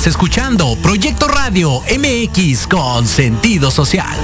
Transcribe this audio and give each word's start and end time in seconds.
Estás 0.00 0.14
escuchando 0.14 0.78
Proyecto 0.82 1.28
Radio 1.28 1.82
MX 1.82 2.66
con 2.68 3.06
sentido 3.06 3.70
social. 3.70 4.16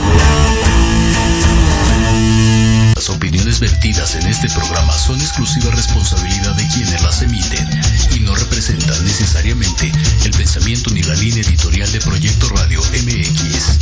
Las 2.94 3.10
opiniones 3.10 3.60
vertidas 3.60 4.14
en 4.14 4.26
este 4.26 4.48
programa 4.48 4.94
son 4.94 5.20
exclusiva 5.20 5.70
responsabilidad 5.72 6.54
de 6.54 6.66
quienes 6.68 7.02
las 7.02 7.20
emiten 7.20 7.68
y 8.16 8.20
no 8.20 8.34
representan 8.34 9.04
necesariamente 9.04 9.92
el 10.24 10.30
pensamiento 10.30 10.88
ni 10.94 11.02
la 11.02 11.14
línea 11.14 11.42
editorial 11.42 11.92
de 11.92 12.00
Proyecto 12.00 12.48
Radio 12.48 12.80
MX. 12.80 13.78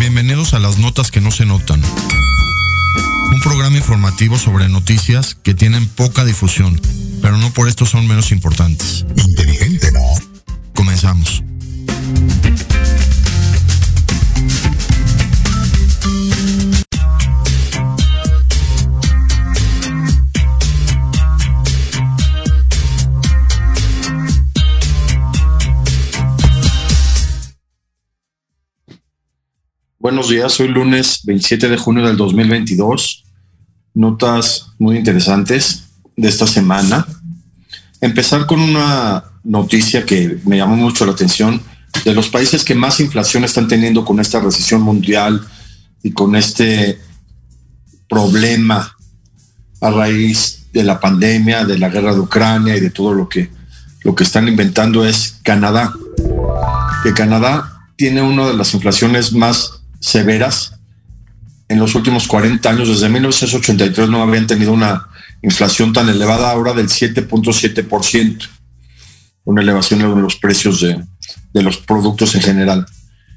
Bienvenidos 0.00 0.52
a 0.54 0.58
las 0.58 0.78
notas 0.78 1.12
que 1.12 1.20
no 1.20 1.30
se 1.30 1.46
notan. 1.46 1.80
Un 1.80 3.40
programa 3.40 3.76
informativo 3.76 4.36
sobre 4.36 4.68
noticias 4.68 5.36
que 5.44 5.54
tienen 5.54 5.86
poca 5.86 6.24
difusión, 6.24 6.80
pero 7.24 7.38
no 7.38 7.50
por 7.54 7.68
esto 7.68 7.86
son 7.86 8.06
menos 8.06 8.32
importantes. 8.32 9.06
Inteligente, 9.16 9.90
¿no? 9.92 10.00
Comenzamos. 10.74 11.42
Buenos 29.98 30.28
días, 30.28 30.60
hoy 30.60 30.68
lunes 30.68 31.22
27 31.24 31.70
de 31.70 31.78
junio 31.78 32.06
del 32.06 32.18
2022. 32.18 33.24
Notas 33.94 34.66
muy 34.78 34.98
interesantes 34.98 35.83
de 36.16 36.28
esta 36.28 36.46
semana. 36.46 37.06
Empezar 38.00 38.46
con 38.46 38.60
una 38.60 39.24
noticia 39.42 40.04
que 40.04 40.38
me 40.44 40.56
llamó 40.56 40.76
mucho 40.76 41.06
la 41.06 41.12
atención 41.12 41.60
de 42.04 42.14
los 42.14 42.28
países 42.28 42.64
que 42.64 42.74
más 42.74 43.00
inflación 43.00 43.44
están 43.44 43.68
teniendo 43.68 44.04
con 44.04 44.20
esta 44.20 44.40
recesión 44.40 44.82
mundial 44.82 45.46
y 46.02 46.12
con 46.12 46.34
este 46.36 46.98
problema 48.08 48.96
a 49.80 49.90
raíz 49.90 50.66
de 50.72 50.82
la 50.82 50.98
pandemia, 51.00 51.64
de 51.64 51.78
la 51.78 51.88
guerra 51.88 52.12
de 52.12 52.20
Ucrania 52.20 52.76
y 52.76 52.80
de 52.80 52.90
todo 52.90 53.14
lo 53.14 53.28
que, 53.28 53.50
lo 54.02 54.14
que 54.14 54.24
están 54.24 54.48
inventando 54.48 55.04
es 55.04 55.38
Canadá. 55.42 55.92
Que 57.02 57.12
Canadá 57.12 57.88
tiene 57.96 58.22
una 58.22 58.48
de 58.48 58.54
las 58.54 58.74
inflaciones 58.74 59.32
más 59.32 59.82
severas 60.00 60.74
en 61.68 61.78
los 61.78 61.94
últimos 61.94 62.26
40 62.26 62.68
años. 62.68 62.88
Desde 62.88 63.08
1983 63.08 64.08
no 64.08 64.22
habían 64.22 64.46
tenido 64.46 64.72
una 64.72 65.08
inflación 65.44 65.92
tan 65.92 66.08
elevada, 66.08 66.50
ahora 66.50 66.72
del 66.72 66.88
7.7%, 66.88 68.48
una 69.44 69.62
elevación 69.62 70.00
de 70.00 70.20
los 70.20 70.36
precios 70.36 70.80
de, 70.80 71.04
de 71.52 71.62
los 71.62 71.76
productos 71.76 72.34
en 72.34 72.42
general. 72.42 72.86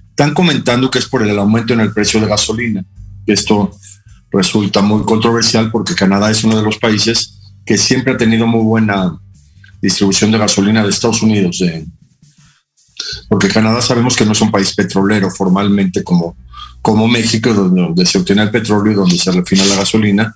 Están 0.10 0.34
comentando 0.34 0.90
que 0.90 1.00
es 1.00 1.08
por 1.08 1.22
el 1.22 1.38
aumento 1.38 1.74
en 1.74 1.82
el 1.82 1.94
precio 1.94 2.20
de 2.20 2.28
gasolina. 2.28 2.84
Esto 3.26 3.78
resulta 4.32 4.82
muy 4.82 5.04
controversial 5.04 5.70
porque 5.70 5.96
Canadá 5.96 6.32
es 6.32 6.44
uno 6.44 6.58
de 6.58 6.64
los 6.64 6.78
países 6.78 7.40
que 7.66 7.78
siempre 7.78 8.14
ha 8.14 8.18
tenido 8.18 8.48
muy 8.48 8.64
buena 8.64 9.20
distribución 9.82 10.32
de 10.32 10.38
gasolina 10.38 10.84
de 10.84 10.90
Estados 10.90 11.22
Unidos. 11.22 11.62
Porque 13.28 13.50
Canadá 13.50 13.82
sabemos 13.82 14.16
que 14.16 14.26
no 14.26 14.32
es 14.32 14.42
un 14.42 14.50
país 14.50 14.74
petrolero 14.74 15.30
formalmente 15.30 16.04
como, 16.04 16.38
como 16.82 17.08
México, 17.08 17.54
donde, 17.54 18.06
se 18.06 18.18
obtiene 18.18 18.44
el 18.44 18.52
petróleo 18.52 18.94
y 18.94 18.96
donde 18.96 19.18
se 19.18 19.32
refina 19.32 19.66
la 19.66 19.76
gasolina. 19.76 20.36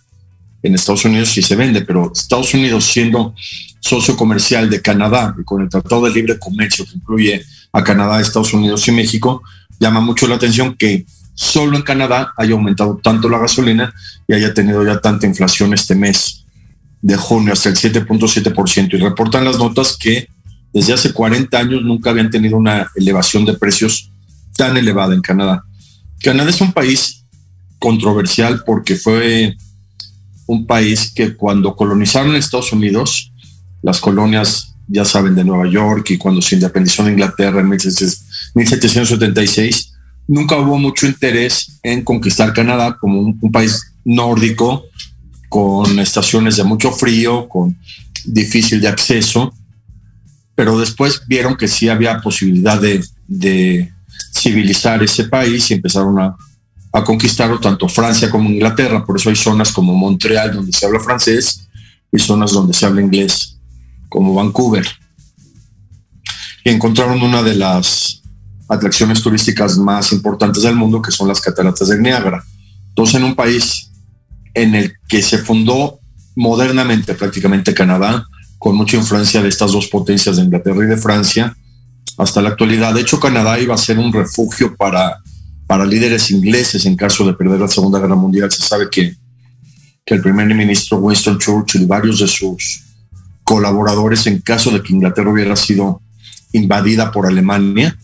En 0.63 0.75
Estados 0.75 1.05
Unidos 1.05 1.29
sí 1.29 1.41
se 1.41 1.55
vende, 1.55 1.81
pero 1.81 2.11
Estados 2.13 2.53
Unidos 2.53 2.85
siendo 2.85 3.33
socio 3.79 4.15
comercial 4.15 4.69
de 4.69 4.81
Canadá 4.81 5.35
y 5.39 5.43
con 5.43 5.61
el 5.61 5.69
Tratado 5.69 6.05
de 6.05 6.11
Libre 6.11 6.37
Comercio 6.37 6.85
que 6.85 6.95
incluye 6.95 7.43
a 7.73 7.83
Canadá, 7.83 8.21
Estados 8.21 8.53
Unidos 8.53 8.87
y 8.87 8.91
México, 8.91 9.41
llama 9.79 10.01
mucho 10.01 10.27
la 10.27 10.35
atención 10.35 10.75
que 10.75 11.05
solo 11.33 11.75
en 11.75 11.81
Canadá 11.81 12.33
haya 12.37 12.53
aumentado 12.53 12.99
tanto 13.01 13.27
la 13.29 13.39
gasolina 13.39 13.93
y 14.27 14.33
haya 14.33 14.53
tenido 14.53 14.85
ya 14.85 14.99
tanta 14.99 15.25
inflación 15.25 15.73
este 15.73 15.95
mes 15.95 16.45
de 17.01 17.15
junio 17.15 17.53
hasta 17.53 17.69
el 17.69 17.75
7.7%. 17.75 18.93
Y 18.93 18.97
reportan 18.97 19.45
las 19.45 19.57
notas 19.57 19.97
que 19.97 20.27
desde 20.71 20.93
hace 20.93 21.13
40 21.13 21.57
años 21.57 21.81
nunca 21.81 22.11
habían 22.11 22.29
tenido 22.29 22.57
una 22.57 22.87
elevación 22.95 23.45
de 23.45 23.53
precios 23.53 24.11
tan 24.55 24.77
elevada 24.77 25.13
en 25.13 25.21
Canadá. 25.21 25.63
Canadá 26.21 26.49
es 26.51 26.61
un 26.61 26.71
país 26.71 27.25
controversial 27.79 28.63
porque 28.65 28.95
fue 28.95 29.57
un 30.51 30.67
país 30.67 31.11
que 31.15 31.35
cuando 31.35 31.75
colonizaron 31.77 32.35
Estados 32.35 32.73
Unidos, 32.73 33.31
las 33.81 34.01
colonias, 34.01 34.75
ya 34.87 35.05
saben, 35.05 35.33
de 35.33 35.45
Nueva 35.45 35.69
York 35.69 36.11
y 36.11 36.17
cuando 36.17 36.41
se 36.41 36.55
independizó 36.55 37.05
de 37.05 37.13
Inglaterra 37.13 37.61
en 37.61 37.69
1776, 37.69 39.93
nunca 40.27 40.57
hubo 40.57 40.77
mucho 40.77 41.07
interés 41.07 41.79
en 41.83 42.03
conquistar 42.03 42.51
Canadá 42.53 42.97
como 42.99 43.21
un, 43.21 43.51
país 43.51 43.93
nórdico, 44.03 44.83
con 45.47 45.97
estaciones 45.99 46.57
de 46.57 46.65
mucho 46.65 46.91
frío, 46.91 47.47
con 47.47 47.77
difícil 48.25 48.81
de 48.81 48.89
acceso, 48.89 49.53
pero 50.53 50.77
después 50.77 51.21
vieron 51.27 51.55
que 51.55 51.69
sí 51.69 51.87
había 51.87 52.19
posibilidad 52.19 52.81
de 52.81 53.89
civilizar 54.35 55.01
ese 55.01 55.23
país 55.25 55.71
y 55.71 55.75
empezaron 55.75 56.19
a, 56.19 56.35
a, 56.91 57.03
conquistarlo 57.03 57.59
tanto 57.59 57.87
Francia 57.87 58.29
como 58.29 58.49
Inglaterra. 58.49 59.05
Por 59.05 59.17
eso 59.17 59.29
hay 59.29 59.35
zonas 59.35 59.71
como 59.71 59.93
Montreal 59.93 60.53
donde 60.53 60.73
se 60.73 60.85
habla 60.85 60.99
francés 60.99 61.67
y 62.11 62.19
zonas 62.19 62.51
donde 62.51 62.73
se 62.73 62.85
habla 62.85 63.01
inglés, 63.01 63.57
como 64.09 64.33
Vancouver. 64.33 64.85
Y 66.63 66.69
encontraron 66.69 67.21
una 67.21 67.41
de 67.41 67.55
las 67.55 68.21
atracciones 68.67 69.21
turísticas 69.21 69.77
más 69.77 70.11
importantes 70.11 70.63
del 70.63 70.75
mundo, 70.75 71.01
que 71.01 71.11
son 71.11 71.27
las 71.27 71.41
cataratas 71.41 71.87
del 71.87 72.01
Niágara. 72.01 72.43
Entonces, 72.89 73.15
en 73.15 73.23
un 73.23 73.35
país 73.35 73.91
en 74.53 74.75
el 74.75 74.93
que 75.07 75.21
se 75.21 75.37
fundó 75.37 75.99
modernamente 76.35 77.13
prácticamente 77.13 77.73
Canadá, 77.73 78.25
con 78.57 78.75
mucha 78.75 78.97
influencia 78.97 79.41
de 79.41 79.49
estas 79.49 79.71
dos 79.71 79.87
potencias 79.87 80.37
de 80.37 80.43
Inglaterra 80.43 80.83
y 80.83 80.87
de 80.87 80.97
Francia, 80.97 81.55
hasta 82.17 82.41
la 82.41 82.49
actualidad. 82.49 82.93
De 82.93 83.01
hecho, 83.01 83.19
Canadá 83.19 83.59
iba 83.59 83.73
a 83.73 83.77
ser 83.77 83.97
un 83.97 84.13
refugio 84.13 84.75
para, 84.75 85.20
para 85.71 85.85
líderes 85.85 86.29
ingleses 86.31 86.85
en 86.85 86.97
caso 86.97 87.25
de 87.25 87.31
perder 87.31 87.61
la 87.61 87.67
Segunda 87.69 87.97
Guerra 87.97 88.17
Mundial. 88.17 88.51
Se 88.51 88.61
sabe 88.61 88.89
que, 88.91 89.15
que 90.05 90.15
el 90.15 90.21
primer 90.21 90.53
ministro 90.53 90.97
Winston 90.97 91.39
Churchill 91.39 91.83
y 91.83 91.85
varios 91.85 92.19
de 92.19 92.27
sus 92.27 92.83
colaboradores, 93.41 94.27
en 94.27 94.41
caso 94.41 94.69
de 94.71 94.83
que 94.83 94.91
Inglaterra 94.91 95.31
hubiera 95.31 95.55
sido 95.55 96.01
invadida 96.51 97.09
por 97.09 97.25
Alemania, 97.25 97.97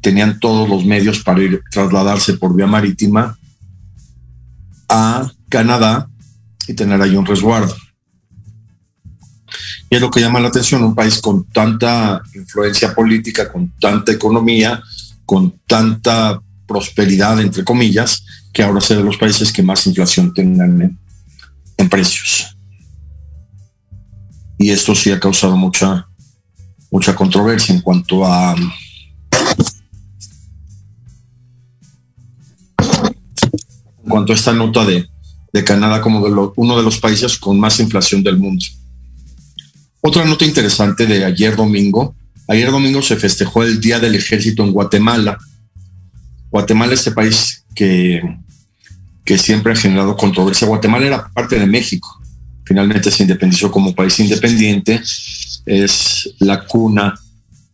tenían 0.00 0.40
todos 0.40 0.68
los 0.68 0.84
medios 0.84 1.20
para 1.20 1.44
ir 1.44 1.62
trasladarse 1.70 2.32
por 2.32 2.56
vía 2.56 2.66
marítima 2.66 3.38
a 4.88 5.30
Canadá 5.48 6.08
y 6.66 6.74
tener 6.74 7.00
ahí 7.00 7.14
un 7.14 7.24
resguardo. 7.24 7.76
Y 9.88 9.94
es 9.94 10.00
lo 10.00 10.10
que 10.10 10.18
llama 10.18 10.40
la 10.40 10.48
atención, 10.48 10.82
un 10.82 10.96
país 10.96 11.20
con 11.20 11.44
tanta 11.44 12.20
influencia 12.34 12.92
política, 12.92 13.52
con 13.52 13.72
tanta 13.78 14.10
economía, 14.10 14.82
con 15.24 15.54
tanta 15.68 16.42
prosperidad, 16.72 17.38
entre 17.40 17.64
comillas, 17.64 18.24
que 18.52 18.62
ahora 18.62 18.80
de 18.80 19.04
los 19.04 19.18
países 19.18 19.52
que 19.52 19.62
más 19.62 19.86
inflación 19.86 20.32
tengan 20.32 20.98
en, 21.76 21.88
precios. 21.88 22.56
Y 24.58 24.70
esto 24.70 24.94
sí 24.94 25.10
ha 25.10 25.20
causado 25.20 25.56
mucha, 25.56 26.06
mucha 26.90 27.14
controversia 27.14 27.74
en 27.74 27.80
cuanto 27.80 28.24
a 28.24 28.54
en 34.04 34.08
cuanto 34.08 34.32
a 34.32 34.36
esta 34.36 34.52
nota 34.52 34.84
de, 34.84 35.08
de 35.52 35.64
Canadá 35.64 36.00
como 36.00 36.26
de 36.26 36.50
uno 36.56 36.76
de 36.76 36.82
los 36.82 36.98
países 36.98 37.36
con 37.36 37.58
más 37.58 37.80
inflación 37.80 38.22
del 38.22 38.38
mundo. 38.38 38.64
Otra 40.00 40.24
nota 40.24 40.44
interesante 40.44 41.06
de 41.06 41.24
ayer 41.24 41.56
domingo. 41.56 42.14
Ayer 42.48 42.70
domingo 42.70 43.02
se 43.02 43.16
festejó 43.16 43.64
el 43.64 43.80
Día 43.80 43.98
del 43.98 44.14
Ejército 44.14 44.62
en 44.62 44.72
Guatemala. 44.72 45.38
Guatemala, 46.52 46.92
este 46.92 47.12
país 47.12 47.64
que, 47.74 48.22
que 49.24 49.38
siempre 49.38 49.72
ha 49.72 49.76
generado 49.76 50.18
controversia. 50.18 50.68
Guatemala 50.68 51.06
era 51.06 51.28
parte 51.28 51.58
de 51.58 51.66
México. 51.66 52.20
Finalmente 52.64 53.10
se 53.10 53.22
independizó 53.22 53.72
como 53.72 53.94
país 53.94 54.20
independiente. 54.20 55.00
Es 55.64 56.34
la 56.40 56.66
cuna 56.66 57.14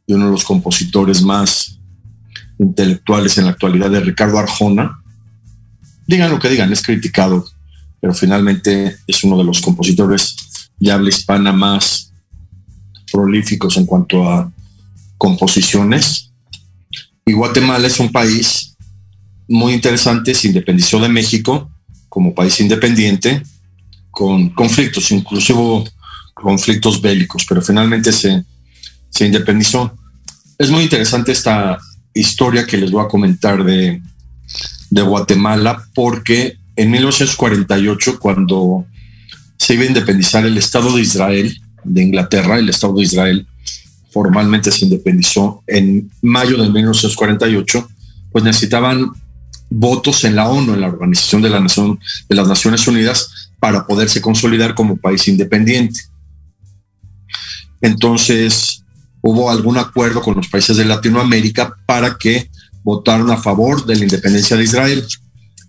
de 0.07 0.15
uno 0.15 0.27
de 0.27 0.31
los 0.31 0.45
compositores 0.45 1.23
más 1.23 1.81
intelectuales 2.61 3.37
en 3.37 3.47
la 3.47 3.51
actualidad 3.51 3.91
de 3.91 3.99
Ricardo 3.99 4.39
Arjona. 4.39 5.03
Digan 6.07 6.31
lo 6.31 6.39
que 6.39 6.49
digan, 6.49 6.73
es 6.73 6.83
criticado, 6.83 7.45
pero 8.01 8.15
finalmente 8.15 8.97
es 9.09 9.25
uno 9.25 9.37
de 9.39 9.45
los 9.45 9.61
compositores 9.61 10.37
de 10.79 10.93
habla 10.93 11.09
hispana 11.09 11.53
más 11.53 12.13
prolíficos 13.11 13.77
en 13.77 13.87
cuanto 13.87 14.31
a 14.31 14.53
composiciones. 15.17 16.31
Y 17.27 17.33
Guatemala 17.33 17.89
es 17.89 17.99
un 17.99 18.13
país 18.13 18.68
muy 19.49 19.73
interesante, 19.73 20.35
se 20.35 20.49
independizó 20.49 21.01
de 21.01 21.09
México 21.09 21.71
como 22.09 22.35
país 22.35 22.61
independiente, 22.61 23.43
con 24.11 24.51
conflictos, 24.51 25.11
incluso 25.11 25.85
conflictos 26.35 27.01
bélicos, 27.01 27.45
pero 27.49 27.63
finalmente 27.63 28.13
se, 28.13 28.45
se 29.11 29.27
independizó. 29.27 29.97
Es 30.59 30.71
muy 30.71 30.83
interesante 30.83 31.33
esta 31.33 31.79
historia 32.15 32.67
que 32.67 32.77
les 32.77 32.91
voy 32.91 33.05
a 33.05 33.09
comentar 33.09 33.65
de, 33.65 34.01
de 34.91 35.03
Guatemala, 35.03 35.83
porque 35.95 36.57
en 36.77 36.91
1948, 36.91 38.19
cuando 38.19 38.87
se 39.59 39.75
iba 39.75 39.85
a 39.85 39.87
independizar 39.87 40.45
el 40.47 40.59
Estado 40.59 40.95
de 40.95 41.03
Israel, 41.03 41.61
de 41.85 42.03
Inglaterra, 42.03 42.59
el 42.59 42.69
Estado 42.69 42.95
de 42.95 43.03
Israel 43.03 43.47
formalmente 44.11 44.71
se 44.71 44.85
independizó 44.85 45.63
en 45.67 46.11
mayo 46.23 46.57
de 46.63 46.71
1948, 46.71 47.89
pues 48.33 48.45
necesitaban 48.45 49.11
votos 49.71 50.25
en 50.25 50.37
la 50.37 50.49
ONU, 50.49 50.75
en 50.75 50.81
la 50.81 50.89
Organización 50.89 51.43
de, 51.43 51.51
la 51.51 51.61
Nación, 51.61 51.99
de 52.29 52.37
las 52.37 52.49
Naciones 52.49 52.87
Unidas, 52.87 53.51
para 53.61 53.87
poderse 53.87 54.21
consolidar 54.21 54.75
como 54.75 54.97
país 54.97 55.27
independiente. 55.29 56.01
Entonces, 57.81 58.85
hubo 59.21 59.51
algún 59.51 59.79
acuerdo 59.79 60.23
con 60.23 60.37
los 60.37 60.49
países 60.49 60.77
de 60.77 60.85
Latinoamérica 60.85 61.75
para 61.87 62.17
que 62.17 62.51
votaran 62.83 63.31
a 63.31 63.37
favor 63.37 63.85
de 63.85 63.97
la 63.97 64.05
independencia 64.05 64.57
de 64.57 64.65
Israel. 64.65 65.07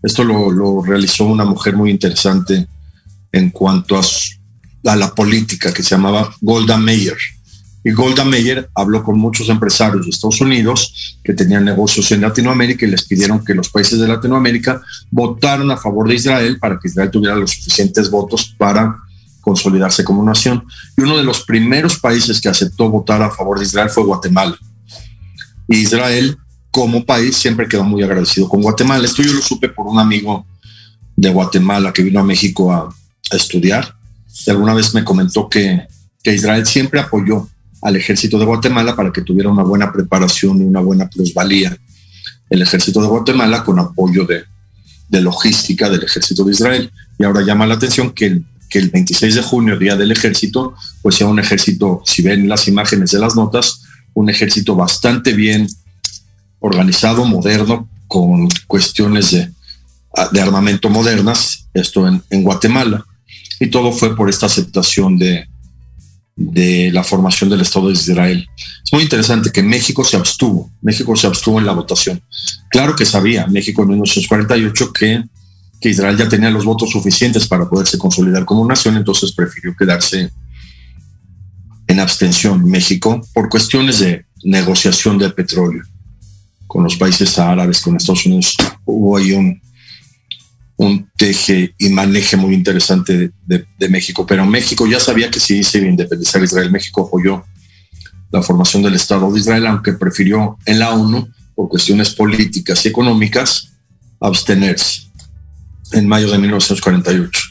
Esto 0.03 0.23
lo, 0.23 0.81
realizó 0.81 1.25
una 1.25 1.45
mujer 1.45 1.75
muy 1.75 1.91
interesante 1.91 2.67
en 3.31 3.49
cuanto 3.49 3.97
a, 3.97 4.01
a 4.85 4.95
la 4.95 5.13
política 5.13 5.73
que 5.73 5.83
se 5.83 5.91
llamaba 5.91 6.33
Golda 6.41 6.77
Meir. 6.77 7.17
Y 7.83 7.91
Golda 7.91 8.25
Meir 8.25 8.69
habló 8.75 9.03
con 9.03 9.17
muchos 9.17 9.47
empresarios 9.47 10.05
de 10.05 10.09
Estados 10.09 10.41
Unidos 10.41 11.17
que 11.23 11.33
tenían 11.33 11.63
negocios 11.63 12.11
en 12.11 12.21
Latinoamérica 12.21 12.85
y 12.85 12.91
les 12.91 13.05
pidieron 13.05 13.43
que 13.43 13.53
los 13.53 13.69
países 13.69 13.99
de 13.99 14.07
Latinoamérica 14.07 14.81
votaran 15.11 15.71
a 15.71 15.77
favor 15.77 16.07
de 16.07 16.15
Israel 16.15 16.59
para 16.59 16.77
que 16.77 16.89
Israel 16.89 17.09
tuviera 17.09 17.35
los 17.35 17.51
suficientes 17.51 18.09
votos 18.09 18.53
para 18.57 18.97
consolidarse 19.39 20.03
como 20.03 20.23
nación. 20.23 20.65
Y 20.97 21.01
uno 21.01 21.17
de 21.17 21.23
los 21.23 21.45
primeros 21.45 21.97
países 21.99 22.41
que 22.41 22.49
aceptó 22.49 22.89
votar 22.89 23.21
a 23.21 23.31
favor 23.31 23.57
de 23.57 23.65
Israel 23.65 23.89
fue 23.89 24.03
Guatemala. 24.03 24.57
Israel, 25.69 26.37
como 26.71 27.05
país, 27.05 27.37
siempre 27.37 27.67
quedó 27.67 27.83
muy 27.83 28.03
agradecido 28.03 28.49
con 28.49 28.61
Guatemala. 28.61 29.05
Esto 29.05 29.21
yo 29.21 29.33
lo 29.33 29.41
supe 29.41 29.69
por 29.69 29.87
un 29.87 29.99
amigo 29.99 30.45
de 31.15 31.29
Guatemala 31.31 31.93
que 31.93 32.03
vino 32.03 32.19
a 32.19 32.23
México 32.23 32.71
a, 32.71 32.93
estudiar. 33.31 33.95
Y 34.45 34.49
alguna 34.49 34.73
vez 34.73 34.93
me 34.95 35.03
comentó 35.03 35.47
que, 35.47 35.85
que 36.23 36.33
Israel 36.33 36.65
siempre 36.65 36.99
apoyó 36.99 37.47
al 37.81 37.95
ejército 37.95 38.37
de 38.37 38.45
Guatemala 38.45 38.95
para 38.95 39.11
que 39.11 39.21
tuviera 39.21 39.49
una 39.49 39.63
buena 39.63 39.91
preparación 39.91 40.61
y 40.61 40.65
una 40.65 40.81
buena 40.81 41.09
plusvalía. 41.09 41.77
El 42.49 42.61
ejército 42.61 43.01
de 43.01 43.07
Guatemala 43.07 43.63
con 43.63 43.79
apoyo 43.79 44.25
de, 44.25 44.43
de 45.09 45.21
logística 45.21 45.89
del 45.89 46.03
ejército 46.03 46.43
de 46.43 46.51
Israel. 46.51 46.91
Y 47.17 47.23
ahora 47.23 47.41
llama 47.41 47.67
la 47.67 47.75
atención 47.75 48.11
que 48.11 48.27
el, 48.27 48.45
que 48.69 48.79
el 48.79 48.89
26 48.89 49.35
de 49.35 49.41
junio, 49.41 49.77
día 49.77 49.95
del 49.95 50.11
ejército, 50.11 50.75
pues 51.01 51.15
sea 51.15 51.27
un 51.27 51.39
ejército, 51.39 52.01
si 52.05 52.21
ven 52.21 52.47
las 52.47 52.67
imágenes 52.67 53.11
de 53.11 53.19
las 53.19 53.35
notas, 53.35 53.81
un 54.13 54.29
ejército 54.29 54.75
bastante 54.75 55.33
bien 55.33 55.67
organizado, 56.59 57.25
moderno, 57.25 57.89
con 58.07 58.47
cuestiones 58.67 59.31
de, 59.31 59.51
de 60.31 60.41
armamento 60.41 60.89
modernas, 60.89 61.67
esto 61.73 62.07
en, 62.07 62.21
en 62.29 62.43
Guatemala. 62.43 63.05
Y 63.59 63.67
todo 63.67 63.91
fue 63.91 64.15
por 64.15 64.29
esta 64.29 64.45
aceptación 64.45 65.17
de, 65.17 65.48
de 66.39 66.89
la 66.93 67.03
formación 67.03 67.49
del 67.49 67.59
Estado 67.59 67.87
de 67.87 67.93
Israel. 67.93 68.47
Es 68.83 68.93
muy 68.93 69.03
interesante 69.03 69.51
que 69.51 69.61
México 69.61 70.05
se 70.05 70.15
abstuvo, 70.15 70.71
México 70.81 71.13
se 71.17 71.27
abstuvo 71.27 71.59
en 71.59 71.65
la 71.65 71.73
votación. 71.73 72.21
Claro 72.69 72.95
que 72.95 73.05
sabía 73.05 73.45
México 73.47 73.83
en 73.83 73.89
1948 73.89 74.93
que, 74.93 75.23
que 75.81 75.89
Israel 75.89 76.17
ya 76.17 76.29
tenía 76.29 76.49
los 76.49 76.63
votos 76.63 76.91
suficientes 76.91 77.45
para 77.45 77.69
poderse 77.69 77.97
consolidar 77.97 78.45
como 78.45 78.65
nación, 78.65 78.95
entonces 78.95 79.33
prefirió 79.33 79.75
quedarse 79.77 80.31
en 81.87 81.99
abstención 81.99 82.63
México 82.63 83.21
por 83.33 83.49
cuestiones 83.49 83.99
de 83.99 84.25
negociación 84.43 85.17
de 85.17 85.31
petróleo 85.31 85.83
con 86.67 86.83
los 86.83 86.95
países 86.95 87.37
árabes, 87.37 87.81
con 87.81 87.97
Estados 87.97 88.25
Unidos. 88.25 88.55
Hubo 88.85 89.17
ahí 89.17 89.33
un, 89.33 89.59
un 90.79 91.09
teje 91.17 91.75
y 91.77 91.89
maneje 91.89 92.37
muy 92.37 92.55
interesante 92.55 93.31
de, 93.45 93.89
México. 93.89 94.25
Pero 94.25 94.45
México 94.45 94.87
ya 94.87 94.99
sabía 94.99 95.29
que 95.29 95.39
si 95.39 95.61
se 95.61 95.79
iba 95.79 95.87
independizar 95.87 96.41
Israel. 96.41 96.71
México 96.71 97.05
apoyó 97.05 97.43
la 98.31 98.41
formación 98.41 98.81
del 98.83 98.95
Estado 98.95 99.29
de 99.31 99.39
Israel, 99.39 99.67
aunque 99.67 99.93
prefirió 99.93 100.57
en 100.65 100.79
la 100.79 100.91
ONU, 100.91 101.27
por 101.53 101.67
cuestiones 101.67 102.11
políticas 102.11 102.85
y 102.85 102.87
económicas, 102.87 103.73
abstenerse 104.21 105.11
en 105.91 106.07
mayo 106.07 106.31
de 106.31 106.37
1948. 106.37 107.41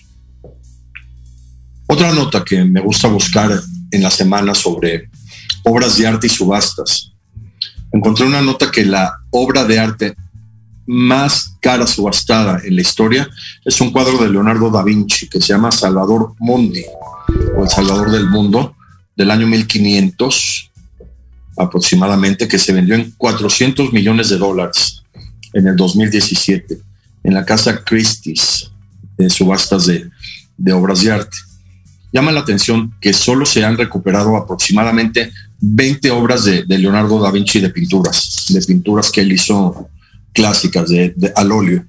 Otra 1.86 2.12
nota 2.12 2.42
que 2.42 2.64
me 2.64 2.80
gusta 2.80 3.08
buscar 3.08 3.60
en 3.90 4.02
la 4.02 4.10
semana 4.10 4.54
sobre 4.54 5.10
obras 5.64 5.98
de 5.98 6.06
arte 6.06 6.28
y 6.28 6.30
subastas. 6.30 7.12
Encontré 7.92 8.24
una 8.24 8.40
nota 8.40 8.70
que 8.70 8.86
la 8.86 9.12
obra 9.30 9.64
de 9.64 9.78
arte 9.78 10.16
más 10.88 11.52
cara 11.60 11.86
subastada 11.86 12.62
en 12.64 12.74
la 12.74 12.80
historia 12.80 13.28
es 13.62 13.78
un 13.82 13.90
cuadro 13.90 14.16
de 14.16 14.30
Leonardo 14.30 14.70
da 14.70 14.82
Vinci 14.82 15.28
que 15.28 15.38
se 15.38 15.48
llama 15.48 15.70
Salvador 15.70 16.34
Mundi 16.38 16.82
o 17.58 17.62
El 17.62 17.68
Salvador 17.68 18.10
del 18.10 18.26
Mundo 18.30 18.74
del 19.14 19.30
año 19.30 19.46
1500 19.46 20.70
aproximadamente 21.58 22.48
que 22.48 22.58
se 22.58 22.72
vendió 22.72 22.94
en 22.94 23.12
400 23.18 23.92
millones 23.92 24.30
de 24.30 24.38
dólares 24.38 25.02
en 25.52 25.66
el 25.66 25.76
2017 25.76 26.78
en 27.24 27.34
la 27.34 27.44
casa 27.44 27.84
Christie's 27.84 28.70
de 29.18 29.28
subastas 29.28 29.84
de, 29.84 30.72
obras 30.72 31.02
de 31.02 31.12
arte. 31.12 31.36
Llama 32.14 32.32
la 32.32 32.40
atención 32.40 32.94
que 32.98 33.12
solo 33.12 33.44
se 33.44 33.62
han 33.62 33.76
recuperado 33.76 34.38
aproximadamente 34.38 35.32
20 35.60 36.10
obras 36.12 36.44
de, 36.44 36.62
de 36.62 36.78
Leonardo 36.78 37.20
da 37.20 37.30
Vinci 37.30 37.60
de 37.60 37.68
pinturas, 37.68 38.46
de 38.48 38.62
pinturas 38.62 39.10
que 39.10 39.20
él 39.20 39.32
hizo 39.32 39.90
clásicas 40.38 40.88
de, 40.88 41.32
al 41.34 41.50
óleo. 41.50 41.84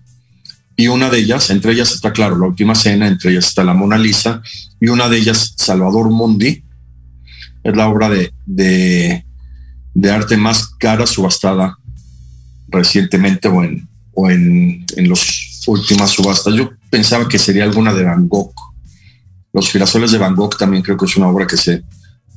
Y 0.75 0.87
una 0.87 1.11
de 1.11 1.19
ellas, 1.19 1.51
entre 1.51 1.73
ellas 1.73 1.91
está 1.91 2.11
claro, 2.11 2.35
la 2.35 2.47
última 2.47 2.73
cena, 2.73 3.07
entre 3.07 3.29
ellas 3.29 3.45
está 3.45 3.63
la 3.63 3.75
Mona 3.75 3.95
Lisa, 3.95 4.41
y 4.81 4.87
una 4.87 5.07
de 5.07 5.17
ellas, 5.17 5.53
Salvador 5.55 6.09
Mundi, 6.09 6.63
es 7.63 7.75
la 7.75 7.87
obra 7.87 8.09
de, 8.09 8.33
de, 8.47 9.23
de 9.93 10.11
arte 10.11 10.35
más 10.35 10.65
cara 10.79 11.05
subastada 11.05 11.77
recientemente 12.69 13.47
o 13.47 13.63
en, 13.63 13.87
o 14.15 14.31
en, 14.31 14.83
en 14.95 15.09
las 15.09 15.61
últimas 15.67 16.09
subastas. 16.09 16.55
Yo 16.55 16.71
pensaba 16.89 17.27
que 17.27 17.37
sería 17.37 17.65
alguna 17.65 17.93
de 17.93 18.05
Van 18.05 18.27
Gogh. 18.27 18.53
Los 19.53 19.69
girasoles 19.69 20.11
de 20.11 20.17
Van 20.17 20.35
Gogh 20.35 20.57
también 20.57 20.81
creo 20.81 20.97
que 20.97 21.05
es 21.05 21.15
una 21.17 21.27
obra 21.27 21.45
que 21.45 21.57
se 21.57 21.83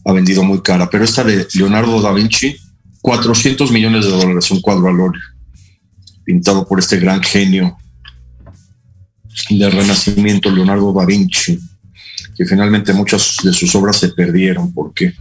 ha 0.05 0.13
vendido 0.13 0.43
muy 0.43 0.61
cara, 0.61 0.91
pero 0.91 1.05
esta 1.05 1.25
de 1.25 1.47
Leonardo 1.55 2.03
da 2.03 2.13
Vinci, 2.13 2.55
400 3.01 3.71
millones 3.73 4.05
de 4.05 4.11
dólares, 4.11 4.51
un 4.51 4.61
cuadro 4.61 4.89
al 4.89 5.01
óleo 5.01 5.32
pintado 6.25 6.67
por 6.67 6.79
este 6.79 6.99
gran 6.99 7.23
genio 7.23 7.77
del 9.51 9.73
Renacimiento, 9.73 10.51
Leonardo 10.51 10.93
da 10.93 11.07
Vinci, 11.07 11.59
que 12.37 12.45
finalmente 12.45 12.93
muchas 12.93 13.37
de 13.43 13.53
sus 13.53 13.75
obras 13.75 13.99
se 13.99 14.09
perdieron 14.11 14.73
porque 14.73 15.15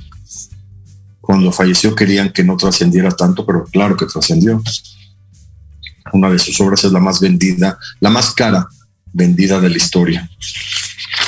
cuando 1.19 1.51
falleció 1.51 1.95
querían 1.95 2.31
que 2.31 2.43
no 2.43 2.57
trascendiera 2.57 3.11
tanto, 3.11 3.45
pero 3.45 3.65
claro 3.65 3.95
que 3.95 4.05
trascendió. 4.05 4.61
Una 6.13 6.29
de 6.29 6.39
sus 6.39 6.59
obras 6.59 6.83
es 6.83 6.91
la 6.91 6.99
más 6.99 7.21
vendida, 7.21 7.77
la 7.99 8.09
más 8.09 8.31
cara 8.31 8.67
vendida 9.13 9.61
de 9.61 9.69
la 9.69 9.77
historia. 9.77 10.29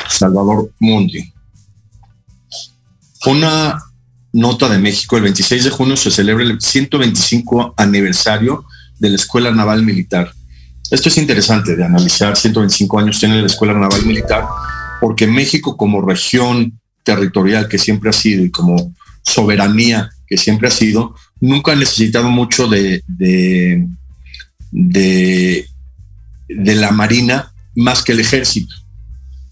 Salvador 0.10 0.72
Mundi. 0.80 1.32
Una 3.26 3.82
nota 4.34 4.68
de 4.68 4.80
México, 4.80 5.16
el 5.16 5.24
26 5.24 5.64
de 5.64 5.70
junio 5.70 5.96
se 5.96 6.12
celebra 6.12 6.44
el 6.44 6.60
125 6.60 7.76
aniversario 7.78 8.66
de 9.04 9.10
la 9.10 9.16
Escuela 9.18 9.52
Naval 9.52 9.84
Militar. 9.84 10.32
Esto 10.90 11.10
es 11.10 11.18
interesante 11.18 11.76
de 11.76 11.84
analizar, 11.84 12.38
125 12.38 13.00
años 13.00 13.20
tiene 13.20 13.42
la 13.42 13.48
Escuela 13.48 13.74
Naval 13.74 14.06
Militar, 14.06 14.46
porque 15.02 15.28
México 15.28 15.76
como 15.76 16.02
región 16.02 16.80
territorial 17.04 17.68
que 17.68 17.78
siempre 17.78 18.10
ha 18.10 18.14
sido 18.14 18.46
y 18.46 18.50
como 18.50 18.94
soberanía 19.22 20.10
que 20.26 20.38
siempre 20.38 20.70
ha 20.70 20.72
sido, 20.72 21.16
nunca 21.42 21.74
ha 21.74 21.76
necesitado 21.76 22.30
mucho 22.30 22.70
de, 22.70 23.04
de, 23.06 23.86
de, 24.72 25.68
la 26.76 26.92
Marina 26.92 27.52
más 27.76 28.04
que 28.04 28.14
el 28.14 28.22
ejército. 28.22 28.74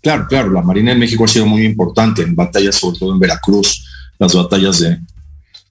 Claro, 0.02 0.28
claro, 0.30 0.50
la 0.52 0.62
Marina 0.62 0.94
en 0.94 1.00
México 1.00 1.26
ha 1.26 1.28
sido 1.28 1.46
muy 1.46 1.66
importante 1.66 2.22
en 2.22 2.36
batallas, 2.36 2.76
sobre 2.76 3.00
todo 3.00 3.14
en 3.14 3.20
Veracruz, 3.20 3.86
las 4.18 4.34
batallas 4.34 4.80
de, 4.80 4.98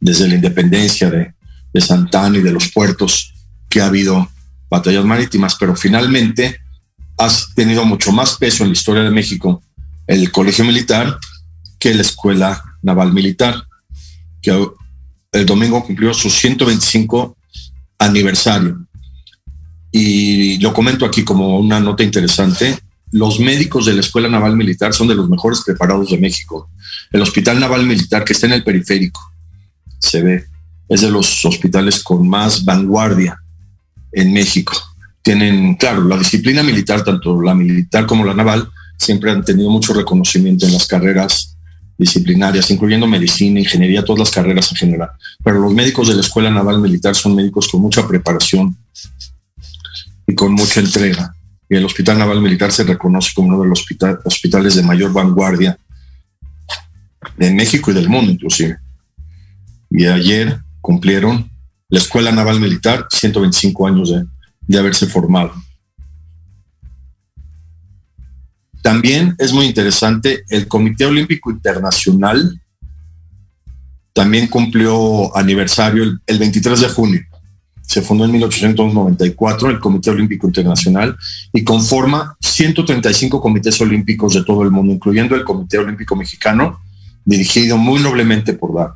desde 0.00 0.28
la 0.28 0.34
independencia 0.34 1.08
de, 1.08 1.32
de 1.72 1.80
Santana 1.80 2.36
y 2.36 2.42
de 2.42 2.52
los 2.52 2.70
puertos 2.70 3.29
que 3.70 3.80
ha 3.80 3.86
habido 3.86 4.28
batallas 4.68 5.04
marítimas, 5.04 5.56
pero 5.58 5.74
finalmente 5.74 6.60
has 7.16 7.54
tenido 7.54 7.84
mucho 7.84 8.12
más 8.12 8.36
peso 8.36 8.62
en 8.62 8.70
la 8.70 8.74
historia 8.74 9.02
de 9.02 9.10
México 9.10 9.62
el 10.06 10.32
colegio 10.32 10.64
militar 10.64 11.18
que 11.78 11.94
la 11.94 12.02
escuela 12.02 12.62
naval 12.82 13.12
militar, 13.12 13.62
que 14.42 14.68
el 15.32 15.46
domingo 15.46 15.84
cumplió 15.84 16.12
su 16.12 16.28
125 16.28 17.36
aniversario. 17.98 18.86
Y 19.92 20.58
lo 20.58 20.72
comento 20.72 21.06
aquí 21.06 21.22
como 21.24 21.58
una 21.58 21.80
nota 21.80 22.02
interesante. 22.02 22.78
los 23.12 23.40
médicos 23.40 23.86
de 23.86 23.94
la 23.94 24.02
Escuela 24.02 24.28
Naval 24.28 24.56
Militar 24.56 24.94
son 24.94 25.08
de 25.08 25.16
los 25.16 25.28
mejores 25.28 25.62
preparados 25.66 26.10
de 26.10 26.18
México. 26.18 26.70
El 27.10 27.22
Hospital 27.22 27.58
Naval 27.58 27.84
Militar 27.84 28.24
que 28.24 28.34
está 28.34 28.46
en 28.46 28.52
el 28.52 28.62
periférico, 28.62 29.20
se 29.98 30.22
ve, 30.22 30.44
es 30.88 31.00
de 31.00 31.10
los 31.10 31.44
hospitales 31.44 32.04
con 32.04 32.28
más 32.28 32.64
vanguardia 32.64 33.36
en 34.12 34.32
México. 34.32 34.72
Tienen, 35.22 35.74
claro, 35.74 36.04
la 36.04 36.16
disciplina 36.16 36.62
militar, 36.62 37.04
tanto 37.04 37.40
la 37.40 37.54
militar 37.54 38.06
como 38.06 38.24
la 38.24 38.34
naval, 38.34 38.70
siempre 38.96 39.30
han 39.30 39.44
tenido 39.44 39.70
mucho 39.70 39.92
reconocimiento 39.92 40.66
en 40.66 40.72
las 40.72 40.86
carreras 40.86 41.56
disciplinarias, 42.00 42.70
incluyendo 42.70 43.06
medicina, 43.06 43.60
ingeniería, 43.60 44.04
todas 44.04 44.20
las 44.20 44.30
carreras 44.30 44.70
en 44.72 44.78
general. 44.78 45.10
Pero 45.44 45.60
los 45.60 45.72
médicos 45.72 46.08
de 46.08 46.14
la 46.14 46.22
Escuela 46.22 46.50
Naval 46.50 46.80
Militar 46.80 47.14
son 47.14 47.34
médicos 47.34 47.68
con 47.68 47.82
mucha 47.82 48.08
preparación 48.08 48.76
y 50.26 50.34
con 50.34 50.52
mucha 50.52 50.80
entrega. 50.80 51.34
Y 51.68 51.76
el 51.76 51.84
Hospital 51.84 52.18
Naval 52.18 52.40
Militar 52.40 52.72
se 52.72 52.84
reconoce 52.84 53.32
como 53.34 53.48
uno 53.48 53.62
de 53.62 53.68
los 53.68 53.84
hospitales 54.24 54.74
de 54.74 54.82
mayor 54.82 55.12
vanguardia 55.12 55.78
de 57.36 57.52
México 57.52 57.90
y 57.90 57.94
del 57.94 58.08
mundo 58.08 58.32
inclusive. 58.32 58.78
Y 59.90 60.06
ayer 60.06 60.58
cumplieron 60.80 61.50
la 61.90 61.98
Escuela 61.98 62.32
Naval 62.32 62.60
Militar 62.60 63.06
125 63.10 63.86
años 63.86 64.14
de, 64.66 64.78
haberse 64.78 65.06
formado. 65.06 65.52
También 68.82 69.34
es 69.38 69.52
muy 69.52 69.66
interesante, 69.66 70.44
el 70.48 70.66
Comité 70.68 71.04
Olímpico 71.04 71.50
Internacional 71.50 72.58
también 74.12 74.46
cumplió 74.46 75.36
aniversario 75.36 76.04
el, 76.26 76.38
23 76.38 76.80
de 76.80 76.88
junio. 76.88 77.20
Se 77.82 78.00
fundó 78.00 78.24
en 78.24 78.32
1894 78.32 79.70
el 79.70 79.80
Comité 79.80 80.10
Olímpico 80.10 80.46
Internacional 80.46 81.16
y 81.52 81.64
conforma 81.64 82.36
135 82.40 83.40
comités 83.40 83.80
olímpicos 83.80 84.34
de 84.34 84.44
todo 84.44 84.62
el 84.62 84.70
mundo, 84.70 84.92
incluyendo 84.92 85.34
el 85.34 85.44
Comité 85.44 85.78
Olímpico 85.78 86.14
Mexicano, 86.14 86.80
dirigido 87.24 87.76
muy 87.76 88.00
noblemente 88.00 88.54
por 88.54 88.74
la, 88.74 88.94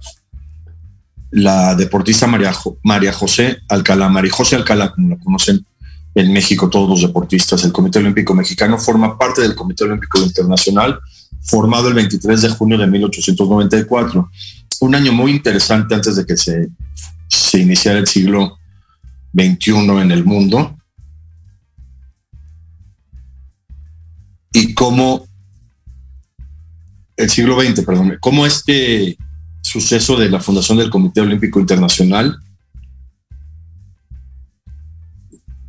la 1.34 1.74
deportista 1.74 2.28
María, 2.28 2.52
María 2.84 3.12
José 3.12 3.58
Alcalá, 3.68 4.08
María 4.08 4.30
José 4.30 4.54
Alcalá, 4.54 4.92
como 4.92 5.08
la 5.08 5.18
conocen 5.18 5.66
en 6.14 6.32
México 6.32 6.70
todos 6.70 6.88
los 6.88 7.02
deportistas. 7.02 7.64
El 7.64 7.72
Comité 7.72 7.98
Olímpico 7.98 8.34
Mexicano 8.34 8.78
forma 8.78 9.18
parte 9.18 9.42
del 9.42 9.56
Comité 9.56 9.82
Olímpico 9.82 10.20
Internacional, 10.20 11.00
formado 11.42 11.88
el 11.88 11.94
23 11.94 12.40
de 12.40 12.48
junio 12.50 12.78
de 12.78 12.86
1894. 12.86 14.30
Un 14.78 14.94
año 14.94 15.12
muy 15.12 15.32
interesante 15.32 15.96
antes 15.96 16.14
de 16.14 16.24
que 16.24 16.36
se, 16.36 16.68
se 17.26 17.58
iniciara 17.58 17.98
el 17.98 18.06
siglo 18.06 18.56
XXI 19.36 19.72
en 19.72 20.12
el 20.12 20.24
mundo. 20.24 20.76
Y 24.52 24.72
cómo 24.74 25.26
el 27.16 27.28
siglo 27.28 27.60
XX, 27.60 27.84
perdón, 27.84 28.18
cómo 28.20 28.46
este 28.46 29.18
suceso 29.64 30.16
de 30.16 30.28
la 30.28 30.40
fundación 30.40 30.78
del 30.78 30.90
Comité 30.90 31.22
Olímpico 31.22 31.58
Internacional 31.58 32.38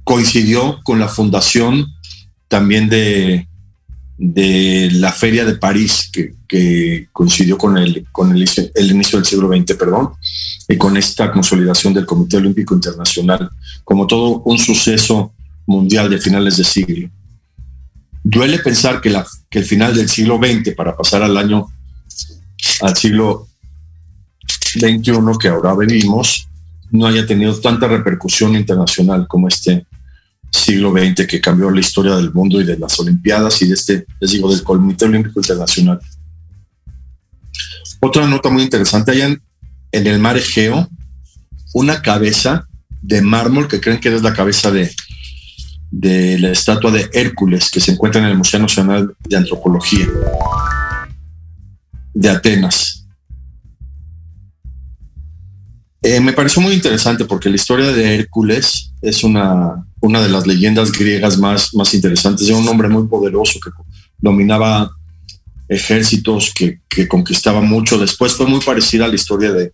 coincidió 0.03 0.81
con 0.83 0.99
la 0.99 1.07
fundación 1.07 1.87
también 2.47 2.89
de, 2.89 3.47
de 4.17 4.89
la 4.91 5.11
Feria 5.11 5.45
de 5.45 5.55
París, 5.55 6.11
que, 6.11 7.07
coincidió 7.11 7.57
con, 7.57 7.77
el, 7.77 8.05
con 8.11 8.31
el, 8.31 8.37
inicio 8.37 9.17
del 9.17 9.25
siglo 9.25 9.47
XX, 9.47 9.77
perdón, 9.77 10.11
y 10.67 10.77
con 10.77 10.95
esta 10.97 11.31
consolidación 11.31 11.93
del 11.93 12.05
Comité 12.05 12.37
Olímpico 12.37 12.75
Internacional, 12.75 13.49
como 13.83 14.05
todo 14.05 14.41
un 14.45 14.57
suceso 14.57 15.33
mundial 15.65 16.09
de 16.09 16.19
finales 16.19 16.57
de 16.57 16.63
siglo. 16.63 17.09
Duele 18.23 18.59
pensar 18.59 19.01
que, 19.01 19.09
la, 19.09 19.25
que 19.49 19.59
el 19.59 19.65
final 19.65 19.95
del 19.95 20.09
siglo 20.09 20.37
XX, 20.37 20.75
para 20.75 20.95
pasar 20.95 21.23
al 21.23 21.37
año, 21.37 21.67
al 22.81 22.95
siglo 22.95 23.47
XXI 24.79 25.37
que 25.39 25.47
ahora 25.47 25.73
venimos, 25.73 26.47
no 26.91 27.07
haya 27.07 27.25
tenido 27.25 27.59
tanta 27.59 27.87
repercusión 27.87 28.55
internacional 28.55 29.27
como 29.27 29.47
este 29.47 29.85
siglo 30.51 30.91
XX 30.91 31.27
que 31.27 31.41
cambió 31.41 31.69
la 31.69 31.79
historia 31.79 32.15
del 32.15 32.33
mundo 32.33 32.61
y 32.61 32.63
de 32.63 32.77
las 32.77 32.99
Olimpiadas 32.99 33.61
y 33.61 33.67
de 33.67 33.73
este, 33.73 34.05
les 34.19 34.31
digo, 34.31 34.49
del 34.49 34.63
Comité 34.63 35.05
Olímpico 35.05 35.39
Internacional. 35.39 35.99
Otra 37.99 38.27
nota 38.27 38.49
muy 38.49 38.63
interesante, 38.63 39.11
hay 39.11 39.21
en, 39.21 39.41
el 39.91 40.19
mar 40.19 40.37
Egeo 40.37 40.87
una 41.73 42.01
cabeza 42.01 42.67
de 43.01 43.21
mármol 43.21 43.67
que 43.67 43.81
creen 43.81 43.99
que 43.99 44.13
es 44.13 44.21
la 44.21 44.33
cabeza 44.33 44.71
de, 44.71 44.91
de 45.91 46.39
la 46.39 46.51
estatua 46.51 46.91
de 46.91 47.09
Hércules 47.13 47.69
que 47.69 47.79
se 47.79 47.91
encuentra 47.91 48.21
en 48.21 48.27
el 48.27 48.37
Museo 48.37 48.59
Nacional 48.59 49.13
de 49.27 49.37
Antropología 49.37 50.07
de 52.13 52.29
Atenas. 52.29 53.04
Eh, 56.05 56.19
me 56.19 56.33
pareció 56.33 56.61
muy 56.61 56.75
interesante 56.75 57.25
porque 57.25 57.49
la 57.49 57.55
historia 57.55 57.91
de 57.91 58.13
Hércules 58.13 58.93
es 59.01 59.23
una, 59.23 59.83
una 60.01 60.21
de 60.21 60.29
las 60.29 60.45
leyendas 60.45 60.91
griegas 60.91 61.39
más, 61.39 61.73
más 61.73 61.95
interesantes. 61.95 62.47
Era 62.47 62.57
un 62.57 62.67
hombre 62.67 62.87
muy 62.87 63.07
poderoso 63.07 63.59
que 63.59 63.71
dominaba 64.19 64.91
ejércitos, 65.67 66.53
que, 66.53 66.79
conquistaba 67.07 67.59
mucho. 67.61 67.97
Después 67.97 68.33
fue 68.33 68.45
muy 68.45 68.59
parecida 68.59 69.05
a 69.05 69.07
la 69.07 69.15
historia 69.15 69.51
de, 69.51 69.71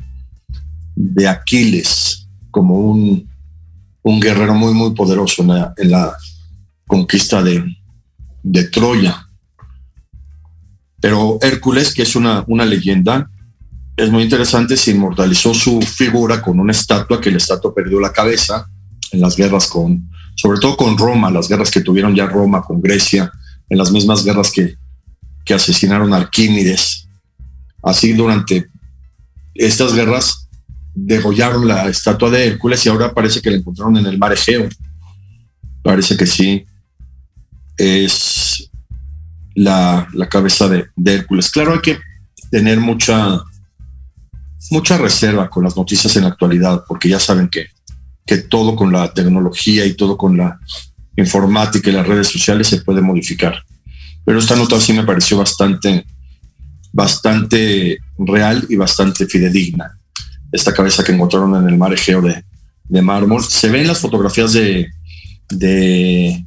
de 0.96 1.28
Aquiles, 1.28 2.30
como 2.50 2.76
un, 2.76 3.28
guerrero 4.22 4.56
muy, 4.56 4.74
muy 4.74 4.96
poderoso 4.96 5.44
en 5.76 5.92
la, 5.92 6.16
conquista 6.88 7.44
de, 7.44 7.62
de, 8.42 8.64
Troya. 8.70 9.28
Pero 11.02 11.40
Hércules, 11.42 11.94
que 11.94 12.04
es 12.04 12.16
una, 12.16 12.46
una 12.48 12.64
leyenda, 12.64 13.30
es 13.98 14.10
muy 14.10 14.24
interesante, 14.24 14.78
se 14.78 14.92
inmortalizó 14.92 15.54
su 15.54 15.82
figura 15.82 16.42
con 16.42 16.60
una 16.60 16.72
estatua 16.72 17.20
que 17.20 17.32
la 17.32 17.38
estatua 17.38 17.74
perdió 17.74 18.00
la 18.00 18.12
cabeza 18.12 18.68
en 19.12 19.22
las 19.22 19.36
guerras 19.36 19.68
con, 19.68 20.10
sobre 20.36 20.60
todo 20.60 20.78
con 20.78 20.98
Roma, 20.98 21.30
las 21.30 21.48
guerras 21.48 21.70
que 21.70 21.82
tuvieron 21.82 22.16
ya 22.16 22.26
Roma 22.26 22.62
con 22.62 22.82
Grecia, 22.82 23.32
en 23.70 23.78
las 23.78 23.92
mismas 23.92 24.24
guerras 24.24 24.52
que, 24.52 24.76
que 25.46 25.54
asesinaron 25.54 26.14
a 26.14 26.18
Arquímedes. 26.18 27.08
Así 27.84 28.14
durante 28.14 28.68
estas 29.54 29.94
guerras 29.94 30.50
degollaron 30.94 31.68
la 31.68 31.88
estatua 31.88 32.30
de 32.30 32.48
Hércules 32.48 32.86
y 32.86 32.90
ahora 32.90 33.14
parece 33.14 33.42
que 33.42 33.50
la 33.52 33.58
encontraron 33.58 33.98
en 33.98 34.06
el 34.06 34.18
mar 34.18 34.34
Egeo. 34.34 34.68
Parece 35.84 36.16
que 36.16 36.26
sí 36.26 36.66
es 37.78 38.70
la, 39.56 40.08
la 40.14 40.30
cabeza 40.30 40.68
de, 40.68 40.86
de 40.96 41.14
Hércules. 41.16 41.50
Claro, 41.50 41.74
hay 41.74 41.82
que 41.82 42.00
tener 42.52 42.80
mucha 42.80 43.42
mucha 44.70 44.98
reserva 44.98 45.50
con 45.50 45.64
las 45.64 45.76
noticias 45.76 46.16
en 46.16 46.24
la 46.24 46.30
actualidad, 46.30 46.84
porque 46.88 47.10
ya 47.10 47.20
saben 47.20 47.50
que, 47.50 47.68
que 48.26 48.38
todo 48.38 48.76
con 48.76 48.92
la 48.92 49.14
tecnología 49.14 49.86
y 49.86 49.94
todo 49.94 50.18
con 50.18 50.38
la 50.38 50.60
informática 51.18 51.90
y 51.90 51.94
las 51.94 52.08
redes 52.08 52.28
sociales 52.28 52.68
se 52.68 52.82
puede 52.82 53.02
modificar. 53.02 53.64
Pero 54.24 54.40
esta 54.40 54.56
nota 54.56 54.80
sí 54.80 54.94
me 54.94 55.04
pareció 55.04 55.38
bastante, 55.38 56.06
bastante 56.94 57.98
real 58.18 58.66
y 58.70 58.76
bastante 58.76 59.26
fidedigna. 59.26 59.98
Esta 60.52 60.74
cabeza 60.74 61.04
que 61.04 61.12
encontraron 61.12 61.56
en 61.56 61.70
el 61.70 61.78
mar 61.78 61.94
Egeo 61.94 62.22
de, 62.22 62.44
de 62.92 63.02
mármol. 63.02 63.44
Se 63.44 63.70
ven 63.70 63.88
las 63.88 64.00
fotografías 64.00 64.52
de, 64.52 64.90
de, 65.50 66.46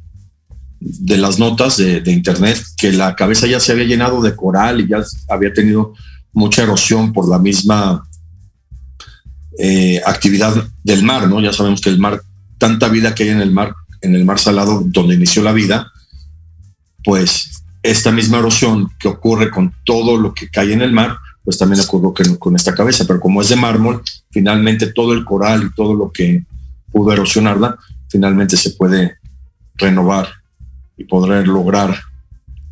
las 1.17 1.39
notas 1.39 1.77
de, 1.77 2.03
internet 2.05 2.61
que 2.77 2.91
la 2.91 3.15
cabeza 3.15 3.47
ya 3.47 3.59
se 3.59 3.71
había 3.71 3.85
llenado 3.85 4.21
de 4.21 4.35
coral 4.35 4.81
y 4.81 4.87
ya 4.87 5.03
había 5.27 5.51
tenido 5.51 5.93
mucha 6.33 6.63
erosión 6.63 7.13
por 7.13 7.27
la 7.27 7.39
misma 7.39 8.04
eh, 9.57 10.01
actividad 10.05 10.53
del 10.83 11.03
mar, 11.03 11.27
¿no? 11.27 11.39
Ya 11.41 11.53
sabemos 11.53 11.81
que 11.81 11.89
el 11.89 11.99
mar, 11.99 12.21
tanta 12.57 12.89
vida 12.89 13.15
que 13.15 13.23
hay 13.23 13.29
en 13.29 13.41
el 13.41 13.51
mar, 13.51 13.73
en 14.01 14.15
el 14.15 14.25
mar 14.25 14.39
salado 14.39 14.83
donde 14.85 15.15
inició 15.15 15.43
la 15.43 15.53
vida, 15.53 15.91
pues 17.03 17.63
esta 17.81 18.11
misma 18.11 18.39
erosión 18.39 18.91
que 18.99 19.07
ocurre 19.07 19.49
con 19.51 19.73
todo 19.83 20.17
lo 20.17 20.33
que 20.33 20.49
cae 20.49 20.73
en 20.73 20.81
el 20.81 20.91
mar, 20.91 21.17
pues 21.43 21.57
también 21.57 21.81
ocurrió 21.81 22.39
con, 22.39 22.55
esta 22.55 22.73
cabeza, 22.73 23.05
pero 23.05 23.19
como 23.19 23.41
es 23.41 23.49
de 23.49 23.55
mármol, 23.55 24.01
finalmente 24.31 24.87
todo 24.87 25.13
el 25.13 25.23
coral 25.23 25.63
y 25.63 25.75
todo 25.75 25.93
lo 25.93 26.11
que 26.11 26.43
pudo 26.91 27.13
erosionarla, 27.13 27.77
finalmente 28.09 28.57
se 28.57 28.71
puede 28.71 29.17
renovar 29.75 30.27
y 30.97 31.03
poder 31.03 31.47
lograr 31.47 31.95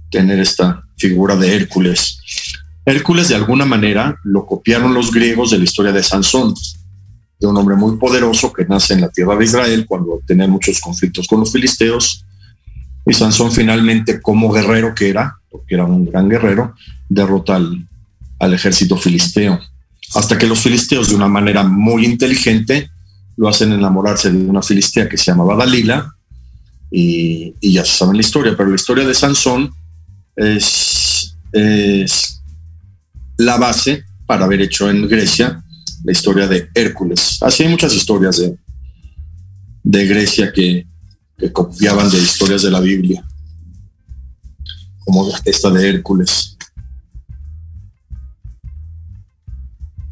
tener 0.09 0.39
esta 0.39 0.83
figura 0.97 1.35
de 1.35 1.55
Hércules 1.55 2.19
Hércules 2.85 3.29
de 3.29 3.35
alguna 3.35 3.65
manera 3.65 4.19
lo 4.23 4.45
copiaron 4.45 4.93
los 4.93 5.11
griegos 5.11 5.51
de 5.51 5.57
la 5.57 5.63
historia 5.63 5.91
de 5.91 6.03
Sansón, 6.03 6.53
de 7.39 7.47
un 7.47 7.57
hombre 7.57 7.75
muy 7.75 7.97
poderoso 7.97 8.51
que 8.51 8.65
nace 8.65 8.93
en 8.93 9.01
la 9.01 9.09
tierra 9.09 9.35
de 9.35 9.45
Israel 9.45 9.85
cuando 9.87 10.19
tenían 10.25 10.49
muchos 10.49 10.79
conflictos 10.79 11.27
con 11.27 11.39
los 11.39 11.51
filisteos. 11.51 12.25
Y 13.05 13.13
Sansón 13.13 13.51
finalmente, 13.51 14.21
como 14.21 14.51
guerrero 14.51 14.93
que 14.93 15.09
era, 15.09 15.37
porque 15.49 15.75
era 15.75 15.85
un 15.85 16.05
gran 16.05 16.29
guerrero, 16.29 16.73
derrota 17.09 17.55
al, 17.55 17.87
al 18.39 18.53
ejército 18.53 18.97
filisteo. 18.97 19.59
Hasta 20.15 20.37
que 20.37 20.47
los 20.47 20.59
filisteos, 20.59 21.09
de 21.09 21.15
una 21.15 21.27
manera 21.27 21.63
muy 21.63 22.05
inteligente, 22.05 22.89
lo 23.37 23.47
hacen 23.47 23.71
enamorarse 23.71 24.31
de 24.31 24.45
una 24.45 24.61
filistea 24.61 25.09
que 25.09 25.17
se 25.17 25.31
llamaba 25.31 25.55
Dalila 25.55 26.13
y, 26.91 27.55
ya 27.61 27.83
se 27.83 27.97
sabe 27.97 28.13
la 28.13 28.21
historia, 28.21 28.55
pero 28.55 28.69
la 28.69 28.75
historia 28.75 29.05
de 29.05 29.15
Sansón 29.15 29.71
es 30.35 31.35
la 33.37 33.57
base 33.57 34.03
para 34.25 34.45
haber 34.45 34.61
hecho 34.61 34.89
en 34.89 35.07
Grecia 35.07 35.63
la 36.03 36.11
historia 36.11 36.47
de 36.47 36.69
Hércules. 36.73 37.37
Así 37.41 37.63
hay 37.63 37.69
muchas 37.69 37.93
historias 37.93 38.37
de, 38.37 38.57
de 39.83 40.05
Grecia 40.05 40.51
que, 40.51 40.87
que 41.37 41.51
copiaban 41.51 42.09
de 42.09 42.17
historias 42.17 42.61
de 42.61 42.71
la 42.71 42.79
Biblia, 42.79 43.23
como 44.99 45.29
esta 45.45 45.69
de 45.69 45.89
Hércules. 45.89 46.57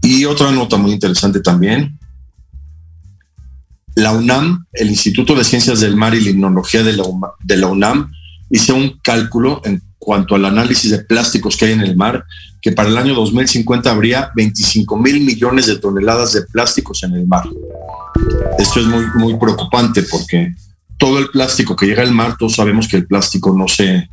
Y 0.01 0.25
otra 0.25 0.51
nota 0.51 0.77
muy 0.77 0.91
interesante 0.91 1.41
también, 1.41 1.99
la 3.95 4.13
UNAM, 4.13 4.65
el 4.71 4.89
Instituto 4.89 5.36
de 5.36 5.43
Ciencias 5.43 5.81
del 5.81 5.95
Mar 5.95 6.15
y 6.15 6.21
Limnología 6.21 6.81
de 6.84 6.93
la, 6.93 7.03
de 7.43 7.57
la 7.57 7.67
UNAM, 7.67 8.12
hizo 8.49 8.75
un 8.75 8.99
cálculo 9.03 9.62
en 9.65 9.81
cuanto 9.97 10.36
al 10.36 10.45
análisis 10.45 10.91
de 10.91 10.99
plásticos 10.99 11.55
que 11.55 11.65
hay 11.65 11.73
en 11.73 11.81
el 11.81 11.95
mar, 11.95 12.25
que 12.62 12.71
para 12.71 12.89
el 12.89 12.97
año 12.97 13.15
2050 13.15 13.89
habría 13.89 14.32
25 14.36 14.97
mil 14.97 15.21
millones 15.21 15.65
de 15.67 15.78
toneladas 15.78 16.34
de 16.34 16.43
plásticos 16.43 17.04
en 17.04 17.13
el 17.13 17.28
mar. 17.28 17.43
Esto 18.60 18.80
es 18.80 18.86
muy, 18.86 19.06
muy 19.15 19.38
preocupante 19.38 20.04
porque 20.04 20.54
todo 20.97 21.17
el 21.17 21.30
plástico 21.30 21.76
que 21.76 21.88
llega 21.88 22.04
al 22.04 22.12
mar, 22.12 22.36
todos 22.38 22.56
sabemos 22.56 22.88
que 22.88 22.97
el 22.97 23.08
plástico 23.08 23.56
no 23.58 23.67
se, 23.67 24.08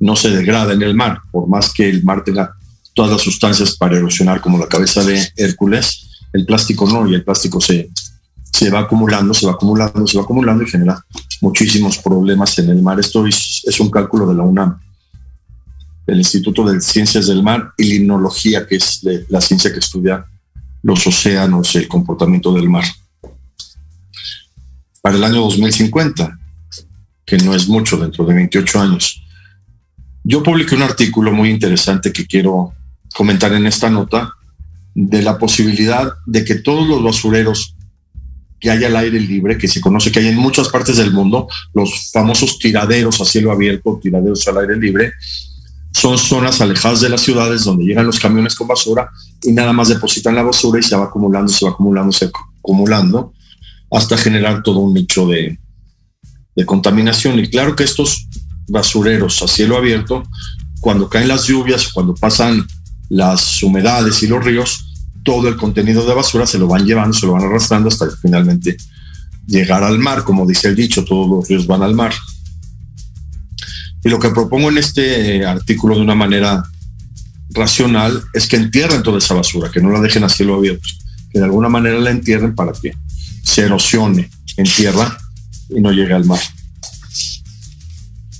no 0.00 0.16
se 0.16 0.30
degrada 0.30 0.72
en 0.72 0.82
el 0.82 0.94
mar, 0.94 1.20
por 1.30 1.48
más 1.48 1.72
que 1.72 1.88
el 1.88 2.02
mar 2.02 2.24
tenga 2.24 2.54
todas 2.94 3.10
las 3.10 3.22
sustancias 3.22 3.76
para 3.76 3.96
erosionar 3.96 4.40
como 4.40 4.58
la 4.58 4.66
cabeza 4.66 5.04
de 5.04 5.28
Hércules, 5.36 6.08
el 6.32 6.46
plástico 6.46 6.86
no, 6.86 7.06
y 7.06 7.14
el 7.14 7.24
plástico 7.24 7.60
se, 7.60 7.90
se 8.52 8.70
va 8.70 8.80
acumulando, 8.80 9.34
se 9.34 9.46
va 9.46 9.52
acumulando, 9.52 10.06
se 10.06 10.18
va 10.18 10.24
acumulando 10.24 10.62
y 10.62 10.70
genera 10.70 11.04
muchísimos 11.40 11.98
problemas 11.98 12.58
en 12.58 12.70
el 12.70 12.82
mar. 12.82 13.00
Esto 13.00 13.26
es, 13.26 13.80
un 13.80 13.90
cálculo 13.90 14.26
de 14.26 14.34
la 14.34 14.42
UNAM, 14.42 14.78
el 16.06 16.18
Instituto 16.18 16.64
de 16.64 16.80
Ciencias 16.80 17.26
del 17.26 17.42
Mar 17.42 17.72
y 17.76 17.98
Limnología, 17.98 18.66
que 18.66 18.76
es 18.76 19.00
la 19.28 19.40
ciencia 19.40 19.72
que 19.72 19.78
estudia 19.78 20.24
los 20.82 21.06
océanos, 21.06 21.74
el 21.76 21.88
comportamiento 21.88 22.52
del 22.52 22.68
mar. 22.68 22.84
Para 25.00 25.16
el 25.16 25.24
año 25.24 25.42
2050, 25.42 26.38
que 27.24 27.38
no 27.38 27.54
es 27.54 27.68
mucho, 27.68 27.96
dentro 27.96 28.24
de 28.24 28.34
28 28.34 28.80
años, 28.80 29.22
yo 30.24 30.42
publiqué 30.42 30.74
un 30.74 30.82
artículo 30.82 31.32
muy 31.32 31.50
interesante 31.50 32.12
que 32.12 32.26
quiero 32.26 32.72
comentar 33.14 33.52
en 33.52 33.66
esta 33.66 33.90
nota 33.90 34.32
de 34.94 35.22
la 35.22 35.38
posibilidad 35.38 36.12
de 36.26 36.44
que 36.44 36.56
todos 36.56 36.86
los 36.86 37.02
basureros 37.02 37.76
que 38.60 38.70
hay 38.70 38.84
al 38.84 38.96
aire 38.96 39.18
libre, 39.18 39.58
que 39.58 39.66
se 39.66 39.80
conoce 39.80 40.12
que 40.12 40.20
hay 40.20 40.28
en 40.28 40.36
muchas 40.36 40.68
partes 40.68 40.96
del 40.96 41.12
mundo, 41.12 41.48
los 41.74 42.10
famosos 42.12 42.58
tiraderos 42.58 43.20
a 43.20 43.24
cielo 43.24 43.50
abierto, 43.50 43.98
tiraderos 44.00 44.46
al 44.46 44.58
aire 44.58 44.76
libre, 44.76 45.12
son 46.02 46.18
zonas 46.18 46.60
alejadas 46.60 47.00
de 47.00 47.08
las 47.08 47.20
ciudades 47.20 47.62
donde 47.62 47.84
llegan 47.84 48.06
los 48.06 48.18
camiones 48.18 48.56
con 48.56 48.66
basura 48.66 49.08
y 49.40 49.52
nada 49.52 49.72
más 49.72 49.88
depositan 49.88 50.34
la 50.34 50.42
basura 50.42 50.80
y 50.80 50.82
se 50.82 50.96
va 50.96 51.04
acumulando, 51.04 51.52
se 51.52 51.64
va 51.64 51.70
acumulando, 51.70 52.10
se 52.10 52.26
va 52.26 52.32
acumulando, 52.58 53.32
hasta 53.88 54.18
generar 54.18 54.64
todo 54.64 54.80
un 54.80 54.94
nicho 54.94 55.28
de, 55.28 55.60
de 56.56 56.66
contaminación. 56.66 57.38
Y 57.38 57.48
claro 57.48 57.76
que 57.76 57.84
estos 57.84 58.26
basureros 58.68 59.42
a 59.42 59.46
cielo 59.46 59.76
abierto, 59.76 60.24
cuando 60.80 61.08
caen 61.08 61.28
las 61.28 61.46
lluvias, 61.46 61.92
cuando 61.92 62.16
pasan 62.16 62.66
las 63.08 63.62
humedades 63.62 64.24
y 64.24 64.26
los 64.26 64.44
ríos, 64.44 64.84
todo 65.22 65.46
el 65.46 65.56
contenido 65.56 66.04
de 66.04 66.14
basura 66.14 66.46
se 66.48 66.58
lo 66.58 66.66
van 66.66 66.84
llevando, 66.84 67.16
se 67.16 67.26
lo 67.26 67.34
van 67.34 67.44
arrastrando 67.44 67.88
hasta 67.88 68.10
finalmente 68.20 68.76
llegar 69.46 69.84
al 69.84 70.00
mar, 70.00 70.24
como 70.24 70.46
dice 70.46 70.66
el 70.66 70.74
dicho, 70.74 71.04
todos 71.04 71.30
los 71.30 71.48
ríos 71.48 71.64
van 71.68 71.84
al 71.84 71.94
mar. 71.94 72.12
Y 74.04 74.08
lo 74.08 74.18
que 74.18 74.30
propongo 74.30 74.68
en 74.70 74.78
este 74.78 75.44
artículo 75.46 75.94
de 75.94 76.02
una 76.02 76.14
manera 76.14 76.64
racional 77.50 78.22
es 78.32 78.46
que 78.46 78.56
entierren 78.56 79.02
toda 79.02 79.18
esa 79.18 79.34
basura, 79.34 79.70
que 79.70 79.80
no 79.80 79.90
la 79.90 80.00
dejen 80.00 80.24
a 80.24 80.28
cielo 80.28 80.56
abierto, 80.56 80.88
que 81.30 81.38
de 81.38 81.44
alguna 81.44 81.68
manera 81.68 81.98
la 81.98 82.10
entierren 82.10 82.54
para 82.54 82.72
que 82.72 82.92
se 83.44 83.62
erosione 83.62 84.30
en 84.56 84.64
tierra 84.64 85.16
y 85.68 85.80
no 85.80 85.92
llegue 85.92 86.14
al 86.14 86.24
mar. 86.24 86.40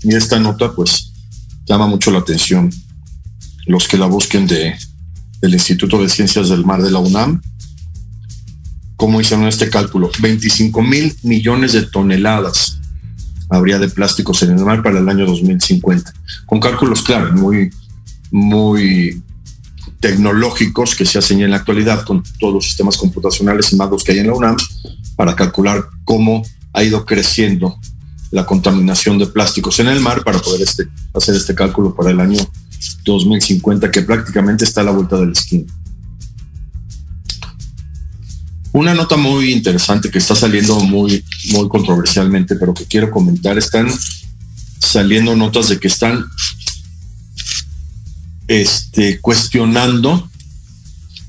Y 0.02 0.14
esta 0.14 0.38
nota 0.38 0.72
pues 0.72 1.12
llama 1.64 1.86
mucho 1.86 2.10
la 2.10 2.18
atención. 2.18 2.72
Los 3.66 3.86
que 3.86 3.96
la 3.96 4.06
busquen 4.06 4.48
de, 4.48 4.74
del 5.40 5.54
Instituto 5.54 6.02
de 6.02 6.08
Ciencias 6.08 6.48
del 6.48 6.64
Mar 6.64 6.82
de 6.82 6.90
la 6.90 6.98
UNAM, 6.98 7.40
¿cómo 8.96 9.20
hicieron 9.20 9.46
este 9.46 9.70
cálculo? 9.70 10.10
25 10.18 10.82
mil 10.82 11.16
millones 11.22 11.72
de 11.72 11.82
toneladas 11.82 12.81
habría 13.52 13.78
de 13.78 13.88
plásticos 13.88 14.42
en 14.42 14.58
el 14.58 14.64
mar 14.64 14.82
para 14.82 14.98
el 14.98 15.08
año 15.08 15.26
2050. 15.26 16.12
Con 16.46 16.58
cálculos, 16.58 17.02
claro, 17.02 17.32
muy, 17.34 17.70
muy 18.30 19.22
tecnológicos 20.00 20.94
que 20.94 21.04
se 21.04 21.18
hacen 21.18 21.42
en 21.42 21.50
la 21.50 21.58
actualidad 21.58 22.04
con 22.04 22.22
todos 22.40 22.54
los 22.54 22.64
sistemas 22.64 22.96
computacionales 22.96 23.72
y 23.72 23.76
magos 23.76 24.02
que 24.02 24.12
hay 24.12 24.20
en 24.20 24.28
la 24.28 24.34
UNAM 24.34 24.56
para 25.16 25.36
calcular 25.36 25.84
cómo 26.04 26.42
ha 26.72 26.82
ido 26.82 27.04
creciendo 27.04 27.78
la 28.30 28.46
contaminación 28.46 29.18
de 29.18 29.26
plásticos 29.26 29.78
en 29.80 29.88
el 29.88 30.00
mar 30.00 30.24
para 30.24 30.38
poder 30.38 30.62
este, 30.62 30.88
hacer 31.12 31.36
este 31.36 31.54
cálculo 31.54 31.94
para 31.94 32.10
el 32.10 32.20
año 32.20 32.38
2050, 33.04 33.90
que 33.90 34.00
prácticamente 34.00 34.64
está 34.64 34.80
a 34.80 34.84
la 34.84 34.92
vuelta 34.92 35.18
del 35.18 35.32
esquina. 35.32 35.70
Una 38.72 38.94
nota 38.94 39.16
muy 39.16 39.52
interesante 39.52 40.10
que 40.10 40.18
está 40.18 40.34
saliendo 40.34 40.80
muy, 40.80 41.22
muy 41.50 41.68
controversialmente, 41.68 42.56
pero 42.56 42.72
que 42.72 42.86
quiero 42.86 43.10
comentar, 43.10 43.58
están 43.58 43.88
saliendo 44.78 45.36
notas 45.36 45.68
de 45.68 45.78
que 45.78 45.88
están 45.88 46.24
este, 48.48 49.20
cuestionando 49.20 50.28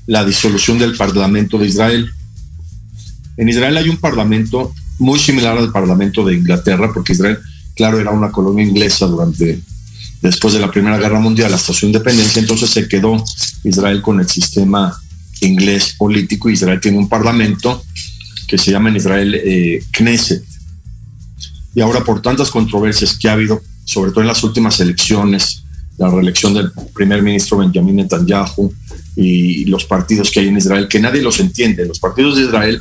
la 0.06 0.24
disolución 0.24 0.78
del 0.78 0.96
Parlamento 0.96 1.58
de 1.58 1.66
Israel. 1.66 2.10
En 3.36 3.48
Israel 3.48 3.76
hay 3.76 3.88
un 3.90 3.98
parlamento 3.98 4.72
muy 4.98 5.18
similar 5.18 5.58
al 5.58 5.70
Parlamento 5.70 6.24
de 6.24 6.34
Inglaterra, 6.34 6.92
porque 6.94 7.12
Israel, 7.12 7.38
claro, 7.74 8.00
era 8.00 8.10
una 8.10 8.32
colonia 8.32 8.64
inglesa 8.64 9.06
durante 9.06 9.60
después 10.22 10.54
de 10.54 10.60
la 10.60 10.70
Primera 10.70 10.96
Guerra 10.96 11.20
Mundial 11.20 11.52
hasta 11.52 11.74
su 11.74 11.84
independencia, 11.84 12.40
entonces 12.40 12.70
se 12.70 12.88
quedó 12.88 13.22
Israel 13.62 14.00
con 14.00 14.20
el 14.20 14.28
sistema 14.28 14.98
inglés 15.40 15.94
político. 15.96 16.48
Israel 16.48 16.80
tiene 16.80 16.98
un 16.98 17.08
parlamento 17.08 17.84
que 18.46 18.58
se 18.58 18.70
llama 18.70 18.88
en 18.90 18.96
Israel 18.96 19.34
eh, 19.34 19.82
Knesset. 19.90 20.44
Y 21.74 21.80
ahora 21.80 22.04
por 22.04 22.22
tantas 22.22 22.50
controversias 22.50 23.18
que 23.18 23.28
ha 23.28 23.32
habido, 23.32 23.60
sobre 23.84 24.10
todo 24.10 24.20
en 24.20 24.28
las 24.28 24.44
últimas 24.44 24.78
elecciones, 24.80 25.64
la 25.98 26.10
reelección 26.10 26.54
del 26.54 26.72
primer 26.94 27.22
ministro 27.22 27.58
Benjamin 27.58 27.96
Netanyahu 27.96 28.72
y 29.16 29.64
los 29.66 29.84
partidos 29.84 30.30
que 30.30 30.40
hay 30.40 30.48
en 30.48 30.56
Israel, 30.56 30.88
que 30.88 31.00
nadie 31.00 31.22
los 31.22 31.38
entiende. 31.40 31.86
Los 31.86 32.00
partidos 32.00 32.36
de 32.36 32.44
Israel 32.44 32.80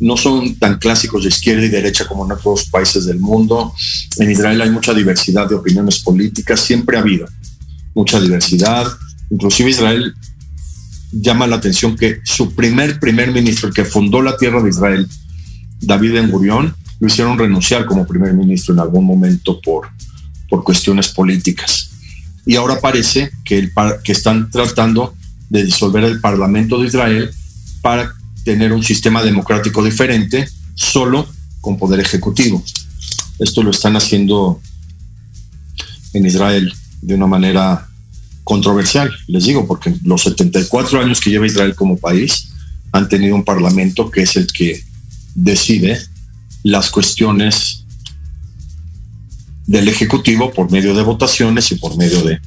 no 0.00 0.16
son 0.16 0.56
tan 0.56 0.78
clásicos 0.78 1.22
de 1.22 1.28
izquierda 1.28 1.64
y 1.64 1.68
derecha 1.68 2.06
como 2.06 2.24
en 2.24 2.32
otros 2.32 2.66
países 2.66 3.06
del 3.06 3.20
mundo. 3.20 3.72
En 4.18 4.30
Israel 4.30 4.60
hay 4.60 4.70
mucha 4.70 4.92
diversidad 4.92 5.48
de 5.48 5.54
opiniones 5.54 6.00
políticas, 6.00 6.60
siempre 6.60 6.96
ha 6.96 7.00
habido 7.00 7.26
mucha 7.94 8.20
diversidad. 8.20 8.86
Inclusive 9.30 9.70
Israel 9.70 10.14
llama 11.20 11.46
la 11.46 11.56
atención 11.56 11.96
que 11.96 12.20
su 12.24 12.54
primer 12.54 12.98
primer 12.98 13.32
ministro, 13.32 13.68
el 13.68 13.74
que 13.74 13.84
fundó 13.84 14.22
la 14.22 14.36
tierra 14.36 14.62
de 14.62 14.70
Israel, 14.70 15.08
David 15.80 16.14
Ben 16.14 16.30
Gurión, 16.30 16.74
lo 17.00 17.06
hicieron 17.06 17.38
renunciar 17.38 17.86
como 17.86 18.06
primer 18.06 18.34
ministro 18.34 18.74
en 18.74 18.80
algún 18.80 19.04
momento 19.04 19.60
por, 19.60 19.88
por 20.48 20.64
cuestiones 20.64 21.08
políticas. 21.08 21.90
Y 22.46 22.56
ahora 22.56 22.80
parece 22.80 23.30
que, 23.44 23.58
el, 23.58 23.72
que 24.02 24.12
están 24.12 24.50
tratando 24.50 25.14
de 25.48 25.64
disolver 25.64 26.04
el 26.04 26.20
Parlamento 26.20 26.78
de 26.78 26.88
Israel 26.88 27.30
para 27.80 28.12
tener 28.44 28.72
un 28.72 28.82
sistema 28.82 29.22
democrático 29.22 29.82
diferente 29.82 30.48
solo 30.74 31.26
con 31.60 31.78
poder 31.78 32.00
ejecutivo. 32.00 32.62
Esto 33.38 33.62
lo 33.62 33.70
están 33.70 33.96
haciendo 33.96 34.60
en 36.12 36.26
Israel 36.26 36.72
de 37.00 37.14
una 37.14 37.26
manera 37.26 37.88
controversial, 38.44 39.10
les 39.26 39.44
digo, 39.44 39.66
porque 39.66 39.94
los 40.04 40.22
74 40.22 41.00
años 41.00 41.20
que 41.20 41.30
lleva 41.30 41.46
Israel 41.46 41.74
como 41.74 41.96
país 41.96 42.50
han 42.92 43.08
tenido 43.08 43.34
un 43.34 43.44
parlamento 43.44 44.10
que 44.10 44.22
es 44.22 44.36
el 44.36 44.46
que 44.46 44.84
decide 45.34 45.98
las 46.62 46.90
cuestiones 46.90 47.84
del 49.66 49.88
Ejecutivo 49.88 50.52
por 50.52 50.70
medio 50.70 50.94
de 50.94 51.02
votaciones 51.02 51.72
y 51.72 51.76
por 51.76 51.96
medio 51.96 52.22
de, 52.22 52.38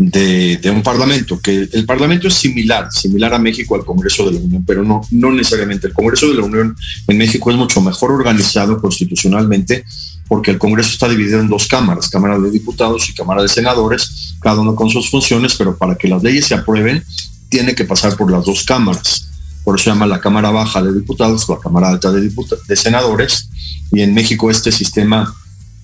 de, 0.00 0.70
un 0.70 0.82
parlamento, 0.82 1.38
que 1.38 1.68
el 1.70 1.84
parlamento 1.84 2.28
es 2.28 2.34
similar, 2.34 2.90
similar 2.90 3.34
a 3.34 3.38
México 3.38 3.74
al 3.74 3.84
Congreso 3.84 4.24
de 4.24 4.32
la 4.32 4.40
Unión, 4.40 4.64
pero 4.64 4.82
no, 4.82 5.02
no 5.10 5.30
necesariamente. 5.30 5.88
El 5.88 5.92
Congreso 5.92 6.28
de 6.28 6.34
la 6.34 6.44
Unión 6.44 6.74
en 7.06 7.18
México 7.18 7.50
es 7.50 7.56
mucho 7.58 7.82
mejor 7.82 8.12
organizado 8.12 8.80
constitucionalmente 8.80 9.84
porque 10.30 10.52
el 10.52 10.58
Congreso 10.58 10.90
está 10.90 11.08
dividido 11.08 11.40
en 11.40 11.48
dos 11.48 11.66
cámaras, 11.66 12.08
Cámara 12.08 12.38
de 12.38 12.52
Diputados 12.52 13.08
y 13.08 13.14
Cámara 13.14 13.42
de 13.42 13.48
Senadores, 13.48 14.36
cada 14.40 14.60
uno 14.60 14.76
con 14.76 14.88
sus 14.88 15.10
funciones, 15.10 15.56
pero 15.56 15.76
para 15.76 15.96
que 15.96 16.06
las 16.06 16.22
leyes 16.22 16.46
se 16.46 16.54
aprueben 16.54 17.02
tiene 17.48 17.74
que 17.74 17.84
pasar 17.84 18.16
por 18.16 18.30
las 18.30 18.44
dos 18.44 18.62
cámaras. 18.62 19.26
por 19.64 19.74
eso 19.74 19.84
se 19.84 19.90
llama 19.90 20.06
la 20.06 20.20
Cámara 20.20 20.50
Baja 20.52 20.82
de 20.82 20.92
Diputados, 20.94 21.48
la 21.48 21.58
Cámara 21.58 21.88
Alta 21.88 22.12
de, 22.12 22.30
de 22.68 22.76
Senadores, 22.76 23.48
y 23.90 24.02
en 24.02 24.14
México 24.14 24.52
este 24.52 24.70
sistema 24.70 25.34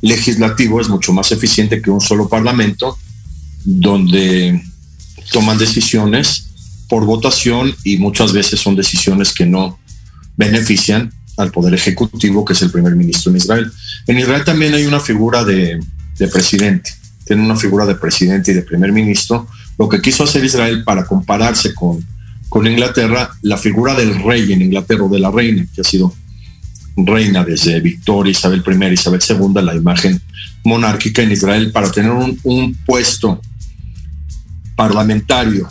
legislativo 0.01 0.81
es 0.81 0.89
mucho 0.89 1.13
más 1.13 1.33
eficiente 1.33 1.83
que 1.83 1.91
un 1.91 2.01
solo 2.01 2.29
parlamento, 2.29 2.97
donde 3.65 4.63
toman 5.33 5.59
decisiones 5.59 6.51
por 6.89 7.05
votación 7.05 7.75
y 7.83 7.97
muchas 7.97 8.33
veces 8.33 8.61
son 8.61 8.77
decisiones 8.77 9.35
que 9.35 9.45
no 9.45 9.77
benefician 10.37 11.13
al 11.37 11.51
poder 11.51 11.75
ejecutivo, 11.75 12.45
que 12.45 12.53
es 12.53 12.63
el 12.63 12.71
primer 12.71 12.95
ministro 12.97 13.31
en 13.31 13.37
Israel. 13.37 13.71
En 14.07 14.19
Israel 14.19 14.45
también 14.45 14.75
hay 14.75 14.87
una 14.87 15.01
figura 15.01 15.45
de, 15.45 15.79
de 16.19 16.29
presidente, 16.29 16.93
tiene 17.25 17.43
una 17.43 17.57
figura 17.57 17.85
de 17.87 17.95
presidente 17.95 18.53
y 18.53 18.55
de 18.55 18.63
primer 18.63 18.93
ministro. 18.93 19.47
Lo 19.79 19.89
que 19.89 20.01
quiso 20.01 20.25
hacer 20.25 20.45
Israel 20.45 20.85
para 20.85 21.05
compararse 21.05 21.75
con, 21.75 22.05
con 22.49 22.67
Inglaterra, 22.67 23.31
la 23.43 23.57
figura 23.57 23.95
del 23.95 24.23
rey 24.23 24.53
en 24.53 24.63
Inglaterra 24.63 25.05
o 25.05 25.09
de 25.09 25.19
la 25.19 25.31
reina, 25.31 25.67
que 25.75 25.83
ha 25.83 25.85
sido 25.85 26.15
reina 26.97 27.45
desde 27.45 27.79
Victoria, 27.81 28.31
Isabel 28.31 28.63
I, 28.67 28.93
Isabel 28.95 29.21
II, 29.29 29.63
la 29.63 29.75
imagen 29.75 30.21
monárquica 30.65 31.23
en 31.23 31.33
Israel, 31.33 31.71
para 31.73 31.91
tener 31.91 32.13
un 32.13 32.77
puesto 32.87 33.41
parlamentario 34.75 35.69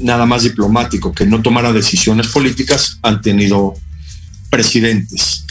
nada 0.00 0.26
más 0.26 0.42
diplomático, 0.42 1.12
que 1.12 1.26
no 1.26 1.42
tomara 1.42 1.72
decisiones 1.72 2.28
políticas, 2.28 2.98
han 3.02 3.20
tenido 3.20 3.74
presidentes. 4.50 5.44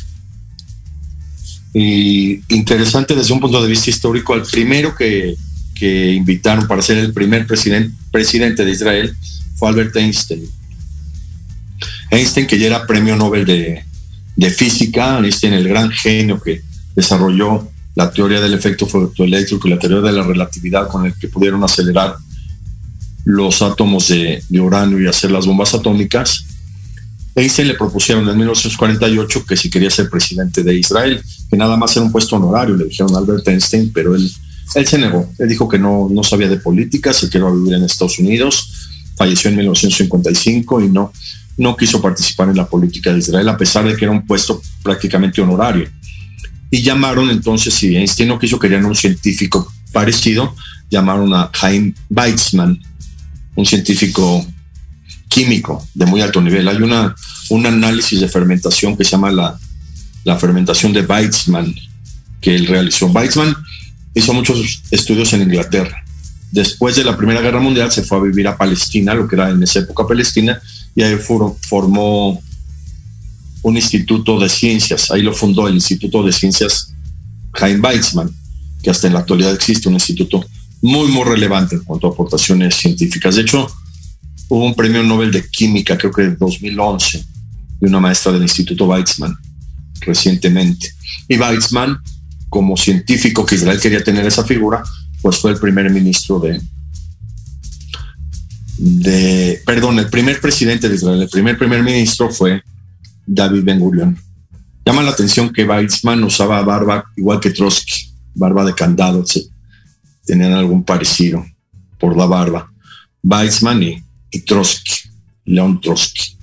Y 1.74 2.42
interesante 2.54 3.16
desde 3.16 3.34
un 3.34 3.40
punto 3.40 3.62
de 3.62 3.70
vista 3.70 3.90
histórico, 3.90 4.34
al 4.34 4.44
primero 4.44 4.96
que, 4.96 5.36
que 5.76 6.14
invitaron 6.14 6.68
para 6.68 6.82
ser 6.82 6.98
el 6.98 7.14
primer 7.14 7.46
presidente, 7.46 7.96
presidente 8.12 8.66
de 8.66 8.72
Israel 8.72 9.16
fue 9.56 9.70
Albert 9.70 9.96
Einstein. 9.96 10.44
Einstein, 12.10 12.48
que 12.48 12.58
ya 12.58 12.68
era 12.68 12.88
premio 12.88 13.16
Nobel 13.16 13.46
de, 13.46 13.84
de 14.36 14.50
física, 14.50 15.18
Einstein, 15.18 15.54
el 15.54 15.68
gran 15.68 15.92
genio 15.92 16.42
que 16.42 16.62
desarrolló 16.96 17.70
la 17.96 18.12
teoría 18.12 18.40
del 18.40 18.54
efecto 18.54 18.86
fotoeléctrico 18.86 19.68
y 19.68 19.72
la 19.72 19.80
teoría 19.80 20.02
de 20.02 20.12
la 20.12 20.24
relatividad 20.24 20.88
con 20.88 21.06
el 21.06 21.14
que 21.16 21.28
pudieron 21.28 21.64
acelerar 21.64 22.16
los 23.26 23.62
átomos 23.62 24.08
de, 24.08 24.42
de 24.48 24.62
uranio 24.62 25.02
y 25.02 25.08
hacer 25.08 25.32
las 25.32 25.46
bombas 25.46 25.74
atómicas. 25.74 26.46
Einstein 27.38 27.68
le 27.68 27.76
propusieron 27.76 28.28
en 28.28 28.36
1948 28.36 29.46
que 29.46 29.56
si 29.56 29.70
quería 29.70 29.92
ser 29.92 30.10
presidente 30.10 30.64
de 30.64 30.74
Israel, 30.76 31.22
que 31.50 31.56
nada 31.56 31.78
más 31.78 31.96
era 31.96 32.04
un 32.04 32.12
puesto 32.12 32.36
honorario, 32.36 32.76
le 32.76 32.86
dijeron 32.86 33.14
a 33.14 33.20
Albert 33.20 33.48
Einstein, 33.48 33.92
pero 33.94 34.16
él, 34.16 34.30
se 34.66 34.98
negó. 34.98 35.32
Él 35.38 35.48
dijo 35.48 35.70
que 35.70 35.78
no, 35.78 36.08
no 36.10 36.24
sabía 36.24 36.50
de 36.50 36.58
política, 36.58 37.14
se 37.14 37.30
quería 37.30 37.48
vivir 37.50 37.76
en 37.76 37.84
Estados 37.84 38.18
Unidos, 38.18 38.90
falleció 39.16 39.52
en 39.52 39.58
1955 39.58 40.82
y 40.82 40.90
no, 40.90 41.14
no 41.58 41.78
quiso 41.78 42.02
participar 42.02 42.50
en 42.50 42.58
la 42.58 42.68
política 42.68 43.14
de 43.14 43.20
Israel, 43.20 43.48
a 43.50 43.58
pesar 43.58 43.88
de 43.88 43.96
que 43.96 44.06
era 44.06 44.12
un 44.12 44.26
puesto 44.26 44.60
prácticamente 44.82 45.40
honorario. 45.40 45.88
Y 46.72 46.82
llamaron 46.82 47.30
entonces, 47.30 47.72
si 47.76 47.96
Einstein 47.96 48.30
no 48.30 48.40
quiso, 48.40 48.58
querían 48.58 48.84
un 48.84 48.96
científico 48.96 49.72
parecido, 49.92 50.56
llamaron 50.90 51.32
a 51.36 51.52
Chaim 51.52 51.94
Weizmann, 52.10 52.82
un 53.56 53.66
científico 53.66 54.44
químico 55.28 55.86
de 55.94 56.06
muy 56.06 56.22
alto 56.22 56.42
nivel. 56.42 56.68
Hay 56.68 56.78
una, 56.78 57.16
un 57.50 57.66
análisis 57.66 58.20
de 58.20 58.28
fermentación 58.28 58.96
que 58.96 59.04
se 59.04 59.12
llama 59.12 59.32
la, 59.32 59.60
la 60.24 60.38
fermentación 60.38 60.94
de 60.94 61.02
Weizmann, 61.02 61.74
que 62.42 62.56
él 62.56 62.68
realizó. 62.68 63.08
Weizmann 63.08 63.56
hizo 64.14 64.34
muchos 64.34 64.82
estudios 64.92 65.34
en 65.34 65.44
Inglaterra. 65.44 66.04
Después 66.52 66.96
de 66.96 67.04
la 67.04 67.18
Primera 67.18 67.42
Guerra 67.42 67.60
Mundial 67.60 67.92
se 67.92 68.04
fue 68.04 68.18
a 68.18 68.22
vivir 68.22 68.48
a 68.48 68.58
Palestina, 68.58 69.14
lo 69.14 69.28
que 69.28 69.36
era 69.36 69.50
en 69.50 69.62
esa 69.62 69.80
época 69.80 70.08
Palestina, 70.08 70.60
y 70.96 71.04
ahí 71.04 71.18
formó 71.18 72.42
un 73.62 73.76
instituto 73.76 74.40
de 74.40 74.50
ciencias. 74.50 75.12
Ahí 75.12 75.22
lo 75.22 75.34
fundó 75.34 75.68
el 75.68 75.76
Instituto 75.76 76.24
de 76.24 76.32
Ciencias 76.32 76.94
Chaim 77.58 77.84
Weizmann, 77.84 78.34
que 78.82 78.90
hasta 78.90 79.08
en 79.08 79.14
la 79.14 79.20
actualidad 79.20 79.54
existe 79.54 79.90
un 79.90 79.96
instituto 79.96 80.46
muy, 80.82 81.08
muy 81.10 81.24
relevante 81.24 81.76
en 81.76 81.84
cuanto 81.84 82.08
a 82.08 82.12
aportaciones 82.12 82.76
científicas. 82.76 83.36
De 83.36 83.42
hecho, 83.42 83.68
hubo 84.50 84.66
un 84.66 84.76
premio 84.76 85.04
Nobel 85.04 85.32
de 85.32 85.48
Química, 85.48 85.98
creo 85.98 86.12
que 86.12 86.24
en 86.24 86.38
2011, 86.38 87.26
de 87.80 87.88
una 87.88 88.00
maestra 88.00 88.32
del 88.32 88.44
Instituto 88.44 88.86
Weizmann, 88.86 89.38
recientemente. 90.02 90.92
Y 91.28 91.38
Weizmann, 91.38 92.00
como 92.50 92.78
científico 92.78 93.46
que 93.46 93.56
Israel 93.56 93.80
quería 93.80 94.04
tener 94.04 94.26
esa 94.26 94.44
figura, 94.44 94.84
pues 95.22 95.38
fue 95.38 95.52
el 95.52 95.60
primer 95.60 95.90
ministro 95.90 96.40
de, 96.40 96.62
perdón, 99.66 100.00
el 100.00 100.10
primer 100.10 100.40
presidente 100.40 100.88
de 100.88 100.96
Israel, 100.96 101.22
el 101.22 101.30
primer 101.30 101.58
primer 101.58 101.84
ministro 101.84 102.30
fue 102.30 102.62
David 103.26 103.64
Ben 103.64 103.80
Gurion. 103.80 104.18
Llama 104.86 105.04
la 105.04 105.12
atención 105.12 105.52
que 105.52 105.66
Weizmann 105.66 106.24
usaba 106.24 106.62
barba 106.62 107.04
igual 107.18 107.42
que 107.42 107.50
Trotsky, 107.50 108.14
barba 108.34 108.64
de 108.64 108.74
candado, 108.74 109.26
tenían 110.26 110.54
algún 110.54 110.84
parecido 110.84 111.46
por 112.00 112.16
la 112.16 112.26
barba. 112.26 112.72
Weizmann 113.24 113.84
y, 113.84 114.04
y 114.32 114.42
Trotsky, 114.42 115.10
León 115.46 115.82
Trotsky. 115.82 116.38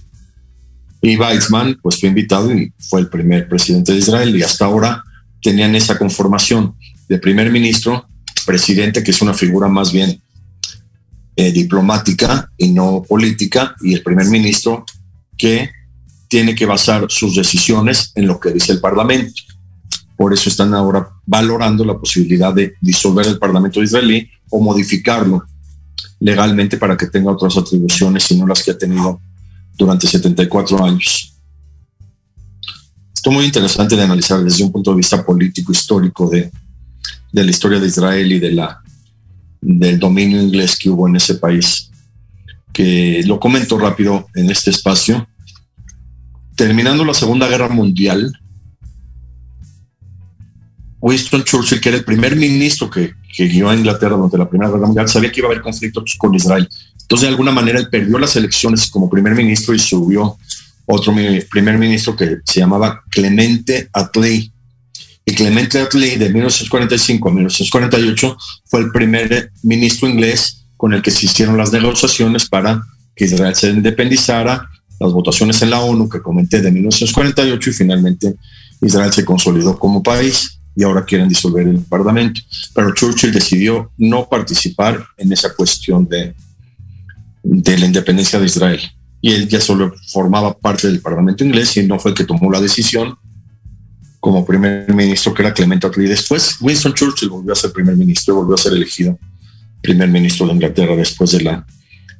Y 1.02 1.16
Weizmann 1.16 1.78
pues 1.82 2.00
fue 2.00 2.08
invitado 2.08 2.52
y 2.54 2.72
fue 2.78 3.00
el 3.00 3.08
primer 3.08 3.48
presidente 3.48 3.92
de 3.92 3.98
Israel 3.98 4.34
y 4.34 4.42
hasta 4.42 4.64
ahora 4.64 5.02
tenían 5.42 5.74
esa 5.74 5.98
conformación 5.98 6.74
de 7.08 7.18
primer 7.18 7.52
ministro, 7.52 8.06
presidente, 8.46 9.04
que 9.04 9.10
es 9.10 9.20
una 9.20 9.34
figura 9.34 9.68
más 9.68 9.92
bien 9.92 10.22
eh, 11.36 11.52
diplomática 11.52 12.50
y 12.56 12.70
no 12.70 13.02
política, 13.02 13.74
y 13.82 13.92
el 13.94 14.02
primer 14.02 14.26
ministro 14.26 14.84
que 15.36 15.70
tiene 16.28 16.54
que 16.54 16.64
basar 16.64 17.06
sus 17.08 17.36
decisiones 17.36 18.12
en 18.14 18.26
lo 18.26 18.40
que 18.40 18.52
dice 18.52 18.72
el 18.72 18.80
Parlamento. 18.80 19.42
Por 20.16 20.32
eso 20.32 20.48
están 20.48 20.72
ahora 20.74 21.08
valorando 21.26 21.84
la 21.84 21.98
posibilidad 21.98 22.54
de 22.54 22.74
disolver 22.80 23.26
el 23.26 23.38
Parlamento 23.38 23.82
israelí 23.82 24.30
o 24.48 24.60
modificarlo 24.60 25.44
legalmente 26.20 26.76
para 26.76 26.96
que 26.96 27.06
tenga 27.06 27.32
otras 27.32 27.56
atribuciones 27.56 28.30
y 28.30 28.38
no 28.38 28.46
las 28.46 28.62
que 28.62 28.70
ha 28.70 28.78
tenido 28.78 29.20
durante 29.76 30.06
74 30.06 30.84
años. 30.84 31.34
Esto 33.14 33.30
es 33.30 33.36
muy 33.36 33.44
interesante 33.44 33.96
de 33.96 34.02
analizar 34.02 34.42
desde 34.42 34.64
un 34.64 34.72
punto 34.72 34.90
de 34.90 34.98
vista 34.98 35.24
político, 35.24 35.72
histórico 35.72 36.28
de, 36.28 36.50
de 37.32 37.44
la 37.44 37.50
historia 37.50 37.80
de 37.80 37.86
Israel 37.86 38.32
y 38.32 38.38
de 38.38 38.52
la, 38.52 38.82
del 39.60 39.98
dominio 39.98 40.40
inglés 40.40 40.78
que 40.78 40.90
hubo 40.90 41.08
en 41.08 41.16
ese 41.16 41.36
país, 41.36 41.90
que 42.72 43.22
lo 43.26 43.40
comento 43.40 43.78
rápido 43.78 44.26
en 44.34 44.50
este 44.50 44.70
espacio. 44.70 45.26
Terminando 46.54 47.04
la 47.04 47.14
Segunda 47.14 47.48
Guerra 47.48 47.68
Mundial, 47.68 48.32
Winston 51.04 51.44
Churchill, 51.44 51.82
que 51.82 51.90
era 51.90 51.98
el 51.98 52.04
primer 52.04 52.34
ministro 52.34 52.88
que, 52.88 53.12
que 53.36 53.46
guió 53.46 53.68
a 53.68 53.76
Inglaterra 53.76 54.16
durante 54.16 54.38
la 54.38 54.48
Primera 54.48 54.70
Guerra 54.70 54.86
Mundial, 54.86 55.06
sabía 55.06 55.30
que 55.30 55.40
iba 55.40 55.48
a 55.48 55.52
haber 55.52 55.62
conflictos 55.62 56.14
con 56.16 56.34
Israel. 56.34 56.66
Entonces, 56.98 57.26
de 57.26 57.28
alguna 57.28 57.52
manera, 57.52 57.78
él 57.78 57.88
perdió 57.90 58.18
las 58.18 58.34
elecciones 58.36 58.90
como 58.90 59.10
primer 59.10 59.34
ministro 59.34 59.74
y 59.74 59.78
subió 59.78 60.38
otro 60.86 61.14
primer 61.50 61.76
ministro 61.76 62.16
que 62.16 62.38
se 62.46 62.60
llamaba 62.60 63.02
Clemente 63.10 63.90
Attlee. 63.92 64.50
Y 65.26 65.34
Clemente 65.34 65.78
Attlee, 65.78 66.16
de 66.16 66.30
1945 66.30 67.28
a 67.28 67.32
1948, 67.32 68.36
fue 68.64 68.80
el 68.80 68.90
primer 68.90 69.52
ministro 69.62 70.08
inglés 70.08 70.64
con 70.78 70.94
el 70.94 71.02
que 71.02 71.10
se 71.10 71.26
hicieron 71.26 71.58
las 71.58 71.70
negociaciones 71.70 72.48
para 72.48 72.82
que 73.14 73.26
Israel 73.26 73.54
se 73.54 73.68
independizara, 73.68 74.70
las 74.98 75.12
votaciones 75.12 75.60
en 75.60 75.68
la 75.68 75.80
ONU 75.80 76.08
que 76.08 76.22
comenté 76.22 76.62
de 76.62 76.72
1948 76.72 77.70
y 77.70 77.72
finalmente 77.74 78.36
Israel 78.80 79.12
se 79.12 79.26
consolidó 79.26 79.78
como 79.78 80.02
país 80.02 80.53
y 80.76 80.82
ahora 80.82 81.04
quieren 81.04 81.28
disolver 81.28 81.66
el 81.68 81.80
Parlamento. 81.80 82.40
Pero 82.74 82.94
Churchill 82.94 83.32
decidió 83.32 83.92
no 83.96 84.28
participar 84.28 85.04
en 85.16 85.32
esa 85.32 85.54
cuestión 85.54 86.08
de, 86.08 86.34
de 87.42 87.78
la 87.78 87.86
independencia 87.86 88.38
de 88.38 88.46
Israel. 88.46 88.80
Y 89.20 89.32
él 89.32 89.48
ya 89.48 89.60
solo 89.60 89.94
formaba 90.08 90.56
parte 90.58 90.88
del 90.88 91.00
Parlamento 91.00 91.44
inglés 91.44 91.76
y 91.76 91.82
no 91.84 91.98
fue 91.98 92.10
el 92.10 92.16
que 92.16 92.24
tomó 92.24 92.50
la 92.50 92.60
decisión 92.60 93.16
como 94.20 94.44
primer 94.44 94.92
ministro, 94.94 95.34
que 95.34 95.42
era 95.42 95.52
Clement 95.52 95.84
Attlee. 95.84 96.08
Después, 96.08 96.56
Winston 96.60 96.94
Churchill 96.94 97.28
volvió 97.28 97.52
a 97.52 97.56
ser 97.56 97.72
primer 97.72 97.94
ministro 97.96 98.34
y 98.34 98.36
volvió 98.38 98.54
a 98.54 98.58
ser 98.58 98.72
elegido 98.72 99.18
primer 99.82 100.08
ministro 100.08 100.46
de 100.46 100.54
Inglaterra 100.54 100.96
después 100.96 101.30
de 101.32 101.42
la 101.42 101.66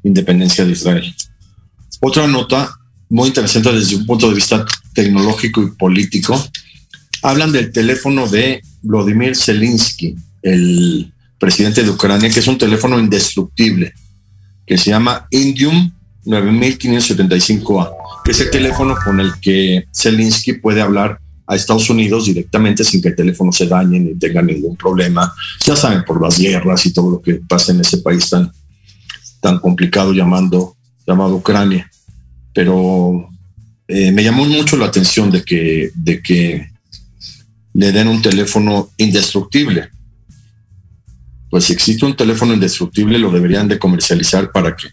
independencia 0.02 0.66
de 0.66 0.72
Israel. 0.72 1.14
Otra 2.00 2.26
nota 2.26 2.70
muy 3.08 3.28
interesante 3.28 3.72
desde 3.72 3.96
un 3.96 4.04
punto 4.04 4.28
de 4.28 4.34
vista 4.34 4.66
tecnológico 4.92 5.62
y 5.62 5.70
político 5.70 6.38
hablan 7.24 7.52
del 7.52 7.72
teléfono 7.72 8.28
de 8.28 8.62
Vladimir 8.82 9.34
Zelensky, 9.34 10.14
el 10.42 11.10
presidente 11.38 11.82
de 11.82 11.88
Ucrania, 11.88 12.28
que 12.28 12.40
es 12.40 12.46
un 12.46 12.58
teléfono 12.58 13.00
indestructible, 13.00 13.94
que 14.66 14.76
se 14.76 14.90
llama 14.90 15.26
Indium 15.30 15.90
9575A, 16.26 17.90
que 18.24 18.30
es 18.30 18.40
el 18.40 18.50
teléfono 18.50 18.94
con 19.02 19.20
el 19.20 19.32
que 19.40 19.86
Zelensky 19.90 20.52
puede 20.52 20.82
hablar 20.82 21.18
a 21.46 21.56
Estados 21.56 21.88
Unidos 21.88 22.26
directamente 22.26 22.84
sin 22.84 23.00
que 23.00 23.08
el 23.08 23.16
teléfono 23.16 23.52
se 23.52 23.66
dañe 23.66 23.98
ni 24.00 24.14
tenga 24.16 24.42
ningún 24.42 24.76
problema. 24.76 25.32
Ya 25.64 25.76
saben, 25.76 26.04
por 26.04 26.22
las 26.22 26.38
guerras 26.38 26.84
y 26.84 26.92
todo 26.92 27.10
lo 27.10 27.22
que 27.22 27.40
pasa 27.48 27.72
en 27.72 27.80
ese 27.80 27.98
país 27.98 28.28
tan, 28.28 28.52
tan 29.40 29.58
complicado 29.60 30.12
llamando, 30.12 30.76
llamado 31.06 31.36
Ucrania. 31.36 31.90
pero 32.52 33.30
eh, 33.88 34.12
me 34.12 34.22
llamó 34.22 34.44
mucho 34.44 34.76
la 34.76 34.86
atención 34.86 35.30
de 35.30 35.42
que, 35.42 35.90
de 35.94 36.22
que 36.22 36.73
le 37.74 37.92
den 37.92 38.08
un 38.08 38.22
teléfono 38.22 38.90
indestructible. 38.96 39.90
Pues 41.50 41.64
si 41.64 41.72
existe 41.72 42.06
un 42.06 42.16
teléfono 42.16 42.54
indestructible, 42.54 43.18
lo 43.18 43.30
deberían 43.30 43.68
de 43.68 43.78
comercializar 43.78 44.50
para 44.50 44.74
que 44.74 44.88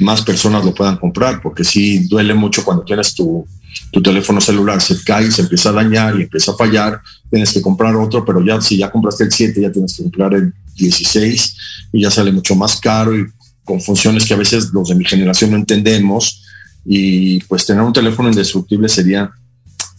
más 0.00 0.22
personas 0.22 0.64
lo 0.64 0.74
puedan 0.74 0.96
comprar, 0.96 1.40
porque 1.40 1.64
sí 1.64 2.06
duele 2.08 2.34
mucho 2.34 2.64
cuando 2.64 2.84
tienes 2.84 3.14
tu, 3.14 3.46
tu 3.92 4.02
teléfono 4.02 4.40
celular, 4.40 4.80
se 4.80 5.02
cae, 5.04 5.30
se 5.30 5.42
empieza 5.42 5.68
a 5.68 5.72
dañar 5.72 6.18
y 6.18 6.22
empieza 6.22 6.52
a 6.52 6.56
fallar, 6.56 7.00
tienes 7.30 7.52
que 7.52 7.62
comprar 7.62 7.94
otro, 7.94 8.24
pero 8.24 8.44
ya 8.44 8.60
si 8.60 8.76
ya 8.76 8.90
compraste 8.90 9.24
el 9.24 9.32
7, 9.32 9.60
ya 9.60 9.70
tienes 9.70 9.96
que 9.96 10.02
comprar 10.02 10.34
el 10.34 10.52
16 10.76 11.56
y 11.92 12.02
ya 12.02 12.10
sale 12.10 12.32
mucho 12.32 12.56
más 12.56 12.80
caro 12.80 13.16
y 13.16 13.26
con 13.62 13.80
funciones 13.80 14.26
que 14.26 14.34
a 14.34 14.38
veces 14.38 14.70
los 14.72 14.88
de 14.88 14.96
mi 14.96 15.04
generación 15.04 15.52
no 15.52 15.56
entendemos 15.56 16.42
y 16.84 17.40
pues 17.44 17.64
tener 17.64 17.82
un 17.82 17.92
teléfono 17.92 18.28
indestructible 18.28 18.88
sería 18.88 19.30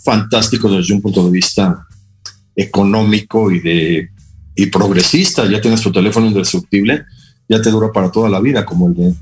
fantástico 0.06 0.70
desde 0.70 0.94
un 0.94 1.02
punto 1.02 1.26
de 1.26 1.32
vista 1.32 1.86
económico 2.56 3.52
y 3.52 3.60
de 3.60 4.10
y 4.56 4.68
progresista. 4.68 5.46
Ya 5.50 5.60
tienes 5.60 5.82
tu 5.82 5.92
teléfono 5.92 6.28
indestructible, 6.28 7.06
ya 7.50 7.62
te 7.62 7.72
dura 7.72 7.92
para 7.92 8.12
toda 8.12 8.30
la 8.30 8.40
vida, 8.40 8.66
como 8.66 8.88
el 8.88 8.96
de 8.96 9.14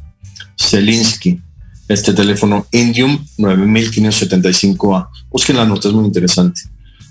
Zelinsky. 0.62 1.42
Este 1.88 2.14
teléfono 2.14 2.68
Indium 2.72 3.26
9575A. 3.38 5.10
Busquen 5.30 5.58
la 5.58 5.66
nota, 5.66 5.88
es 5.88 5.94
muy 5.94 6.06
interesante. 6.06 6.62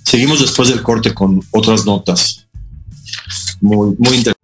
Seguimos 0.04 0.40
después 0.40 0.68
del 0.68 0.82
corte 0.82 1.12
con 1.12 1.40
otras 1.50 1.84
notas. 1.84 2.46
Muy, 3.60 3.94
muy 3.98 4.16
interesante. 4.16 4.40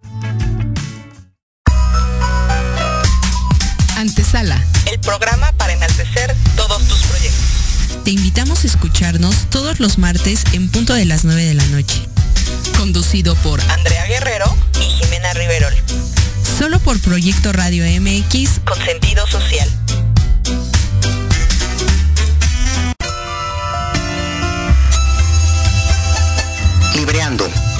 Antesala. 3.96 4.62
El 4.90 5.00
programa 5.00 5.52
para 5.52 5.72
enaltecer 5.72 6.34
todos 6.56 6.86
tus 6.86 7.02
proyectos. 7.02 8.04
Te 8.04 8.12
invitamos 8.12 8.47
escucharnos 8.68 9.48
todos 9.48 9.80
los 9.80 9.96
martes 9.96 10.44
en 10.52 10.68
punto 10.68 10.92
de 10.92 11.06
las 11.06 11.24
9 11.24 11.42
de 11.42 11.54
la 11.54 11.64
noche. 11.68 12.06
Conducido 12.76 13.34
por 13.36 13.60
Andrea 13.62 14.04
Guerrero 14.06 14.54
y 14.78 14.84
Jimena 14.84 15.32
Riverol. 15.32 15.74
Solo 16.58 16.78
por 16.80 17.00
Proyecto 17.00 17.52
Radio 17.52 17.84
MX 18.00 18.60
con 18.64 18.78
sentido 18.84 19.26
social. 19.26 19.68
Libreando. 26.94 27.67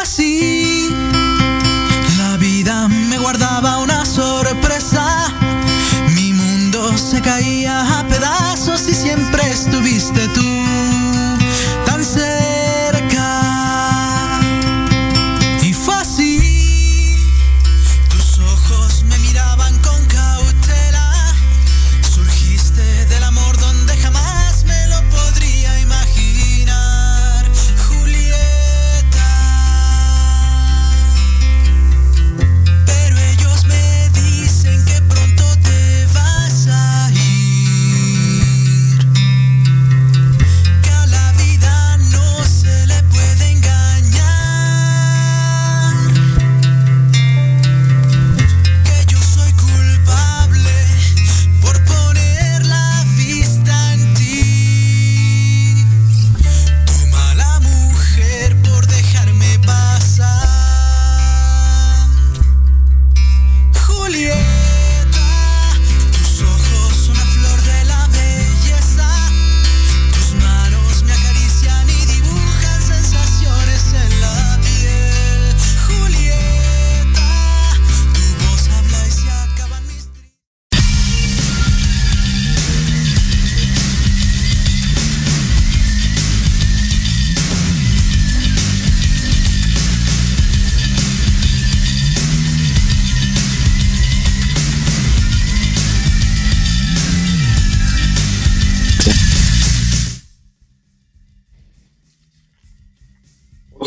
Así. 0.00 0.88
La 2.18 2.36
vida 2.36 2.88
me 2.88 3.18
guardaba 3.18 3.78
una 3.78 4.04
sorpresa. 4.04 5.04
Mi 6.14 6.32
mundo 6.32 6.96
se 6.96 7.20
caía 7.20 7.98
a 7.98 8.06
pedazos 8.06 8.88
y 8.88 8.94
siempre 8.94 9.42
estuviste 9.50 10.28
tú 10.28 10.41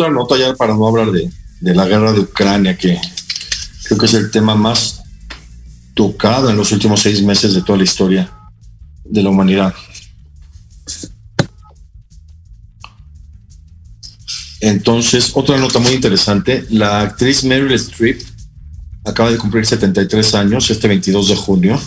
Otra 0.06 0.14
nota 0.14 0.38
ya 0.38 0.54
para 0.54 0.76
no 0.76 0.88
hablar 0.88 1.12
de, 1.12 1.32
de 1.62 1.74
la 1.74 1.88
guerra 1.88 2.14
de 2.14 2.20
Ucrania, 2.20 2.78
que 2.78 3.02
creo 3.86 3.98
que 3.98 4.06
es 4.06 4.14
el 4.14 4.30
tema 4.30 4.54
más 4.54 5.02
tocado 5.96 6.52
en 6.52 6.58
los 6.58 6.72
últimos 6.72 7.00
seis 7.02 7.24
meses 7.24 7.56
de 7.56 7.64
toda 7.64 7.80
la 7.80 7.86
historia 7.86 8.32
de 9.04 9.24
la 9.24 9.32
humanidad. 9.32 9.74
Entonces, 14.62 15.32
otra 15.34 15.58
nota 15.58 15.80
muy 15.80 15.94
interesante, 15.94 16.68
la 16.70 17.02
actriz 17.02 17.44
Meryl 17.44 17.74
Streep 17.74 18.22
acaba 19.06 19.32
de 19.32 19.40
cumplir 19.40 19.66
73 19.66 20.36
años 20.36 20.70
este 20.70 20.88
22 20.88 21.30
de 21.30 21.36
junio 21.36 21.82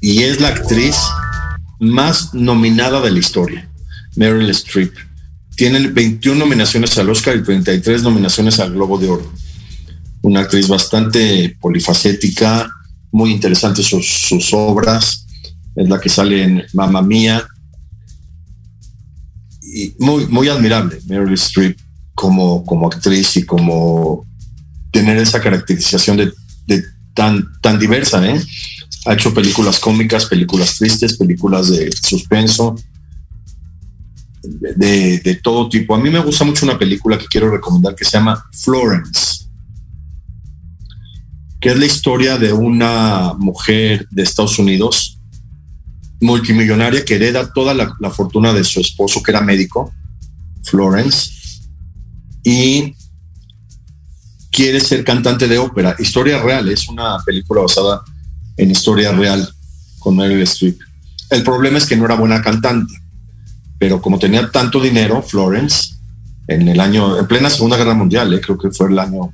y 0.00 0.22
es 0.22 0.40
la 0.40 0.48
actriz 0.48 0.96
más 1.80 2.32
nominada 2.32 3.02
de 3.02 3.10
la 3.10 3.18
historia, 3.18 3.70
Meryl 4.16 4.48
Streep. 4.48 5.11
Tiene 5.62 5.78
21 5.78 6.40
nominaciones 6.40 6.98
al 6.98 7.08
Oscar 7.08 7.36
y 7.36 7.44
33 7.44 8.02
nominaciones 8.02 8.58
al 8.58 8.72
Globo 8.72 8.98
de 8.98 9.08
Oro. 9.08 9.32
Una 10.22 10.40
actriz 10.40 10.66
bastante 10.66 11.56
polifacética, 11.60 12.68
muy 13.12 13.30
interesante 13.30 13.80
sus, 13.84 14.52
obras. 14.54 15.24
Es 15.76 15.88
la 15.88 16.00
que 16.00 16.08
sale 16.08 16.42
en 16.42 16.64
Mamma 16.72 17.00
Mía, 17.00 17.46
y 19.62 19.94
muy, 20.00 20.26
muy 20.26 20.48
admirable 20.48 20.98
Meryl 21.06 21.34
Streep 21.34 21.78
como, 22.12 22.66
como 22.66 22.88
actriz 22.88 23.36
y 23.36 23.46
como 23.46 24.26
tener 24.90 25.16
esa 25.18 25.40
caracterización 25.40 26.16
de 26.16 26.82
tan, 27.14 27.46
tan 27.60 27.78
diversa, 27.78 28.28
¿eh? 28.28 28.42
Ha 29.06 29.14
hecho 29.14 29.32
películas 29.32 29.78
cómicas, 29.78 30.26
películas 30.26 30.76
tristes, 30.78 31.16
películas 31.16 31.70
de 31.70 31.88
suspenso, 31.92 32.74
de, 34.42 35.40
todo 35.42 35.68
tipo. 35.68 35.94
A 35.94 35.98
mí 35.98 36.10
me 36.10 36.18
gusta 36.18 36.44
mucho 36.44 36.66
una 36.66 36.78
película 36.78 37.18
que 37.18 37.26
quiero 37.26 37.50
recomendar 37.50 37.94
que 37.94 38.04
se 38.04 38.12
llama 38.12 38.44
Florence, 38.52 39.44
que 41.60 41.70
es 41.70 41.78
la 41.78 41.86
historia 41.86 42.38
de 42.38 42.52
una 42.52 43.34
mujer 43.38 44.06
de 44.10 44.22
Estados 44.22 44.58
Unidos 44.58 45.18
multimillonaria 46.20 47.04
que 47.04 47.16
hereda 47.16 47.52
toda 47.52 47.74
la, 47.74 47.96
la, 47.98 48.10
fortuna 48.10 48.52
de 48.52 48.62
su 48.62 48.80
esposo, 48.80 49.22
que 49.22 49.32
era 49.32 49.40
médico, 49.40 49.92
Florence, 50.62 51.30
y 52.44 52.94
quiere 54.52 54.78
ser 54.78 55.02
cantante 55.02 55.48
de 55.48 55.58
ópera. 55.58 55.96
Historia 55.98 56.40
real, 56.40 56.68
es 56.68 56.88
una 56.88 57.18
película 57.24 57.62
basada 57.62 58.02
en 58.56 58.70
historia 58.70 59.10
real 59.12 59.48
con 59.98 60.16
Meryl 60.16 60.42
Streep. 60.42 60.78
El 61.30 61.42
problema 61.42 61.78
es 61.78 61.86
que 61.86 61.96
no 61.96 62.04
era 62.04 62.14
buena 62.14 62.40
cantante, 62.42 62.94
pero 63.82 64.00
como 64.00 64.16
tenía 64.16 64.48
tanto 64.48 64.80
dinero, 64.80 65.24
Florence, 65.24 65.94
en 66.46 66.68
el 66.68 66.78
año, 66.78 67.18
en 67.18 67.26
plena 67.26 67.50
Segunda 67.50 67.76
Guerra 67.76 67.94
Mundial, 67.94 68.32
eh, 68.32 68.40
creo 68.40 68.56
que 68.56 68.70
fue 68.70 68.88
el 68.88 68.96
año 68.96 69.32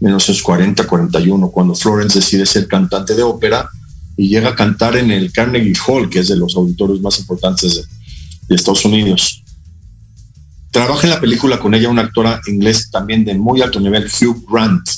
1940-41, 0.00 1.52
cuando 1.52 1.76
Florence 1.76 2.18
decide 2.18 2.44
ser 2.44 2.66
cantante 2.66 3.14
de 3.14 3.22
ópera, 3.22 3.70
y 4.16 4.28
llega 4.28 4.48
a 4.48 4.56
cantar 4.56 4.96
en 4.96 5.12
el 5.12 5.30
Carnegie 5.30 5.78
Hall, 5.86 6.10
que 6.10 6.18
es 6.18 6.26
de 6.26 6.34
los 6.34 6.56
auditorios 6.56 7.00
más 7.00 7.20
importantes 7.20 7.76
de, 7.76 7.82
de 8.48 8.56
Estados 8.56 8.84
Unidos. 8.84 9.44
Trabaja 10.72 11.04
en 11.04 11.10
la 11.10 11.20
película 11.20 11.60
con 11.60 11.72
ella 11.72 11.88
una 11.88 12.02
actora 12.02 12.40
inglés 12.48 12.90
también 12.90 13.24
de 13.24 13.34
muy 13.34 13.62
alto 13.62 13.78
nivel, 13.78 14.06
Hugh 14.06 14.44
Grant. 14.50 14.90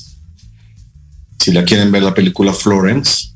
Si 1.38 1.52
la 1.52 1.66
quieren 1.66 1.92
ver 1.92 2.02
la 2.02 2.14
película 2.14 2.54
Florence, 2.54 3.28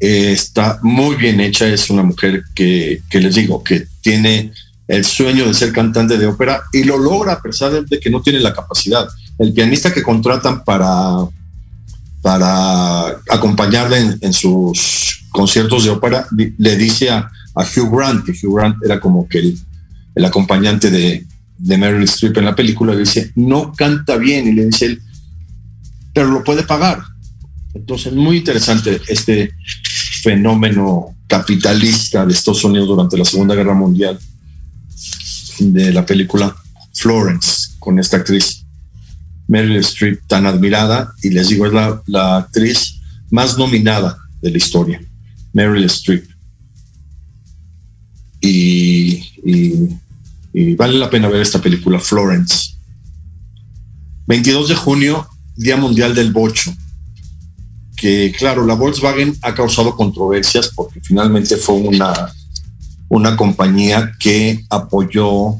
eh, 0.00 0.32
está 0.32 0.78
muy 0.80 1.16
bien 1.16 1.40
hecha. 1.40 1.68
Es 1.68 1.90
una 1.90 2.02
mujer 2.02 2.42
que, 2.54 3.02
que, 3.10 3.20
les 3.20 3.34
digo, 3.34 3.62
que 3.62 3.86
tiene 4.06 4.52
el 4.86 5.04
sueño 5.04 5.46
de 5.46 5.54
ser 5.54 5.72
cantante 5.72 6.16
de 6.16 6.28
ópera 6.28 6.62
y 6.72 6.84
lo 6.84 6.96
logra 6.96 7.32
a 7.32 7.42
pesar 7.42 7.72
de 7.72 7.98
que 7.98 8.08
no 8.08 8.22
tiene 8.22 8.38
la 8.38 8.54
capacidad. 8.54 9.08
El 9.36 9.52
pianista 9.52 9.92
que 9.92 10.02
contratan 10.02 10.62
para 10.62 11.26
para 12.22 13.06
acompañarle 13.30 14.18
en, 14.20 14.32
sus 14.32 15.26
conciertos 15.30 15.84
de 15.84 15.90
ópera, 15.90 16.26
le 16.58 16.76
dice 16.76 17.08
a, 17.08 17.30
Hugh 17.54 17.88
Grant, 17.96 18.24
que 18.24 18.32
Hugh 18.32 18.56
Grant 18.56 18.76
era 18.84 18.98
como 18.98 19.28
que 19.28 19.38
el, 19.38 19.58
el 20.14 20.24
acompañante 20.24 20.90
de, 20.90 21.24
de, 21.56 21.78
Meryl 21.78 22.02
Streep 22.02 22.38
en 22.38 22.46
la 22.46 22.56
película, 22.56 22.94
le 22.94 23.00
dice, 23.00 23.30
no 23.36 23.72
canta 23.72 24.16
bien, 24.16 24.48
y 24.48 24.52
le 24.54 24.66
dice 24.66 24.86
él, 24.86 25.02
pero 26.12 26.26
lo 26.26 26.42
puede 26.42 26.64
pagar. 26.64 26.98
Entonces, 27.74 28.12
muy 28.12 28.38
interesante 28.38 29.00
este 29.08 29.52
fenómeno 30.22 31.15
capitalista 31.38 32.24
de 32.24 32.32
Estados 32.32 32.64
Unidos 32.64 32.88
durante 32.88 33.18
la 33.18 33.24
Segunda 33.24 33.54
Guerra 33.54 33.74
Mundial 33.74 34.18
de 35.58 35.92
la 35.92 36.04
película 36.06 36.54
Florence, 36.94 37.74
con 37.78 37.98
esta 37.98 38.16
actriz 38.16 38.64
Meryl 39.46 39.76
Streep 39.76 40.26
tan 40.26 40.46
admirada 40.46 41.12
y 41.22 41.30
les 41.30 41.48
digo, 41.48 41.66
es 41.66 41.72
la, 42.06 42.36
actriz 42.38 43.00
más 43.30 43.58
nominada 43.58 44.16
de 44.40 44.50
la 44.50 44.56
historia, 44.56 45.00
Meryl 45.52 45.84
Streep. 45.84 46.24
Y, 48.40 49.22
y, 49.44 49.88
y, 50.54 50.74
vale 50.74 50.98
la 50.98 51.10
pena 51.10 51.28
ver 51.28 51.42
esta 51.42 51.60
película, 51.60 51.98
Florence. 51.98 52.76
22 54.26 54.68
de 54.68 54.74
junio, 54.74 55.28
Día 55.54 55.76
Mundial 55.76 56.14
del 56.14 56.32
Bocho. 56.32 56.74
Que 57.96 58.32
claro, 58.36 58.66
la 58.66 58.74
Volkswagen 58.74 59.34
ha 59.42 59.54
causado 59.54 59.96
controversias 59.96 60.70
porque 60.74 61.00
finalmente 61.00 61.56
fue 61.56 61.76
una, 61.76 62.30
una 63.08 63.36
compañía 63.36 64.12
que 64.18 64.64
apoyó 64.68 65.56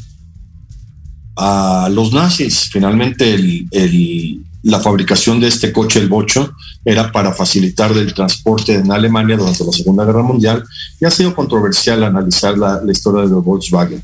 a 1.36 1.88
los 1.90 2.12
nazis. 2.12 2.68
Finalmente, 2.70 3.34
el, 3.34 3.66
el, 3.70 4.44
la 4.62 4.80
fabricación 4.80 5.40
de 5.40 5.48
este 5.48 5.72
coche, 5.72 6.00
el 6.00 6.08
Bocho, 6.08 6.52
era 6.84 7.10
para 7.10 7.32
facilitar 7.32 7.92
el 7.92 8.12
transporte 8.12 8.74
en 8.74 8.90
Alemania 8.92 9.36
durante 9.36 9.64
la 9.64 9.72
Segunda 9.72 10.04
Guerra 10.04 10.22
Mundial 10.22 10.64
y 11.00 11.04
ha 11.04 11.10
sido 11.10 11.34
controversial 11.34 12.04
analizar 12.04 12.58
la, 12.58 12.82
la 12.82 12.92
historia 12.92 13.22
de 13.22 13.34
Volkswagen. 13.34 14.02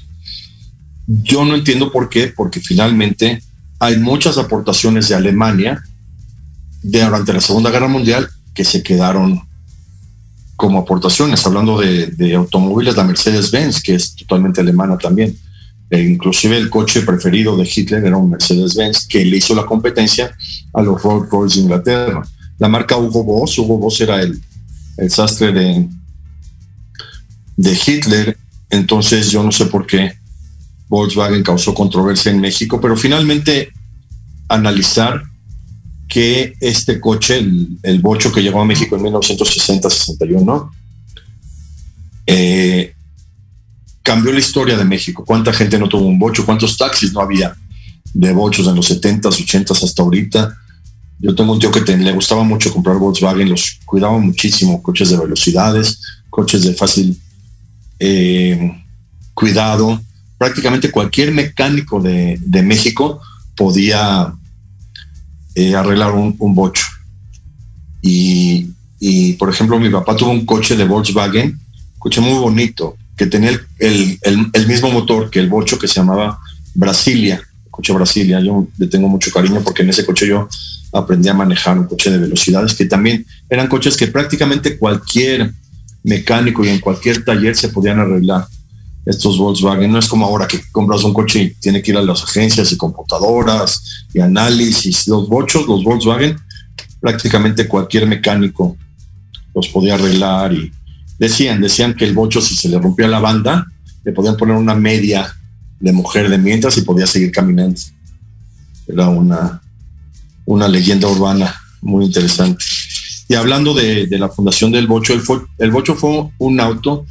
Yo 1.07 1.45
no 1.45 1.55
entiendo 1.55 1.91
por 1.91 2.09
qué, 2.09 2.33
porque 2.35 2.61
finalmente 2.61 3.43
hay 3.79 3.99
muchas 3.99 4.39
aportaciones 4.39 5.09
de 5.09 5.17
Alemania 5.17 5.83
de, 6.83 7.05
durante 7.05 7.33
la 7.33 7.41
Segunda 7.41 7.71
Guerra 7.71 7.89
Mundial 7.89 8.29
que 8.55 8.65
se 8.65 8.83
quedaron 8.83 9.41
como 10.57 10.79
aportaciones, 10.79 11.45
hablando 11.47 11.81
de, 11.81 12.07
de 12.09 12.35
automóviles, 12.35 12.97
la 12.97 13.05
Mercedes-Benz, 13.05 13.83
que 13.83 13.95
es 13.95 14.15
totalmente 14.15 14.61
alemana 14.61 14.97
también 14.99 15.37
eh, 15.93 16.01
inclusive 16.01 16.57
el 16.57 16.71
coche 16.71 17.03
preferido 17.03 17.55
de 17.55 17.71
Hitler 17.71 18.03
era 18.03 18.17
un 18.17 18.31
Mercedes-Benz 18.31 19.07
que 19.07 19.27
le 19.27 19.37
hizo 19.37 19.55
la 19.55 19.67
competencia 19.67 20.35
a 20.73 20.81
los 20.81 21.03
Rolls 21.03 21.29
Royce 21.29 21.57
de 21.57 21.65
Inglaterra. 21.65 22.23
La 22.59 22.69
marca 22.69 22.97
Hugo 22.97 23.23
Boss, 23.23 23.59
Hugo 23.59 23.77
Boss 23.77 24.01
era 24.01 24.23
el, 24.23 24.41
el 24.97 25.11
sastre 25.11 25.53
de, 25.53 25.87
de 27.59 27.79
Hitler, 27.87 28.39
entonces 28.71 29.31
yo 29.31 29.43
no 29.43 29.53
sé 29.53 29.67
por 29.67 29.87
qué 29.87 30.15
Volkswagen 30.89 31.43
causó 31.43 31.75
controversia 31.75 32.33
en 32.33 32.41
México, 32.41 32.81
pero 32.81 32.97
finalmente 32.97 33.71
analizar 34.49 35.23
que 36.13 36.53
este 36.61 37.01
coche, 37.01 37.39
el, 37.39 37.79
el 37.83 38.01
bocho 38.01 38.31
que 38.31 38.43
llegó 38.43 38.61
a 38.61 38.67
México 38.67 38.97
en 38.97 39.03
1960-61, 39.05 40.71
eh, 42.27 42.95
cambió 44.03 44.31
la 44.31 44.41
historia 44.41 44.77
de 44.77 44.85
México. 44.85 45.25
¿Cuánta 45.25 45.55
gente 45.55 45.79
no 45.79 45.89
tuvo 45.89 46.05
un 46.05 46.19
bocho? 46.19 46.45
¿Cuántos 46.45 46.77
taxis 46.77 47.15
no 47.15 47.21
había 47.23 47.57
de 48.13 48.31
bochos 48.35 48.67
en 48.67 48.75
los 48.75 48.91
70s, 48.91 49.23
80s 49.23 49.85
hasta 49.85 50.03
ahorita? 50.03 50.55
Yo 51.19 51.35
tengo 51.35 51.55
un 51.55 51.59
tío 51.59 51.71
que 51.71 51.81
te, 51.81 51.97
le 51.97 52.13
gustaba 52.13 52.43
mucho 52.43 52.71
comprar 52.75 52.99
Volkswagen, 52.99 53.49
los 53.49 53.81
cuidaba 53.87 54.19
muchísimo, 54.19 54.83
coches 54.83 55.09
de 55.09 55.17
velocidades, 55.17 55.99
coches 56.29 56.63
de 56.63 56.75
fácil 56.75 57.19
eh, 57.99 58.71
cuidado. 59.33 59.99
Prácticamente 60.37 60.91
cualquier 60.91 61.33
mecánico 61.33 62.03
de, 62.03 62.39
de 62.39 62.63
México 62.63 63.19
podía 63.57 64.35
eh, 65.55 65.75
arreglar 65.75 66.13
un, 66.13 66.35
un 66.39 66.55
bocho. 66.55 66.85
Y, 68.01 68.71
y, 68.99 69.35
por 69.35 69.51
ejemplo, 69.51 69.79
mi 69.79 69.91
papá 69.91 70.17
tuvo 70.17 70.31
un 70.31 70.45
coche 70.45 70.77
de 70.77 70.85
Volkswagen, 70.85 71.59
coche 71.99 72.21
muy 72.21 72.39
bonito, 72.39 72.97
que 73.17 73.27
tenía 73.27 73.51
el, 73.51 73.61
el, 74.23 74.51
el, 74.53 74.67
mismo 74.67 74.91
motor 74.91 75.31
que 75.31 75.39
el 75.39 75.49
bocho 75.49 75.79
que 75.79 75.87
se 75.87 75.95
llamaba 75.95 76.39
Brasilia, 76.75 77.41
coche 77.71 77.93
Brasilia. 77.93 78.41
Yo 78.41 78.67
le 78.79 78.87
tengo 78.87 79.09
mucho 79.09 79.31
cariño 79.31 79.61
porque 79.63 79.83
en 79.83 79.91
ese 79.91 80.05
coche 80.05 80.27
yo 80.27 80.49
aprendí 80.93 81.29
a 81.29 81.35
manejar 81.35 81.79
un 81.79 81.87
coche 81.87 82.11
de 82.11 82.19
velocidades 82.19 82.75
que 82.75 82.87
también 82.87 83.25
eran 83.49 83.69
coches 83.69 83.97
que 83.97 84.09
prácticamente 84.09 84.77
cualquier 84.79 85.53
mecánico 86.03 86.65
y 86.65 86.69
en 86.69 86.81
cualquier 86.81 87.25
taller 87.25 87.57
se 87.57 87.69
podían 87.69 88.01
arreglar. 88.01 88.47
Estos 89.05 89.37
Volkswagen 89.37 89.91
no 89.91 89.99
es 89.99 90.09
como 90.09 90.27
ahora 90.27 90.47
que 90.47 90.61
compras 90.71 91.03
un 91.03 91.13
coche 91.13 91.43
y 91.43 91.55
tiene 91.55 91.83
que 91.83 91.91
ir 91.91 91.97
a 91.97 92.03
las 92.03 92.23
agencias 92.23 92.71
y 92.71 92.77
computadoras 92.77 94.07
y 94.15 94.21
análisis. 94.21 95.09
Los 95.09 95.29
bochos, 95.29 95.67
los 95.67 95.83
Volkswagen, 95.83 96.37
prácticamente 97.01 97.67
cualquier 97.67 98.07
mecánico 98.07 98.77
los 99.55 99.69
podía 99.69 99.95
arreglar 99.95 100.53
y 100.53 100.73
decían, 101.19 101.61
decían 101.61 101.95
que 101.95 102.05
el 102.05 102.15
bocho 102.15 102.41
si 102.41 102.55
se 102.55 102.69
le 102.69 102.79
rompía 102.79 103.09
la 103.09 103.21
banda, 103.21 103.67
le 104.05 104.13
podían 104.13 104.37
poner 104.37 104.57
una 104.57 104.75
media 104.75 105.35
de 105.81 105.93
mujer 105.93 106.29
de 106.29 106.39
mientras 106.39 106.79
y 106.79 106.83
podía 106.83 107.07
seguir 107.07 107.33
caminando. 107.33 107.81
Era 108.87 109.09
una, 109.09 109.61
una 110.47 110.69
leyenda 110.69 111.09
urbana 111.09 111.55
muy 111.81 112.05
interesante. 112.05 112.65
Y 113.29 113.35
hablando 113.35 113.75
de, 113.75 114.07
la 114.11 114.29
fundación 114.29 114.71
del 114.73 114.87
Bocho, 114.87 115.13
el, 115.13 115.23
el 115.59 115.71
Bocho 115.71 115.95
fue 115.97 116.29
un 116.39 116.61
auto 116.61 117.05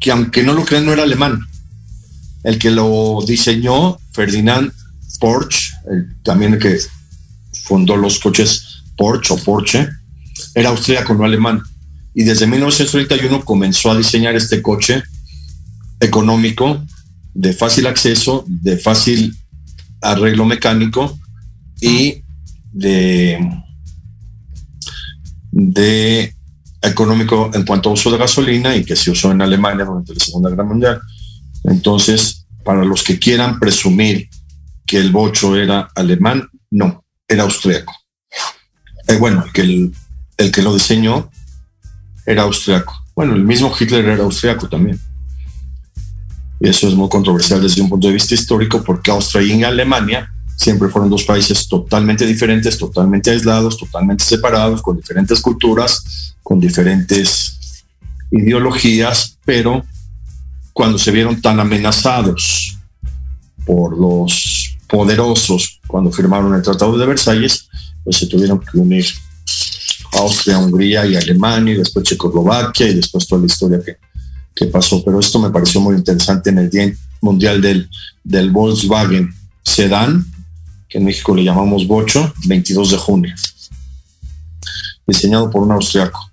que 0.00 0.10
aunque 0.10 0.42
no 0.42 0.52
lo 0.52 0.64
crean 0.64 0.86
no 0.86 0.92
era 0.92 1.02
alemán. 1.02 1.40
El 2.44 2.58
que 2.58 2.70
lo 2.70 3.24
diseñó, 3.26 3.98
Ferdinand 4.12 4.72
Porsche, 5.18 5.74
también 6.22 6.54
el 6.54 6.58
que 6.58 6.78
fundó 7.64 7.96
los 7.96 8.20
coches 8.20 8.82
Porsche 8.96 9.34
o 9.34 9.36
Porsche, 9.38 9.88
era 10.54 10.70
austríaco, 10.70 11.14
no 11.14 11.24
alemán. 11.24 11.62
Y 12.14 12.24
desde 12.24 12.46
1931 12.46 13.44
comenzó 13.44 13.90
a 13.90 13.98
diseñar 13.98 14.36
este 14.36 14.62
coche 14.62 15.02
económico, 16.00 16.84
de 17.34 17.52
fácil 17.52 17.86
acceso, 17.86 18.44
de 18.46 18.78
fácil 18.78 19.36
arreglo 20.00 20.44
mecánico 20.44 21.18
y 21.80 22.22
de, 22.72 23.38
de 25.50 26.35
económico 26.86 27.50
en 27.54 27.64
cuanto 27.64 27.90
a 27.90 27.92
uso 27.92 28.10
de 28.10 28.18
gasolina 28.18 28.74
y 28.76 28.84
que 28.84 28.96
se 28.96 29.10
usó 29.10 29.30
en 29.32 29.42
Alemania 29.42 29.84
durante 29.84 30.14
la 30.14 30.20
Segunda 30.20 30.50
Guerra 30.50 30.64
Mundial. 30.64 31.00
Entonces, 31.64 32.46
para 32.64 32.84
los 32.84 33.02
que 33.02 33.18
quieran 33.18 33.58
presumir 33.58 34.28
que 34.86 34.98
el 34.98 35.10
bocho 35.10 35.56
era 35.56 35.88
alemán, 35.94 36.48
no, 36.70 37.04
era 37.28 37.42
austriaco. 37.42 37.94
Eh, 39.08 39.16
bueno, 39.16 39.44
que 39.52 39.62
el, 39.62 39.92
el, 40.36 40.52
que 40.52 40.62
lo 40.62 40.74
diseñó 40.74 41.30
era 42.24 42.42
austriaco. 42.42 42.94
Bueno, 43.14 43.34
el 43.34 43.44
mismo 43.44 43.72
Hitler 43.78 44.04
era 44.04 44.24
austriaco 44.24 44.68
también. 44.68 45.00
Y 46.60 46.68
eso 46.68 46.88
es 46.88 46.94
muy 46.94 47.08
controversial 47.08 47.62
desde 47.62 47.82
un 47.82 47.88
punto 47.88 48.06
de 48.06 48.14
vista 48.14 48.34
histórico 48.34 48.82
porque 48.82 49.10
Austria 49.10 49.42
y 49.42 49.62
Alemania 49.62 50.32
siempre 50.56 50.88
fueron 50.88 51.10
dos 51.10 51.24
países 51.24 51.68
totalmente 51.68 52.26
diferentes, 52.26 52.78
totalmente 52.78 53.30
aislados, 53.30 53.76
totalmente 53.76 54.24
separados, 54.24 54.82
con 54.82 54.96
diferentes 54.96 55.40
culturas, 55.40 56.34
con 56.42 56.58
diferentes 56.58 57.84
ideologías, 58.30 59.38
pero 59.44 59.84
cuando 60.72 60.98
se 60.98 61.10
vieron 61.10 61.40
tan 61.40 61.60
amenazados 61.60 62.76
por 63.64 63.96
los 63.98 64.76
poderosos 64.88 65.80
cuando 65.86 66.10
firmaron 66.10 66.54
el 66.54 66.62
Tratado 66.62 66.96
de 66.96 67.06
Versalles, 67.06 67.68
pues 68.04 68.16
se 68.16 68.26
tuvieron 68.26 68.60
que 68.60 68.78
unir 68.78 69.06
Austria, 70.12 70.58
Hungría 70.58 71.04
y 71.06 71.16
Alemania, 71.16 71.74
y 71.74 71.78
después 71.78 72.04
Checoslovaquia, 72.04 72.88
y 72.88 72.94
después 72.94 73.26
toda 73.26 73.40
la 73.40 73.46
historia 73.46 73.80
que, 73.84 73.96
que 74.54 74.66
pasó. 74.66 75.04
Pero 75.04 75.20
esto 75.20 75.38
me 75.38 75.50
pareció 75.50 75.80
muy 75.80 75.96
interesante 75.96 76.50
en 76.50 76.58
el 76.58 76.70
Día 76.70 76.92
Mundial 77.20 77.60
del, 77.60 77.88
del 78.22 78.50
Volkswagen 78.50 79.34
Sedan, 79.62 80.24
que 80.88 80.98
en 80.98 81.04
México 81.04 81.34
le 81.34 81.44
llamamos 81.44 81.86
Bocho, 81.86 82.32
22 82.46 82.90
de 82.92 82.96
junio, 82.96 83.34
diseñado 85.06 85.50
por 85.50 85.62
un 85.62 85.72
austriaco. 85.72 86.30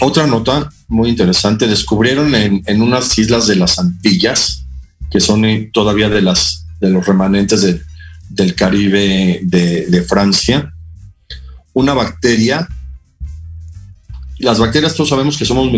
Otra 0.00 0.26
nota 0.26 0.70
muy 0.86 1.08
interesante, 1.08 1.66
descubrieron 1.66 2.34
en, 2.34 2.82
unas 2.82 3.18
islas 3.18 3.46
de 3.46 3.56
las 3.56 3.78
Antillas, 3.78 4.64
que 5.10 5.20
son 5.20 5.44
todavía 5.72 6.08
de, 6.08 6.22
las, 6.22 6.66
de 6.80 6.90
los 6.90 7.06
remanentes 7.06 7.66
del 8.28 8.54
Caribe 8.54 9.40
de, 9.42 9.86
de 9.86 10.02
Francia, 10.02 10.72
una 11.72 11.94
bacteria 11.94 12.68
las 14.38 14.58
bacterias 14.58 14.94
todos 14.94 15.08
sabemos 15.08 15.36
que, 15.36 15.44
somos, 15.44 15.68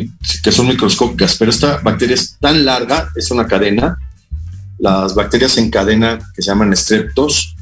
que 0.42 0.52
son 0.52 0.68
microscópicas, 0.68 1.36
pero 1.38 1.50
esta 1.50 1.78
bacteria 1.78 2.14
es 2.14 2.36
tan 2.38 2.64
larga, 2.64 3.08
es 3.16 3.30
una 3.30 3.46
cadena, 3.46 3.96
las 4.80 5.14
bacterias 5.14 5.56
en 5.58 5.70
cadena 5.70 6.18
que 6.34 6.42
se 6.42 6.50
llaman 6.50 6.72
estreptos, 6.72 7.54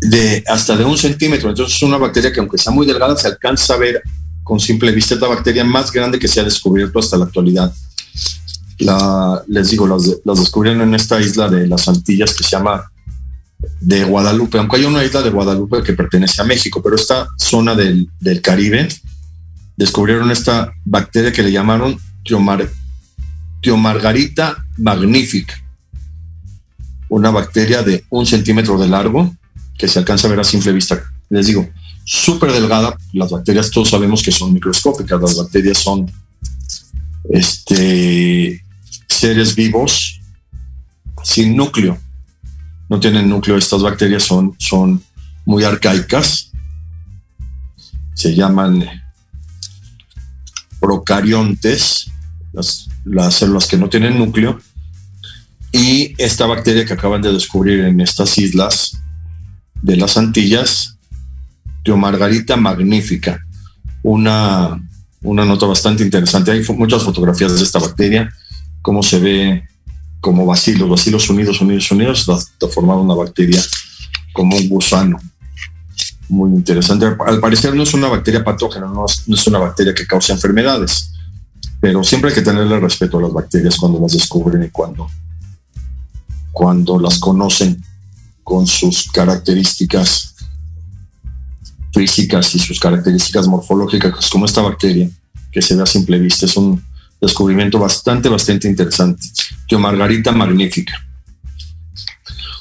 de 0.00 0.44
hasta 0.46 0.76
de 0.76 0.84
un 0.84 0.96
centímetro. 0.96 1.50
Entonces 1.50 1.76
es 1.76 1.82
una 1.82 1.98
bacteria 1.98 2.32
que 2.32 2.40
aunque 2.40 2.58
sea 2.58 2.72
muy 2.72 2.86
delgada, 2.86 3.16
se 3.16 3.26
alcanza 3.26 3.74
a 3.74 3.78
ver 3.78 4.02
con 4.42 4.60
simple 4.60 4.92
vista. 4.92 5.14
Es 5.14 5.20
la 5.20 5.28
bacteria 5.28 5.64
más 5.64 5.90
grande 5.90 6.18
que 6.18 6.28
se 6.28 6.40
ha 6.40 6.44
descubierto 6.44 6.98
hasta 6.98 7.16
la 7.16 7.24
actualidad. 7.24 7.72
Les 9.46 9.70
digo, 9.70 9.86
las, 9.86 10.02
las 10.24 10.38
descubrieron 10.38 10.82
en 10.82 10.94
esta 10.94 11.20
isla 11.20 11.48
de 11.48 11.66
las 11.66 11.88
Antillas 11.88 12.34
que 12.34 12.44
se 12.44 12.50
llama 12.50 12.90
de 13.80 14.04
Guadalupe, 14.04 14.58
aunque 14.58 14.76
hay 14.76 14.84
una 14.84 15.04
isla 15.04 15.22
de 15.22 15.30
Guadalupe 15.30 15.82
que 15.82 15.94
pertenece 15.94 16.42
a 16.42 16.44
México, 16.44 16.82
pero 16.82 16.96
esta 16.96 17.26
zona 17.38 17.74
del, 17.74 18.08
del 18.20 18.42
Caribe 18.42 18.88
descubrieron 19.76 20.30
esta 20.30 20.72
bacteria 20.84 21.32
que 21.32 21.42
le 21.42 21.50
llamaron 21.50 21.98
Tiomar, 22.24 22.68
Tiomargarita 23.62 24.63
magnífica, 24.76 25.54
una 27.08 27.30
bacteria 27.30 27.82
de 27.82 28.04
un 28.10 28.26
centímetro 28.26 28.78
de 28.78 28.88
largo 28.88 29.34
que 29.78 29.88
se 29.88 29.98
alcanza 29.98 30.26
a 30.26 30.30
ver 30.30 30.40
a 30.40 30.44
simple 30.44 30.72
vista. 30.72 31.02
Les 31.30 31.46
digo, 31.46 31.68
súper 32.04 32.52
delgada. 32.52 32.96
Las 33.12 33.30
bacterias 33.30 33.70
todos 33.70 33.90
sabemos 33.90 34.22
que 34.22 34.32
son 34.32 34.52
microscópicas. 34.52 35.20
Las 35.20 35.36
bacterias 35.36 35.78
son 35.78 36.10
este, 37.30 38.62
seres 39.08 39.54
vivos 39.54 40.20
sin 41.22 41.56
núcleo. 41.56 41.98
No 42.88 43.00
tienen 43.00 43.28
núcleo. 43.28 43.56
Estas 43.56 43.82
bacterias 43.82 44.22
son, 44.22 44.54
son 44.58 45.02
muy 45.44 45.64
arcaicas. 45.64 46.50
Se 48.14 48.34
llaman 48.34 48.84
procariontes 50.78 52.10
las, 52.52 52.88
células 53.30 53.66
que 53.66 53.76
no 53.76 53.88
tienen 53.88 54.18
núcleo. 54.18 54.60
Y 55.72 56.14
esta 56.18 56.46
bacteria 56.46 56.84
que 56.84 56.92
acaban 56.92 57.20
de 57.20 57.32
descubrir 57.32 57.80
en 57.80 58.00
estas 58.00 58.38
islas 58.38 59.00
de 59.82 59.96
las 59.96 60.16
Antillas, 60.16 60.96
Teomargarita 61.82 62.56
magnífica, 62.56 63.40
una, 64.02 64.80
una 65.22 65.44
nota 65.44 65.66
bastante 65.66 66.04
interesante. 66.04 66.52
Hay 66.52 66.64
muchas 66.76 67.02
fotografías 67.02 67.54
de 67.56 67.62
esta 67.62 67.78
bacteria, 67.78 68.32
cómo 68.82 69.02
se 69.02 69.18
ve 69.18 69.68
como 70.20 70.46
bacilos, 70.46 70.88
bacilos 70.88 71.28
unidos, 71.28 71.60
unidos, 71.60 71.90
unidos, 71.90 72.28
ha 72.28 72.68
formado 72.68 73.00
una 73.00 73.14
bacteria 73.14 73.60
como 74.32 74.56
un 74.56 74.68
gusano. 74.68 75.18
Muy 76.28 76.52
interesante. 76.52 77.06
Al 77.26 77.40
parecer 77.40 77.74
no 77.74 77.82
es 77.82 77.92
una 77.92 78.08
bacteria 78.08 78.42
patógena, 78.42 78.86
no 78.86 79.04
es 79.06 79.46
una 79.46 79.58
bacteria 79.58 79.92
que 79.92 80.06
causa 80.06 80.32
enfermedades 80.32 81.13
pero 81.84 82.02
siempre 82.02 82.30
hay 82.30 82.34
que 82.34 82.40
tenerle 82.40 82.80
respeto 82.80 83.18
a 83.18 83.20
las 83.20 83.32
bacterias 83.34 83.76
cuando 83.76 84.00
las 84.00 84.14
descubren 84.14 84.62
y 84.62 84.70
cuando, 84.70 85.06
cuando 86.50 86.98
las 86.98 87.18
conocen 87.18 87.78
con 88.42 88.66
sus 88.66 89.10
características 89.12 90.34
físicas 91.92 92.54
y 92.54 92.58
sus 92.58 92.80
características 92.80 93.48
morfológicas, 93.48 94.30
como 94.30 94.46
esta 94.46 94.62
bacteria 94.62 95.10
que 95.52 95.60
se 95.60 95.76
ve 95.76 95.82
a 95.82 95.86
simple 95.86 96.18
vista. 96.18 96.46
Es 96.46 96.56
un 96.56 96.82
descubrimiento 97.20 97.78
bastante, 97.78 98.30
bastante 98.30 98.66
interesante. 98.66 99.22
Margarita 99.78 100.32
magnífica. 100.32 100.94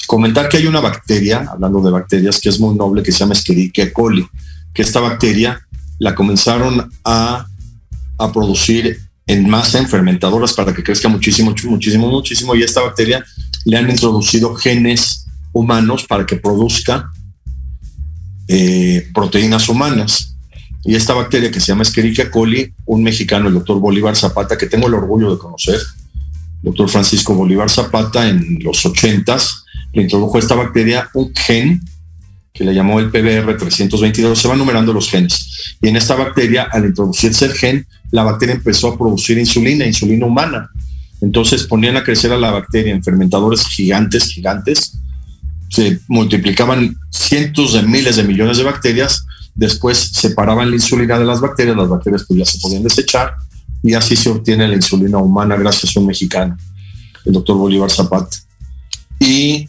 Comentar 0.05 0.49
que 0.49 0.57
hay 0.57 0.67
una 0.67 0.81
bacteria, 0.81 1.47
hablando 1.49 1.79
de 1.79 1.91
bacterias, 1.91 2.41
que 2.41 2.49
es 2.49 2.59
muy 2.59 2.75
noble, 2.75 3.01
que 3.01 3.13
se 3.13 3.19
llama 3.19 3.35
Escherichia 3.35 3.93
coli, 3.93 4.27
que 4.73 4.81
esta 4.81 4.99
bacteria 4.99 5.65
la 5.97 6.13
comenzaron 6.13 6.91
a, 7.05 7.47
a 8.17 8.31
producir 8.33 8.99
en 9.27 9.49
masa 9.49 9.79
en 9.79 9.87
fermentadoras 9.87 10.53
para 10.53 10.73
que 10.73 10.83
crezca 10.83 11.07
muchísimo, 11.09 11.53
muchísimo, 11.65 12.07
muchísimo. 12.09 12.55
Y 12.55 12.63
esta 12.63 12.81
bacteria 12.81 13.23
le 13.65 13.77
han 13.77 13.89
introducido 13.89 14.53
genes 14.55 15.27
humanos 15.53 16.05
para 16.05 16.25
que 16.25 16.35
produzca 16.35 17.11
eh, 18.47 19.07
proteínas 19.13 19.69
humanas. 19.69 20.35
Y 20.83 20.95
esta 20.95 21.13
bacteria 21.13 21.49
que 21.49 21.61
se 21.61 21.67
llama 21.67 21.83
Escherichia 21.83 22.29
coli, 22.29 22.73
un 22.85 23.03
mexicano, 23.03 23.47
el 23.47 23.53
doctor 23.53 23.79
Bolívar 23.79 24.15
Zapata, 24.15 24.57
que 24.57 24.65
tengo 24.65 24.87
el 24.87 24.95
orgullo 24.95 25.31
de 25.31 25.37
conocer, 25.37 25.79
doctor 26.61 26.89
Francisco 26.89 27.33
Bolívar 27.33 27.69
Zapata, 27.69 28.27
en 28.27 28.59
los 28.61 28.85
80 28.85 29.37
le 29.93 30.01
introdujo 30.01 30.39
esta 30.39 30.55
bacteria 30.55 31.09
un 31.13 31.33
gen 31.35 31.81
que 32.53 32.63
le 32.63 32.73
llamó 32.73 32.99
el 32.99 33.09
PBR 33.09 33.57
322, 33.57 34.39
se 34.39 34.47
van 34.47 34.59
numerando 34.59 34.93
los 34.93 35.09
genes. 35.09 35.75
Y 35.81 35.87
en 35.87 35.95
esta 35.95 36.15
bacteria, 36.15 36.67
al 36.71 36.85
introducirse 36.85 37.45
el 37.45 37.53
gen, 37.53 37.87
la 38.11 38.23
bacteria 38.23 38.53
empezó 38.53 38.89
a 38.89 38.97
producir 38.97 39.39
insulina, 39.39 39.87
insulina 39.87 40.27
humana. 40.27 40.69
Entonces 41.19 41.63
ponían 41.63 41.97
a 41.97 42.03
crecer 42.03 42.31
a 42.31 42.37
la 42.37 42.51
bacteria 42.51 42.93
en 42.93 43.03
fermentadores 43.03 43.65
gigantes, 43.65 44.25
gigantes. 44.25 44.99
Se 45.69 45.99
multiplicaban 46.07 46.95
cientos 47.09 47.73
de 47.73 47.81
miles 47.81 48.17
de 48.17 48.23
millones 48.23 48.57
de 48.57 48.63
bacterias. 48.63 49.25
Después 49.55 50.11
separaban 50.13 50.69
la 50.69 50.75
insulina 50.75 51.17
de 51.17 51.25
las 51.25 51.41
bacterias. 51.41 51.75
Las 51.75 51.89
bacterias 51.89 52.23
pues 52.27 52.37
ya 52.37 52.45
se 52.45 52.59
podían 52.59 52.83
desechar. 52.83 53.33
Y 53.81 53.95
así 53.95 54.15
se 54.15 54.29
obtiene 54.29 54.67
la 54.67 54.75
insulina 54.75 55.17
humana 55.17 55.55
gracias 55.55 55.97
a 55.97 55.99
un 55.99 56.05
mexicano, 56.05 56.55
el 57.25 57.33
doctor 57.33 57.57
Bolívar 57.57 57.89
Zapata. 57.89 58.37
Y 59.19 59.67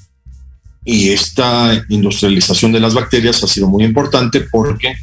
y 0.84 1.10
esta 1.10 1.82
industrialización 1.88 2.72
de 2.72 2.80
las 2.80 2.94
bacterias 2.94 3.42
ha 3.42 3.46
sido 3.46 3.68
muy 3.68 3.84
importante 3.84 4.42
porque 4.50 4.94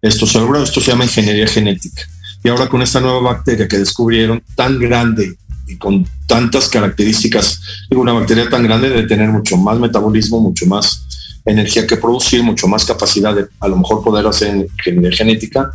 esto 0.00 0.26
se 0.26 0.38
esto 0.62 0.80
se 0.80 0.92
llama 0.92 1.04
ingeniería 1.04 1.46
genética. 1.46 2.02
Y 2.42 2.48
ahora 2.48 2.68
con 2.68 2.80
esta 2.80 3.00
nueva 3.00 3.20
bacteria 3.20 3.68
que 3.68 3.78
descubrieron, 3.78 4.42
tan 4.54 4.78
grande 4.78 5.36
y 5.66 5.76
con 5.76 6.06
tantas 6.26 6.68
características, 6.68 7.60
digo, 7.90 8.02
una 8.02 8.12
bacteria 8.12 8.48
tan 8.48 8.62
grande 8.62 8.88
debe 8.88 9.06
tener 9.06 9.28
mucho 9.28 9.56
más 9.56 9.78
metabolismo, 9.78 10.40
mucho 10.40 10.66
más 10.66 11.04
energía 11.44 11.86
que 11.86 11.96
producir, 11.96 12.42
mucho 12.42 12.66
más 12.66 12.84
capacidad 12.84 13.34
de 13.34 13.46
a 13.58 13.68
lo 13.68 13.76
mejor 13.76 14.02
poder 14.02 14.26
hacer 14.26 14.56
ingeniería 14.56 15.16
genética. 15.16 15.70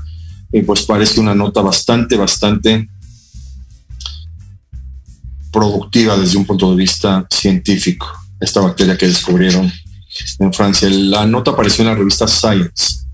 Y 0.51 0.61
pues 0.61 0.83
parece 0.83 1.19
una 1.19 1.36
nota 1.36 1.61
bastante, 1.61 2.15
bastante 2.15 2.88
productiva 5.51 6.17
desde 6.17 6.38
un 6.38 6.45
punto 6.45 6.71
de 6.71 6.77
vista 6.77 7.25
científico, 7.29 8.07
esta 8.45 8.61
bacteria 8.61 8.97
que 8.97 9.07
descubrieron 9.07 9.71
en 10.39 10.53
Francia. 10.53 10.89
La 10.89 11.25
nota 11.25 11.51
apareció 11.51 11.83
en 11.83 11.89
la 11.89 11.95
revista 11.95 12.27
Science, 12.27 13.05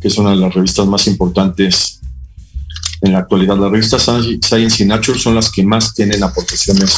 que 0.00 0.08
es 0.08 0.18
una 0.18 0.30
de 0.30 0.36
las 0.36 0.52
revistas 0.52 0.86
más 0.86 1.06
importantes 1.06 2.00
en 3.00 3.12
la 3.12 3.20
actualidad. 3.20 3.56
Las 3.56 3.70
revistas 3.70 4.02
Science 4.02 4.82
y 4.82 4.86
Nature 4.86 5.18
son 5.18 5.34
las 5.34 5.50
que 5.50 5.62
más 5.62 5.94
tienen 5.94 6.22
aportaciones 6.22 6.96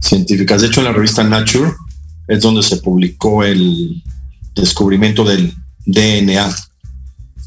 científicas. 0.00 0.62
De 0.62 0.68
hecho, 0.68 0.80
en 0.80 0.86
la 0.86 0.92
revista 0.92 1.22
Nature 1.24 1.72
es 2.28 2.40
donde 2.40 2.62
se 2.62 2.78
publicó 2.78 3.44
el 3.44 4.02
descubrimiento 4.54 5.24
del 5.24 5.52
DNA 5.84 6.54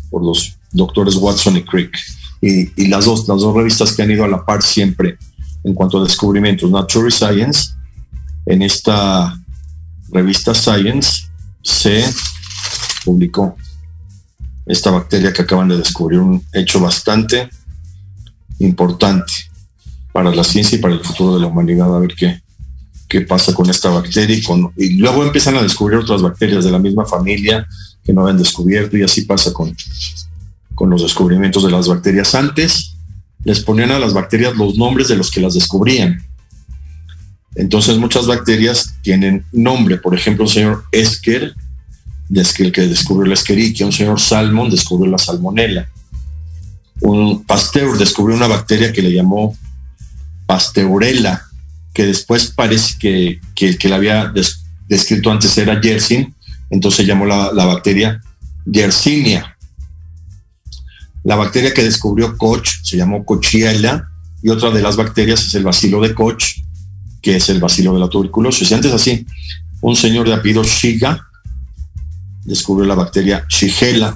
por 0.09 0.23
los 0.23 0.57
doctores 0.71 1.15
Watson 1.15 1.57
y 1.57 1.63
Crick. 1.63 1.97
Y, 2.39 2.87
las, 2.87 3.05
dos, 3.05 3.27
las 3.27 3.41
dos 3.41 3.55
revistas 3.55 3.93
que 3.93 4.03
han 4.03 4.11
ido 4.11 4.23
a 4.23 4.27
la 4.27 4.45
par 4.45 4.61
siempre 4.61 5.17
en 5.63 5.73
cuanto 5.73 5.99
a 5.99 6.03
descubrimientos, 6.03 6.69
Nature 6.69 7.09
y 7.09 7.11
Science, 7.11 7.71
en 8.45 8.61
esta 8.61 9.37
revista 10.11 10.53
Science 10.53 11.27
se 11.61 12.03
publicó 13.03 13.55
esta 14.65 14.91
bacteria 14.91 15.31
que 15.31 15.43
acaban 15.43 15.69
de 15.69 15.77
descubrir, 15.77 16.19
un 16.19 16.43
hecho 16.53 16.79
bastante 16.79 17.49
importante 18.59 19.33
para 20.11 20.33
la 20.33 20.43
ciencia 20.43 20.77
y 20.77 20.81
para 20.81 20.93
el 20.93 21.01
futuro 21.01 21.35
de 21.35 21.41
la 21.41 21.47
humanidad, 21.47 21.95
a 21.95 21.99
ver 21.99 22.13
qué, 22.15 22.41
qué 23.07 23.21
pasa 23.21 23.53
con 23.53 23.69
esta 23.69 23.89
bacteria 23.89 24.35
y, 24.35 24.41
con, 24.41 24.71
y 24.75 24.97
luego 24.97 25.23
empiezan 25.23 25.55
a 25.55 25.61
descubrir 25.61 25.99
otras 25.99 26.21
bacterias 26.21 26.65
de 26.65 26.71
la 26.71 26.79
misma 26.79 27.05
familia 27.05 27.67
que 28.03 28.13
no 28.13 28.21
habían 28.21 28.37
descubierto 28.37 28.97
y 28.97 29.03
así 29.03 29.21
pasa 29.21 29.53
con, 29.53 29.75
con 30.75 30.89
los 30.89 31.01
descubrimientos 31.01 31.63
de 31.63 31.71
las 31.71 31.87
bacterias. 31.87 32.35
Antes 32.35 32.95
les 33.43 33.61
ponían 33.61 33.91
a 33.91 33.99
las 33.99 34.13
bacterias 34.13 34.55
los 34.55 34.77
nombres 34.77 35.07
de 35.07 35.15
los 35.15 35.31
que 35.31 35.41
las 35.41 35.53
descubrían. 35.53 36.21
Entonces 37.55 37.97
muchas 37.97 38.27
bacterias 38.27 38.95
tienen 39.01 39.45
nombre, 39.51 39.97
por 39.97 40.15
ejemplo, 40.15 40.45
el 40.45 40.51
señor 40.51 40.83
Esker, 40.91 41.55
el 42.29 42.71
que 42.71 42.87
descubrió 42.87 43.27
la 43.27 43.33
Escherichia, 43.33 43.85
un 43.85 43.93
señor 43.93 44.19
Salmon 44.19 44.69
descubrió 44.69 45.11
la 45.11 45.17
salmonella. 45.17 45.89
Un 47.01 47.45
Pasteur 47.45 47.97
descubrió 47.97 48.35
una 48.35 48.47
bacteria 48.47 48.91
que 48.91 49.01
le 49.01 49.13
llamó 49.13 49.55
Pasteurella, 50.45 51.43
que 51.93 52.05
después 52.05 52.47
parece 52.47 52.95
que, 52.99 53.39
que 53.55 53.69
el 53.69 53.77
que 53.77 53.89
la 53.89 53.95
había 53.95 54.31
descrito 54.87 55.31
antes 55.31 55.57
era 55.57 55.79
Yersin, 55.79 56.33
entonces 56.69 57.05
llamó 57.05 57.25
la, 57.25 57.51
bacteria 57.65 58.21
Yersinia. 58.65 59.57
La 61.23 61.35
bacteria 61.35 61.73
que 61.73 61.83
descubrió 61.83 62.37
Koch 62.37 62.67
se 62.83 62.97
llamó 62.97 63.25
Cochiella 63.25 64.07
y 64.41 64.49
otra 64.49 64.69
de 64.71 64.81
las 64.81 64.95
bacterias 64.95 65.45
es 65.45 65.55
el 65.55 65.63
bacilo 65.63 66.01
de 66.01 66.13
Koch, 66.13 66.43
que 67.21 67.37
es 67.37 67.49
el 67.49 67.59
bacilo 67.59 67.93
de 67.93 67.99
la 67.99 68.09
tuberculosis. 68.09 68.69
Y 68.69 68.73
antes 68.73 68.93
así, 68.93 69.25
un 69.81 69.95
señor 69.95 70.27
de 70.27 70.33
apellido 70.33 70.63
Shiga 70.63 71.27
descubrió 72.43 72.87
la 72.87 72.95
bacteria 72.95 73.45
Shigella. 73.49 74.15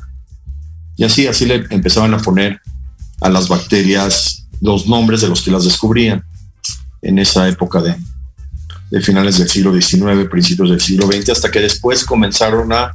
Y 0.95 1.04
así, 1.04 1.28
así 1.28 1.45
le 1.45 1.66
empezaban 1.70 2.14
a 2.14 2.20
poner 2.20 2.62
a 3.22 3.30
las 3.30 3.47
bacterias 3.47 4.47
los 4.62 4.88
nombres 4.88 5.22
de 5.22 5.28
los 5.28 5.41
que 5.41 5.52
las 5.52 5.64
descubrían 5.64 6.24
en 7.02 7.20
esa 7.20 7.47
época 7.47 7.82
de, 7.82 7.95
de 8.91 9.02
finales 9.02 9.38
del 9.38 9.49
siglo 9.49 9.74
XIX, 9.74 10.30
principios 10.30 10.70
del 10.70 10.82
siglo 10.82 11.08
XX, 11.08 11.30
hasta 11.30 11.52
que 11.52 11.60
después 11.60 12.06
comenzaron 12.06 12.72
a 12.72 12.93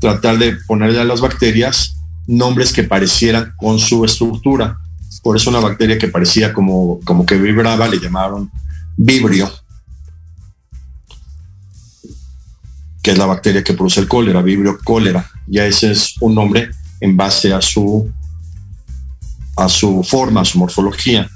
tratar 0.00 0.38
de 0.38 0.56
ponerle 0.66 1.00
a 1.00 1.04
las 1.04 1.20
bacterias 1.20 1.96
nombres 2.26 2.72
que 2.72 2.84
parecieran 2.84 3.52
con 3.56 3.78
su 3.78 4.04
estructura. 4.04 4.78
Por 5.22 5.36
eso 5.36 5.50
una 5.50 5.60
bacteria 5.60 5.98
que 5.98 6.08
parecía 6.08 6.52
como, 6.52 7.00
como 7.04 7.26
que 7.26 7.36
vibraba 7.36 7.86
le 7.86 8.00
llamaron 8.00 8.50
vibrio, 8.96 9.50
que 13.02 13.12
es 13.12 13.18
la 13.18 13.26
bacteria 13.26 13.64
que 13.64 13.74
produce 13.74 14.00
el 14.00 14.08
cólera, 14.08 14.42
vibrio 14.42 14.78
cólera. 14.82 15.28
Ya 15.46 15.66
ese 15.66 15.92
es 15.92 16.14
un 16.20 16.34
nombre 16.34 16.70
en 17.00 17.16
base 17.16 17.52
a 17.52 17.60
su, 17.60 18.10
a 19.56 19.68
su 19.68 20.02
forma, 20.04 20.42
a 20.42 20.44
su 20.44 20.58
morfología 20.58 21.28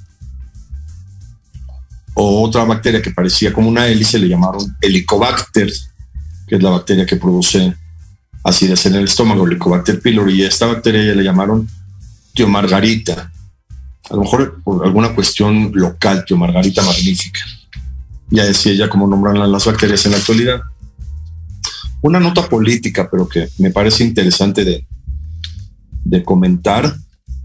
o 2.18 2.42
otra 2.42 2.64
bacteria 2.64 3.02
que 3.02 3.10
parecía 3.10 3.52
como 3.52 3.68
una 3.68 3.86
hélice 3.86 4.18
le 4.18 4.28
llamaron 4.28 4.74
Helicobacter, 4.80 5.70
que 6.48 6.56
es 6.56 6.62
la 6.62 6.70
bacteria 6.70 7.04
que 7.04 7.16
produce 7.16 7.76
acidez 8.42 8.86
en 8.86 8.94
el 8.94 9.04
estómago, 9.04 9.46
Helicobacter 9.46 10.00
pylori, 10.00 10.32
y 10.32 10.42
esta 10.42 10.64
bacteria 10.64 11.04
ya 11.04 11.14
le 11.14 11.22
llamaron 11.22 11.68
Margarita. 12.48 13.30
A 14.10 14.14
lo 14.14 14.22
mejor 14.22 14.62
por 14.62 14.84
alguna 14.84 15.14
cuestión 15.14 15.72
local, 15.74 16.24
Margarita 16.36 16.82
magnífica. 16.82 17.40
Ya 18.30 18.44
decía 18.44 18.72
ella 18.72 18.88
cómo 18.88 19.06
nombran 19.06 19.50
las 19.50 19.64
bacterias 19.64 20.04
en 20.06 20.12
la 20.12 20.18
actualidad. 20.18 20.60
Una 22.02 22.20
nota 22.20 22.48
política, 22.48 23.08
pero 23.10 23.28
que 23.28 23.48
me 23.58 23.70
parece 23.70 24.04
interesante 24.04 24.64
de, 24.64 24.86
de 26.04 26.22
comentar. 26.22 26.94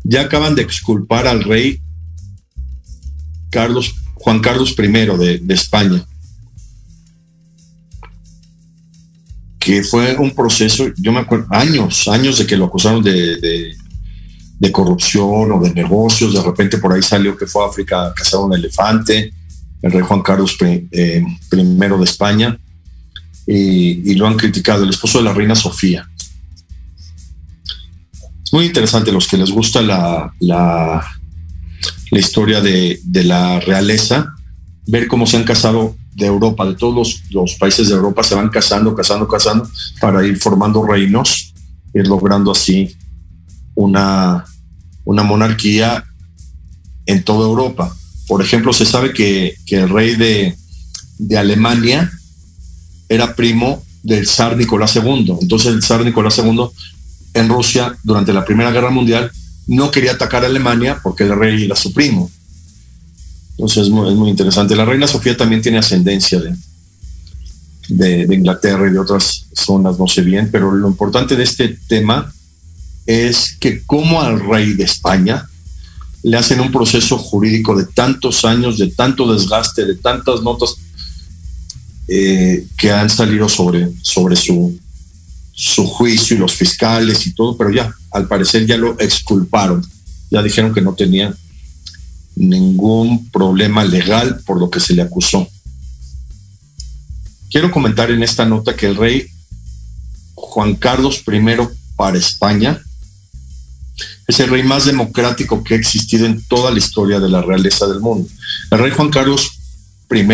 Ya 0.04 0.22
acaban 0.22 0.56
de 0.56 0.62
exculpar 0.62 1.28
al 1.28 1.44
rey 1.44 1.82
Carlos 3.50 3.96
Juan 4.22 4.40
Carlos 4.40 4.76
I 4.78 4.88
de, 4.88 5.54
España, 5.54 6.06
que 9.60 9.84
fue 9.84 10.16
un 10.16 10.32
proceso, 10.32 10.86
yo 10.98 11.12
me 11.12 11.20
acuerdo, 11.20 11.48
años, 11.50 12.08
años 12.08 12.38
de 12.38 12.46
que 12.46 12.56
lo 12.56 12.66
acusaron 12.66 13.02
de, 13.02 13.76
corrupción 14.70 15.54
o 15.54 15.62
de 15.62 15.74
negocios, 15.74 16.34
de 16.34 16.42
repente 16.42 16.78
por 16.78 16.92
ahí 16.92 17.02
salió 17.02 17.38
que 17.38 17.48
fue 17.48 17.64
a 17.64 17.70
África 17.70 18.08
a 18.08 18.14
cazar 18.14 18.42
un 18.42 18.54
elefante, 18.54 19.34
el 19.82 19.92
rey 19.92 20.02
Juan 20.02 20.22
Carlos 20.22 20.58
I, 20.60 20.90
eh, 20.92 21.24
de 21.50 22.04
España, 22.04 22.60
y, 23.48 24.14
lo 24.16 24.28
han 24.28 24.36
criticado, 24.36 24.84
el 24.84 24.90
esposo 24.90 25.20
de 25.20 25.24
la 25.24 25.34
reina 25.34 25.56
Sofía. 25.56 26.08
Es 28.44 28.54
muy 28.54 28.66
interesante 28.66 29.12
los 29.12 29.28
que 29.28 29.38
les 29.38 29.50
gusta 29.50 29.82
la, 29.82 30.32
la 32.12 32.20
historia 32.20 32.62
de, 32.62 33.00
la 33.24 33.60
realeza, 33.62 34.36
ver 34.86 35.08
cómo 35.08 35.26
se 35.26 35.38
han 35.38 35.46
casado 35.46 35.96
de 36.14 36.26
Europa, 36.26 36.66
de 36.66 36.76
todos 36.76 37.24
los, 37.32 37.56
países 37.56 37.88
de 37.88 37.96
Europa 37.96 38.22
se 38.22 38.36
van 38.36 38.50
casando, 38.50 38.94
casando, 38.94 39.28
casando 39.28 39.68
para 40.00 40.26
ir 40.26 40.38
formando 40.38 40.86
reinos, 40.86 41.54
ir 41.94 42.06
logrando 42.08 42.52
así 42.52 42.96
una, 43.76 44.44
una 45.06 45.24
monarquía 45.24 46.06
en 47.06 47.24
toda 47.24 47.48
Europa. 47.48 47.96
Por 48.28 48.42
ejemplo, 48.42 48.74
se 48.74 48.86
sabe 48.86 49.14
que, 49.14 49.56
el 49.68 49.90
rey 49.90 50.16
de, 50.16 50.58
Alemania 51.38 52.12
era 53.10 53.36
primo 53.36 53.84
del 54.04 54.28
zar 54.28 54.58
Nicolás 54.58 54.96
II. 54.96 55.38
Entonces 55.42 55.74
el 55.74 55.84
zar 55.84 56.04
Nicolás 56.04 56.40
II 56.40 56.68
en 57.34 57.50
Rusia 57.50 57.96
durante 58.04 58.34
la 58.34 58.44
Primera 58.44 58.72
Guerra 58.72 58.90
Mundial 58.90 59.32
no 59.68 59.92
quería 59.92 60.14
atacar 60.14 60.44
a 60.44 60.48
Alemania 60.48 61.00
porque 61.04 61.24
el 61.24 61.38
rey 61.38 61.66
era 61.66 61.76
su 61.76 61.94
primo. 61.94 62.32
Entonces 63.52 63.84
es 63.84 63.90
muy, 63.90 64.30
interesante. 64.30 64.76
La 64.76 64.86
reina 64.86 65.08
Sofía 65.08 65.38
también 65.38 65.62
tiene 65.62 65.78
ascendencia 65.78 66.40
de, 66.40 68.26
de, 68.26 68.36
Inglaterra 68.36 68.88
y 68.90 68.94
de 68.94 69.00
otras 69.00 69.46
zonas, 69.54 70.00
no 70.00 70.08
sé 70.08 70.22
bien, 70.22 70.50
pero 70.52 70.72
lo 70.72 70.88
importante 70.88 71.36
de 71.36 71.44
este 71.44 71.78
tema 71.88 72.34
es 73.06 73.58
que 73.60 73.84
como 73.84 74.22
al 74.22 74.40
rey 74.40 74.74
de 74.74 74.84
España 74.84 75.48
le 76.24 76.38
hacen 76.38 76.60
un 76.60 76.72
proceso 76.72 77.18
jurídico 77.18 77.76
de 77.76 77.86
tantos 77.86 78.46
años, 78.46 78.78
de 78.78 78.88
tanto 78.88 79.32
desgaste, 79.32 79.86
de 79.86 79.96
tantas 79.96 80.42
notas 80.42 80.76
eh, 82.08 82.66
que 82.78 82.92
han 82.92 83.10
salido 83.10 83.50
sobre, 83.50 83.90
sobre 84.02 84.36
su, 84.36 84.78
su 85.52 85.86
juicio 85.88 86.36
y 86.36 86.40
los 86.40 86.54
fiscales 86.54 87.26
y 87.26 87.34
todo, 87.34 87.58
pero 87.58 87.72
ya, 87.72 87.94
al 88.12 88.28
parecer 88.28 88.66
ya 88.66 88.78
lo 88.78 89.00
exculparon. 89.00 89.86
Ya 90.30 90.44
dijeron 90.44 90.74
que 90.74 90.82
no 90.82 90.94
tenía 90.94 91.34
ningún 92.36 93.30
problema 93.30 93.84
legal 93.84 94.42
por 94.46 94.60
lo 94.60 94.70
que 94.70 94.80
se 94.80 94.94
le 94.94 95.02
acusó. 95.02 95.48
Quiero 97.50 97.72
comentar 97.72 98.12
en 98.12 98.24
esta 98.24 98.46
nota 98.46 98.76
que 98.76 98.86
el 98.86 98.96
rey 98.96 99.28
Juan 100.36 100.76
Carlos 100.76 101.24
I 101.28 101.42
para 101.96 102.18
España 102.18 102.82
es 104.28 104.40
el 104.40 104.50
rey 104.50 104.64
más 104.64 104.86
democrático 104.86 105.64
que 105.64 105.74
ha 105.74 105.78
existido 105.78 106.26
en 106.26 106.42
toda 106.44 106.72
la 106.72 106.78
historia 106.78 107.20
de 107.20 107.30
la 107.30 107.42
realeza 107.42 107.88
del 107.88 108.00
mundo. 108.00 108.28
El 108.70 108.80
rey 108.80 108.92
Juan 108.92 109.10
Carlos 109.10 109.52
I 110.10 110.26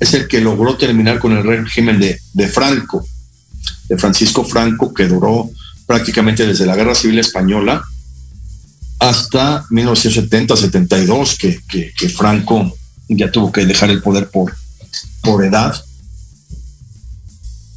es 0.00 0.14
el 0.14 0.28
que 0.28 0.40
logró 0.40 0.76
terminar 0.76 1.18
con 1.18 1.32
el 1.32 1.42
régimen 1.42 1.98
de, 1.98 2.48
Franco, 2.48 3.06
de 3.88 3.98
Francisco 3.98 4.44
Franco, 4.44 4.94
que 4.94 5.08
duró 5.08 5.50
prácticamente 5.86 6.46
desde 6.46 6.66
la 6.66 6.76
Guerra 6.76 6.94
Civil 6.94 7.18
Española 7.18 7.82
hasta 9.00 9.64
1970-72, 9.66 11.36
que, 11.36 11.60
que, 11.68 11.92
que, 11.96 12.08
Franco 12.08 12.76
ya 13.08 13.30
tuvo 13.30 13.52
que 13.52 13.64
dejar 13.64 13.90
el 13.90 14.02
poder 14.02 14.28
por, 14.28 14.54
por 15.22 15.44
edad. 15.44 15.74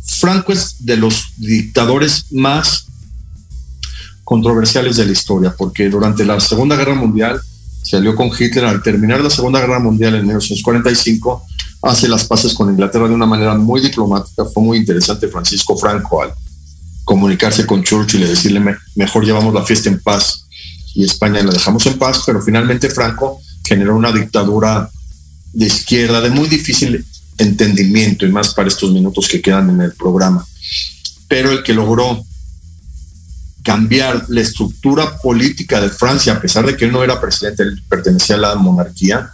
Franco 0.05 0.51
es 0.51 0.75
de 0.79 0.97
los 0.97 1.33
dictadores 1.37 2.25
más 2.31 2.87
controversiales 4.23 4.97
de 4.97 5.05
la 5.05 5.11
historia, 5.11 5.55
porque 5.57 5.89
durante 5.89 6.25
la 6.25 6.39
Segunda 6.39 6.75
Guerra 6.75 6.95
Mundial 6.95 7.39
salió 7.83 8.15
con 8.15 8.29
Hitler 8.29 8.65
al 8.65 8.81
terminar 8.81 9.21
la 9.21 9.29
Segunda 9.29 9.59
Guerra 9.59 9.79
Mundial 9.79 10.15
en 10.15 10.21
1945, 10.21 11.43
hace 11.83 12.07
las 12.07 12.25
paces 12.25 12.53
con 12.53 12.69
Inglaterra 12.69 13.07
de 13.07 13.15
una 13.15 13.25
manera 13.25 13.55
muy 13.55 13.81
diplomática. 13.81 14.45
Fue 14.45 14.63
muy 14.63 14.77
interesante 14.77 15.27
Francisco 15.27 15.77
Franco 15.77 16.21
al 16.21 16.33
comunicarse 17.03 17.65
con 17.65 17.83
Churchill 17.83 18.21
y 18.21 18.27
decirle 18.27 18.77
mejor 18.95 19.25
llevamos 19.25 19.53
la 19.53 19.63
fiesta 19.63 19.89
en 19.89 19.99
paz 19.99 20.45
y 20.93 21.03
España 21.03 21.41
la 21.43 21.51
dejamos 21.51 21.85
en 21.85 21.97
paz, 21.97 22.23
pero 22.25 22.41
finalmente 22.41 22.89
Franco 22.89 23.41
generó 23.65 23.95
una 23.95 24.11
dictadura 24.11 24.89
de 25.53 25.65
izquierda 25.65 26.21
de 26.21 26.29
muy 26.29 26.47
difícil 26.47 27.05
entendimiento 27.37 28.25
y 28.25 28.31
más 28.31 28.53
para 28.53 28.67
estos 28.67 28.91
minutos 28.91 29.27
que 29.27 29.41
quedan 29.41 29.69
en 29.69 29.81
el 29.81 29.93
programa. 29.93 30.45
Pero 31.27 31.51
el 31.51 31.63
que 31.63 31.73
logró 31.73 32.23
cambiar 33.63 34.25
la 34.29 34.41
estructura 34.41 35.17
política 35.17 35.79
de 35.81 35.89
Francia, 35.89 36.33
a 36.33 36.41
pesar 36.41 36.65
de 36.65 36.75
que 36.75 36.85
él 36.85 36.91
no 36.91 37.03
era 37.03 37.21
presidente, 37.21 37.63
él 37.63 37.81
pertenecía 37.87 38.35
a 38.35 38.39
la 38.39 38.55
monarquía, 38.55 39.29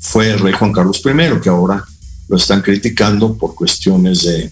fue 0.00 0.30
el 0.30 0.40
rey 0.40 0.52
Juan 0.52 0.72
Carlos 0.72 1.00
I, 1.04 1.40
que 1.40 1.48
ahora 1.48 1.84
lo 2.28 2.36
están 2.36 2.60
criticando 2.60 3.36
por 3.36 3.54
cuestiones 3.54 4.24
de, 4.24 4.50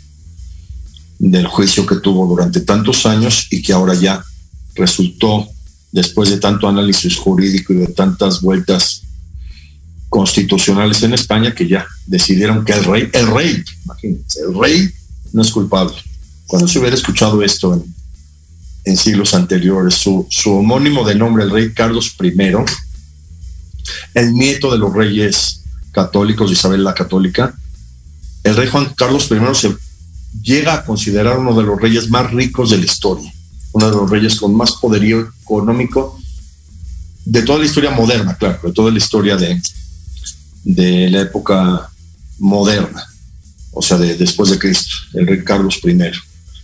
del 1.18 1.46
juicio 1.46 1.84
que 1.86 1.96
tuvo 1.96 2.26
durante 2.26 2.60
tantos 2.60 3.04
años 3.04 3.46
y 3.50 3.62
que 3.62 3.72
ahora 3.72 3.94
ya 3.94 4.24
resultó, 4.74 5.48
después 5.92 6.30
de 6.30 6.38
tanto 6.38 6.68
análisis 6.68 7.16
jurídico 7.16 7.72
y 7.72 7.76
de 7.76 7.88
tantas 7.88 8.40
vueltas 8.40 9.02
constitucionales 10.08 11.02
en 11.02 11.14
España, 11.14 11.54
que 11.54 11.68
ya 11.68 11.86
decidieron 12.06 12.64
que 12.64 12.72
el 12.72 12.84
rey, 12.84 13.08
el 13.12 13.26
rey, 13.26 13.62
imagínense, 13.84 14.40
el 14.40 14.58
rey 14.58 14.90
no 15.32 15.42
es 15.42 15.50
culpable. 15.50 15.94
Cuando 16.46 16.66
se 16.66 16.78
hubiera 16.78 16.96
escuchado 16.96 17.42
esto 17.42 17.74
en, 17.74 17.94
en 18.84 18.96
siglos 18.96 19.34
anteriores. 19.34 19.94
Su, 19.94 20.26
su, 20.30 20.52
homónimo 20.52 21.04
de 21.04 21.14
nombre, 21.14 21.44
el 21.44 21.50
rey 21.50 21.72
Carlos 21.72 22.14
I, 22.20 22.32
el 24.14 24.34
nieto 24.34 24.70
de 24.70 24.78
los 24.78 24.92
reyes 24.92 25.62
católicos, 25.92 26.50
Isabel 26.50 26.84
la 26.84 26.94
Católica, 26.94 27.54
el 28.44 28.56
rey 28.56 28.68
Juan 28.68 28.92
Carlos 28.96 29.30
I 29.30 29.54
se 29.54 29.76
llega 30.42 30.74
a 30.74 30.84
considerar 30.84 31.38
uno 31.38 31.54
de 31.54 31.64
los 31.64 31.80
reyes 31.80 32.08
más 32.08 32.30
ricos 32.30 32.70
de 32.70 32.78
la 32.78 32.84
historia, 32.84 33.32
uno 33.72 33.90
de 33.90 33.96
los 33.96 34.10
reyes 34.10 34.36
con 34.36 34.54
más 34.54 34.72
poderío 34.72 35.30
económico 35.42 36.18
de 37.24 37.42
toda 37.42 37.58
la 37.58 37.66
historia 37.66 37.90
moderna, 37.90 38.36
claro, 38.36 38.60
de 38.62 38.72
toda 38.72 38.90
la 38.90 38.98
historia 38.98 39.36
de, 39.36 39.60
de 40.64 41.10
la 41.10 41.20
época 41.20 41.90
moderna, 42.38 43.04
o 43.72 43.82
sea, 43.82 43.98
de, 43.98 44.16
después 44.16 44.50
de 44.50 44.58
Cristo, 44.58 44.94
el 45.14 45.26
rey 45.26 45.44
Carlos 45.44 45.80
I. 45.84 45.98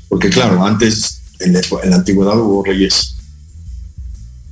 Porque 0.09 0.31
claro, 0.31 0.65
antes 0.65 1.16
en 1.41 1.53
la, 1.53 1.61
en 1.83 1.93
antigüedad 1.93 2.39
hubo 2.39 2.65
reyes 2.65 3.17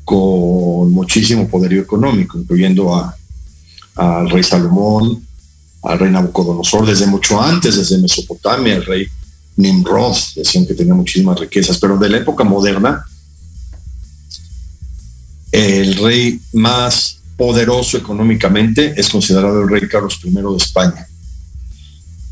con 0.05 0.93
muchísimo 0.93 1.49
poderío 1.49 1.83
económico, 1.83 2.39
incluyendo 2.39 2.95
a, 2.95 3.17
al 3.97 4.29
rey 4.29 4.43
Salomón, 4.43 5.27
al 5.83 5.99
rey 5.99 6.11
Nabucodonosor, 6.11 6.87
desde 6.87 7.07
mucho 7.07 7.41
antes, 7.41 7.77
desde 7.77 7.99
Mesopotamia, 7.99 8.77
el 8.77 8.85
rey 8.85 9.07
Nimrod, 9.57 10.17
decían 10.35 10.67
que 10.67 10.75
tenía 10.75 10.95
muchísimas 10.95 11.39
riquezas, 11.39 11.79
pero 11.79 11.97
de 11.97 12.09
la 12.09 12.19
época 12.19 12.45
moderna, 12.45 13.05
el 15.53 15.97
rey 15.97 16.41
más 16.53 17.19
poderoso 17.37 17.97
económicamente 17.97 18.95
es 18.97 19.09
considerado 19.09 19.63
el 19.63 19.69
rey 19.69 19.89
Carlos 19.89 20.19
I 20.25 20.31
de 20.31 20.57
España. 20.57 21.07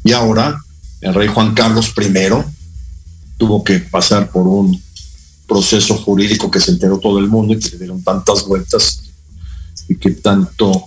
Y 0.04 0.12
ahora, 0.12 0.58
el 1.00 1.14
rey 1.14 1.28
Juan 1.28 1.54
Carlos 1.54 1.92
I 1.96 2.12
tuvo 3.42 3.64
que 3.64 3.80
pasar 3.80 4.30
por 4.30 4.46
un 4.46 4.80
proceso 5.48 5.96
jurídico 5.96 6.48
que 6.48 6.60
se 6.60 6.70
enteró 6.70 7.00
todo 7.00 7.18
el 7.18 7.26
mundo 7.26 7.54
y 7.54 7.58
que 7.58 7.70
le 7.70 7.78
dieron 7.78 8.00
tantas 8.00 8.46
vueltas 8.46 9.02
y 9.88 9.96
que 9.96 10.12
tanto 10.12 10.84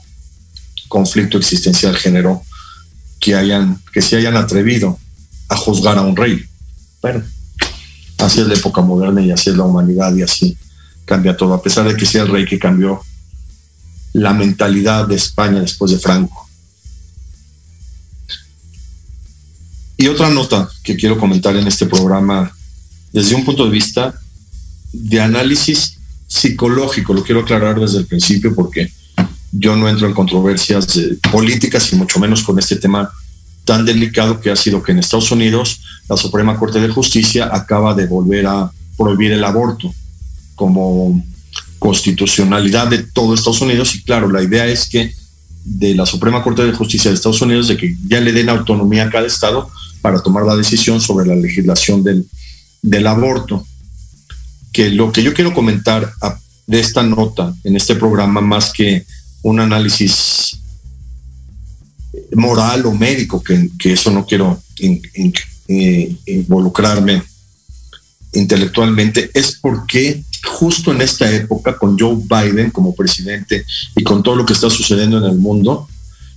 conflicto 0.87 1.37
existencial 1.37 1.97
generó 1.97 2.41
que 3.19 3.35
hayan 3.35 3.81
que 3.91 4.01
se 4.01 4.15
hayan 4.15 4.37
atrevido 4.37 4.97
a 5.49 5.57
juzgar 5.57 5.97
a 5.97 6.03
un 6.03 6.15
rey. 6.15 6.45
Bueno, 7.01 7.25
así 8.19 8.39
es 8.39 8.47
la 8.47 8.53
época 8.53 8.79
moderna 8.79 9.21
y 9.21 9.31
así 9.31 9.49
es 9.49 9.57
la 9.57 9.65
humanidad 9.65 10.15
y 10.15 10.21
así 10.21 10.57
cambia 11.03 11.35
todo, 11.35 11.55
a 11.55 11.61
pesar 11.61 11.85
de 11.85 11.97
que 11.97 12.05
sea 12.05 12.21
el 12.21 12.29
rey 12.29 12.45
que 12.45 12.57
cambió 12.57 13.01
la 14.13 14.31
mentalidad 14.31 15.09
de 15.09 15.15
España 15.15 15.59
después 15.59 15.91
de 15.91 15.99
Franco. 15.99 16.44
Y 19.97 20.07
otra 20.07 20.29
nota 20.29 20.69
que 20.83 20.95
quiero 20.95 21.17
comentar 21.17 21.55
en 21.55 21.67
este 21.67 21.85
programa, 21.85 22.51
desde 23.13 23.35
un 23.35 23.45
punto 23.45 23.65
de 23.65 23.71
vista 23.71 24.13
de 24.91 25.21
análisis 25.21 25.97
psicológico, 26.27 27.13
lo 27.13 27.23
quiero 27.23 27.41
aclarar 27.41 27.79
desde 27.79 27.99
el 27.99 28.05
principio 28.05 28.53
porque 28.53 28.91
yo 29.51 29.75
no 29.75 29.87
entro 29.87 30.07
en 30.07 30.13
controversias 30.13 30.99
políticas 31.31 31.91
y 31.93 31.95
mucho 31.95 32.19
menos 32.19 32.43
con 32.43 32.59
este 32.59 32.75
tema 32.75 33.09
tan 33.63 33.85
delicado 33.85 34.39
que 34.41 34.51
ha 34.51 34.55
sido 34.55 34.83
que 34.83 34.91
en 34.91 34.99
Estados 34.99 35.31
Unidos 35.31 35.81
la 36.09 36.17
Suprema 36.17 36.57
Corte 36.57 36.79
de 36.79 36.89
Justicia 36.89 37.49
acaba 37.51 37.93
de 37.93 38.05
volver 38.05 38.45
a 38.47 38.71
prohibir 38.97 39.31
el 39.31 39.43
aborto 39.43 39.93
como 40.55 41.23
constitucionalidad 41.79 42.87
de 42.87 43.03
todo 43.03 43.33
Estados 43.33 43.61
Unidos. 43.61 43.95
Y 43.95 44.03
claro, 44.03 44.29
la 44.29 44.43
idea 44.43 44.65
es 44.67 44.87
que 44.87 45.13
de 45.63 45.95
la 45.95 46.05
Suprema 46.05 46.43
Corte 46.43 46.63
de 46.63 46.73
Justicia 46.73 47.09
de 47.09 47.15
Estados 47.15 47.41
Unidos 47.41 47.67
de 47.67 47.77
que 47.77 47.95
ya 48.07 48.19
le 48.21 48.31
den 48.31 48.49
autonomía 48.49 49.05
a 49.05 49.09
cada 49.09 49.25
estado 49.25 49.69
para 50.05 50.21
tomar 50.21 50.45
la 50.45 50.55
decisión 50.55 51.01
sobre 51.01 51.25
la 51.25 51.35
legislación 51.35 52.03
del, 52.03 52.27
del 52.83 53.07
aborto. 53.07 53.65
Que 54.71 54.91
lo 54.91 55.11
que 55.11 55.23
yo 55.23 55.33
quiero 55.33 55.51
comentar 55.51 56.13
de 56.67 56.79
esta 56.79 57.01
nota 57.01 57.55
en 57.63 57.75
este 57.75 57.95
programa, 57.95 58.39
más 58.39 58.71
que 58.71 59.03
un 59.41 59.59
análisis 59.59 60.59
moral 62.35 62.85
o 62.85 62.91
médico, 62.93 63.41
que, 63.41 63.71
que 63.79 63.93
eso 63.93 64.11
no 64.11 64.27
quiero 64.27 64.61
eh, 64.77 66.15
involucrarme 66.27 67.23
intelectualmente, 68.33 69.31
es 69.33 69.57
porque 69.59 70.23
justo 70.43 70.91
en 70.91 71.01
esta 71.01 71.31
época, 71.31 71.79
con 71.79 71.97
Joe 71.97 72.15
Biden 72.15 72.69
como 72.69 72.93
presidente 72.93 73.65
y 73.95 74.03
con 74.03 74.21
todo 74.21 74.35
lo 74.35 74.45
que 74.45 74.53
está 74.53 74.69
sucediendo 74.69 75.17
en 75.17 75.23
el 75.23 75.39
mundo, 75.39 75.89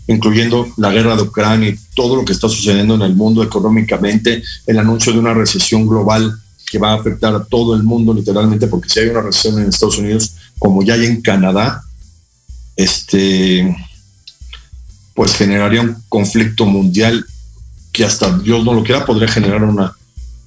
incluyendo 0.08 0.66
la 0.78 0.90
guerra 0.90 1.14
de 1.14 1.22
Ucrania 1.22 1.68
y 1.68 1.78
todo 1.94 2.16
lo 2.16 2.24
que 2.24 2.32
está 2.32 2.48
sucediendo 2.48 2.94
en 2.94 3.02
el 3.02 3.14
mundo 3.14 3.42
económicamente, 3.42 4.42
el 4.66 4.78
anuncio 4.78 5.12
de 5.12 5.18
una 5.18 5.34
recesión 5.34 5.86
global 5.86 6.34
que 6.70 6.78
va 6.78 6.92
a 6.92 6.96
afectar 6.96 7.34
a 7.34 7.44
todo 7.44 7.74
el 7.74 7.82
mundo 7.82 8.12
literalmente, 8.12 8.66
porque 8.66 8.88
si 8.88 9.00
hay 9.00 9.08
una 9.08 9.22
recesión 9.22 9.58
en 9.58 9.68
Estados 9.68 9.98
Unidos, 9.98 10.34
como 10.58 10.82
ya 10.82 10.94
hay 10.94 11.06
en 11.06 11.20
Canadá, 11.20 11.82
este, 12.74 13.76
pues 15.14 15.34
generaría 15.34 15.82
un 15.82 15.96
conflicto 16.08 16.64
mundial 16.64 17.24
que 17.92 18.04
hasta 18.04 18.38
Dios 18.38 18.64
no 18.64 18.72
lo 18.72 18.82
quiera, 18.82 19.04
podría 19.04 19.28
generar 19.28 19.62
una, 19.62 19.92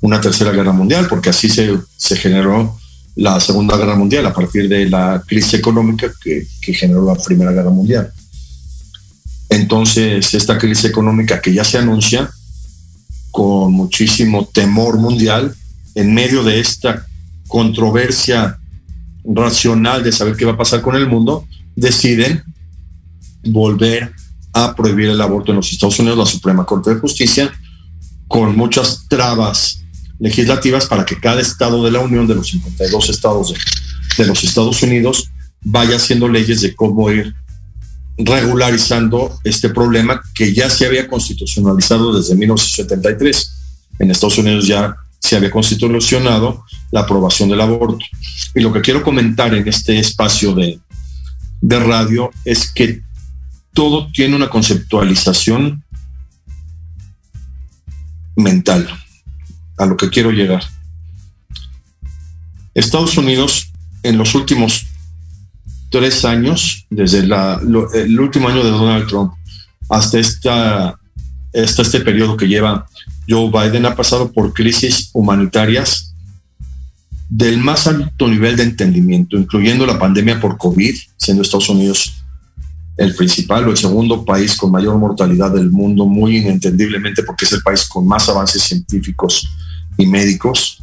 una 0.01 0.20
tercera 0.20 0.51
guerra 0.51 0.72
mundial, 0.72 1.07
porque 1.07 1.30
así 1.30 1.49
se, 1.49 1.78
se 1.97 2.16
generó 2.16 2.78
la 3.16 3.39
Segunda 3.39 3.78
Guerra 3.78 3.95
Mundial 3.95 4.26
a 4.26 4.34
partir 4.34 4.70
de 4.70 4.89
la 4.89 5.22
crisis 5.28 5.55
económica 5.55 6.12
que, 6.24 6.47
que 6.62 6.74
generó 6.74 7.05
la 7.05 7.16
Primera 7.16 7.51
Guerra 7.51 7.70
Mundial. 7.70 8.12
Entonces, 9.52 10.34
esta 10.34 10.58
crisis 10.58 10.86
económica 10.86 11.41
que 11.41 11.54
ya 11.54 11.66
se 11.66 11.78
anuncia 11.78 12.32
con 13.32 13.74
muchísimo 13.74 14.45
temor 14.45 14.97
mundial, 14.97 15.54
en 15.93 16.14
medio 16.14 16.41
de 16.41 16.62
esta 16.62 17.06
controversia 17.49 18.58
racional 19.26 20.04
de 20.04 20.14
saber 20.14 20.38
qué 20.38 20.45
va 20.45 20.54
a 20.54 20.58
pasar 20.58 20.82
con 20.82 20.95
el 20.95 21.06
mundo, 21.06 21.45
deciden 21.76 22.43
volver 23.43 24.14
a 24.54 24.74
prohibir 24.74 25.10
el 25.10 25.20
aborto 25.20 25.52
en 25.52 25.58
los 25.58 25.70
Estados 25.72 25.99
Unidos, 25.99 26.18
la 26.18 26.26
Suprema 26.26 26.66
Corte 26.66 26.93
de 26.93 27.02
Justicia, 27.02 27.52
con 28.30 28.56
muchas 28.56 29.06
trabas 29.10 29.84
legislativas 30.18 30.86
para 30.86 31.04
que 31.04 31.20
cada 31.20 31.41
estado 31.41 31.84
de 31.84 31.91
la 31.91 31.99
Unión, 31.99 32.26
de 32.26 32.36
los 32.36 32.47
52 32.52 33.10
estados 33.10 33.52
de, 33.52 33.60
de 34.18 34.30
los 34.30 34.41
Estados 34.45 34.82
Unidos, 34.82 35.30
vaya 35.62 35.97
haciendo 35.97 36.30
leyes 36.30 36.62
de 36.62 36.74
cómo 36.74 37.12
ir 37.12 37.36
regularizando 38.18 39.39
este 39.43 39.70
problema 39.70 40.22
que 40.34 40.53
ya 40.53 40.70
se 40.70 40.86
había 40.86 41.07
constitucionalizado 41.07 42.16
desde 42.16 42.36
1973. 42.36 43.53
En 43.99 44.12
Estados 44.12 44.38
Unidos 44.38 44.68
ya 44.68 44.95
se 45.20 45.36
había 45.36 45.51
constitucionado 45.51 46.66
la 46.91 47.01
aprobación 47.01 47.49
del 47.49 47.62
aborto. 47.62 48.03
Y 48.55 48.62
lo 48.62 48.74
que 48.74 48.82
quiero 48.82 49.03
comentar 49.03 49.53
en 49.53 49.68
este 49.68 49.99
espacio 49.99 50.53
de, 50.53 50.80
de 51.62 51.80
radio 51.80 52.32
es 52.43 52.72
que 52.72 53.01
todo 53.74 54.12
tiene 54.12 54.36
una 54.36 54.49
conceptualización 54.49 55.84
mental, 58.36 58.88
a 59.78 59.86
lo 59.86 59.95
que 59.97 60.09
quiero 60.09 60.32
llegar. 60.32 60.64
Estados 62.74 63.18
Unidos 63.18 63.72
en 64.03 64.18
los 64.18 64.36
últimos 64.36 64.88
tres 65.92 66.26
años, 66.26 66.88
desde 66.89 67.20
el 67.20 68.20
último 68.20 68.48
año 68.48 68.64
de 68.64 68.72
Donald 68.72 69.08
Trump 69.08 69.34
hasta, 69.89 70.18
esta, 70.18 70.98
hasta 71.54 71.82
este 71.82 72.00
periodo 72.00 72.38
que 72.38 72.48
lleva 72.48 72.88
Joe 73.28 73.52
Biden, 73.52 73.86
ha 73.86 73.96
pasado 73.96 74.32
por 74.32 74.54
crisis 74.54 75.10
humanitarias 75.14 76.16
del 77.30 77.58
más 77.58 77.88
alto 77.88 78.28
nivel 78.28 78.56
de 78.56 78.64
entendimiento, 78.64 79.38
incluyendo 79.38 79.86
la 79.86 80.00
pandemia 80.00 80.39
por 80.39 80.58
COVID, 80.58 80.96
siendo 81.18 81.44
Estados 81.44 81.70
Unidos 81.70 82.24
el 82.98 83.16
principal 83.16 83.68
o 83.68 83.72
el 83.72 83.78
segundo 83.78 84.24
país 84.26 84.56
con 84.56 84.72
mayor 84.72 84.98
mortalidad 84.98 85.52
del 85.52 85.72
mundo, 85.72 86.06
muy 86.06 86.38
inentendiblemente 86.38 87.24
porque 87.24 87.46
es 87.46 87.52
el 87.54 87.62
país 87.62 87.86
con 87.86 88.08
más 88.08 88.30
avances 88.30 88.64
científicos 88.64 89.50
y 89.98 90.06
médicos. 90.06 90.78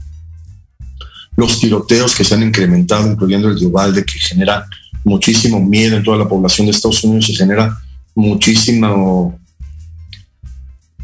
Los 1.37 1.61
tiroteos 1.61 2.15
que 2.15 2.25
se 2.25 2.35
han 2.35 2.43
incrementado, 2.43 3.07
incluyendo 3.11 3.49
el 3.49 3.95
de 3.95 4.05
que 4.05 4.19
genera 4.19 4.67
muchísimo 5.05 5.61
miedo 5.61 5.97
en 5.97 6.03
toda 6.03 6.19
la 6.19 6.29
población 6.29 6.67
de 6.67 6.73
Estados 6.73 7.03
Unidos 7.05 7.29
y 7.29 7.37
genera 7.37 7.79
muchísimo 8.15 9.39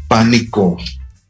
pánico 0.07 0.77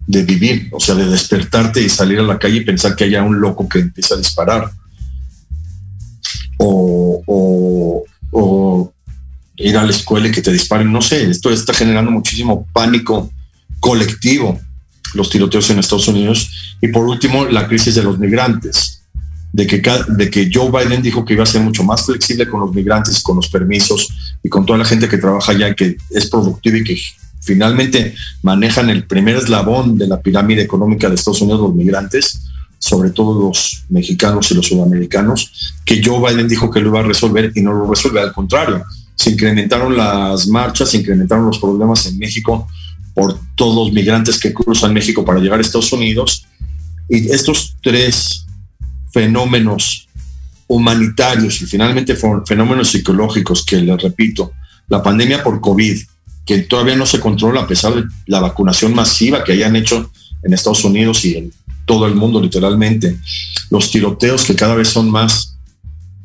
de 0.07 0.23
vivir, 0.23 0.69
o 0.71 0.79
sea, 0.79 0.95
de 0.95 1.07
despertarte 1.07 1.81
y 1.81 1.89
salir 1.89 2.19
a 2.19 2.23
la 2.23 2.37
calle 2.37 2.57
y 2.57 2.65
pensar 2.65 2.95
que 2.95 3.05
haya 3.05 3.23
un 3.23 3.39
loco 3.39 3.67
que 3.67 3.79
empieza 3.79 4.15
a 4.15 4.17
disparar. 4.17 4.69
O, 6.57 7.21
o, 7.25 8.03
o 8.31 8.93
ir 9.57 9.77
a 9.77 9.83
la 9.83 9.91
escuela 9.91 10.27
y 10.27 10.31
que 10.31 10.41
te 10.41 10.51
disparen, 10.51 10.91
no 10.91 11.01
sé, 11.01 11.29
esto 11.29 11.49
está 11.49 11.73
generando 11.73 12.11
muchísimo 12.11 12.67
pánico 12.73 13.31
colectivo, 13.79 14.59
los 15.13 15.29
tiroteos 15.29 15.69
en 15.69 15.79
Estados 15.79 16.07
Unidos. 16.07 16.75
Y 16.81 16.89
por 16.89 17.05
último, 17.05 17.45
la 17.45 17.67
crisis 17.67 17.95
de 17.95 18.03
los 18.03 18.19
migrantes, 18.19 18.94
de 19.53 19.67
que, 19.67 19.81
de 20.09 20.29
que 20.29 20.49
Joe 20.53 20.69
Biden 20.69 21.01
dijo 21.01 21.23
que 21.23 21.33
iba 21.33 21.43
a 21.43 21.47
ser 21.47 21.61
mucho 21.61 21.83
más 21.83 22.05
flexible 22.05 22.47
con 22.47 22.59
los 22.59 22.73
migrantes, 22.73 23.21
con 23.21 23.37
los 23.37 23.47
permisos 23.47 24.37
y 24.43 24.49
con 24.49 24.65
toda 24.65 24.79
la 24.79 24.85
gente 24.85 25.07
que 25.07 25.17
trabaja 25.17 25.51
allá, 25.51 25.73
que 25.73 25.97
es 26.09 26.29
productiva 26.29 26.77
y 26.77 26.83
que 26.83 26.97
finalmente 27.41 28.15
manejan 28.41 28.89
el 28.89 29.05
primer 29.05 29.37
eslabón 29.37 29.97
de 29.97 30.07
la 30.07 30.19
pirámide 30.19 30.61
económica 30.61 31.07
de 31.07 31.15
Estados 31.15 31.41
Unidos, 31.41 31.61
los 31.61 31.75
migrantes, 31.75 32.41
sobre 32.79 33.11
todo 33.11 33.47
los 33.47 33.83
mexicanos 33.89 34.51
y 34.51 34.55
los 34.55 34.67
sudamericanos, 34.67 35.73
que 35.85 36.01
Joe 36.03 36.19
Biden 36.19 36.47
dijo 36.47 36.69
que 36.69 36.81
lo 36.81 36.89
iba 36.89 36.99
a 36.99 37.03
resolver 37.03 37.51
y 37.55 37.61
no 37.61 37.73
lo 37.73 37.89
resuelve, 37.89 38.19
al 38.19 38.33
contrario, 38.33 38.83
se 39.15 39.31
incrementaron 39.31 39.95
las 39.95 40.47
marchas, 40.47 40.89
se 40.89 40.97
incrementaron 40.97 41.45
los 41.45 41.59
problemas 41.59 42.05
en 42.05 42.17
México 42.17 42.67
por 43.13 43.39
todos 43.55 43.87
los 43.87 43.93
migrantes 43.93 44.37
que 44.37 44.53
cruzan 44.53 44.93
México 44.93 45.23
para 45.23 45.39
llegar 45.39 45.59
a 45.59 45.61
Estados 45.61 45.93
Unidos. 45.93 46.45
Y 47.07 47.31
estos 47.31 47.75
tres 47.81 48.44
fenómenos 49.15 50.09
humanitarios 50.67 51.61
y 51.61 51.65
finalmente 51.65 52.17
fenómenos 52.45 52.89
psicológicos 52.89 53.63
que 53.65 53.77
les 53.77 54.01
repito, 54.01 54.51
la 54.89 55.01
pandemia 55.01 55.41
por 55.41 55.61
COVID, 55.61 55.97
que 56.45 56.57
todavía 56.63 56.97
no 56.97 57.05
se 57.05 57.21
controla 57.21 57.61
a 57.61 57.67
pesar 57.67 57.95
de 57.95 58.03
la 58.25 58.41
vacunación 58.41 58.93
masiva 58.93 59.43
que 59.43 59.53
hayan 59.53 59.75
hecho 59.77 60.11
en 60.43 60.53
Estados 60.53 60.83
Unidos 60.83 61.23
y 61.23 61.37
en 61.37 61.53
todo 61.85 62.07
el 62.07 62.15
mundo 62.15 62.41
literalmente, 62.41 63.17
los 63.69 63.89
tiroteos 63.89 64.43
que 64.43 64.55
cada 64.55 64.75
vez 64.75 64.89
son 64.89 65.09
más, 65.09 65.55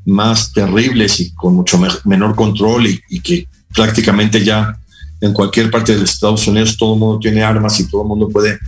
más 0.05 0.53
terribles 0.53 1.21
y 1.21 1.31
con 1.33 1.55
mucho 1.55 1.79
me- 1.79 1.89
menor 2.05 2.35
control 2.35 2.87
y, 2.89 3.01
y 3.09 3.21
que 3.21 3.47
prácticamente 3.73 4.45
ya 4.45 4.77
en 5.21 5.33
cualquier 5.33 5.71
parte 5.71 5.97
de 5.97 6.03
Estados 6.03 6.45
Unidos 6.49 6.77
todo 6.77 6.95
el 6.95 7.01
mundo 7.01 7.21
tiene 7.21 7.43
armas 7.45 7.79
y 7.79 7.87
todo 7.89 8.03
el 8.03 8.09
mundo 8.09 8.29
puede 8.29 8.59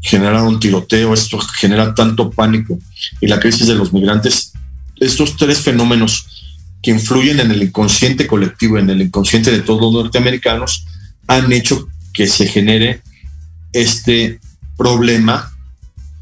generar 0.00 0.44
un 0.44 0.60
tiroteo, 0.60 1.14
esto 1.14 1.38
genera 1.38 1.94
tanto 1.94 2.30
pánico 2.30 2.78
y 3.20 3.26
la 3.26 3.40
crisis 3.40 3.66
de 3.66 3.74
los 3.74 3.92
migrantes, 3.92 4.52
estos 4.96 5.36
tres 5.36 5.58
fenómenos 5.58 6.26
que 6.82 6.90
influyen 6.90 7.40
en 7.40 7.50
el 7.50 7.62
inconsciente 7.62 8.26
colectivo, 8.26 8.78
en 8.78 8.90
el 8.90 9.02
inconsciente 9.02 9.50
de 9.50 9.60
todos 9.60 9.80
los 9.80 9.92
norteamericanos, 9.92 10.86
han 11.26 11.52
hecho 11.52 11.88
que 12.12 12.26
se 12.26 12.46
genere 12.46 13.02
este 13.72 14.40
problema 14.76 15.52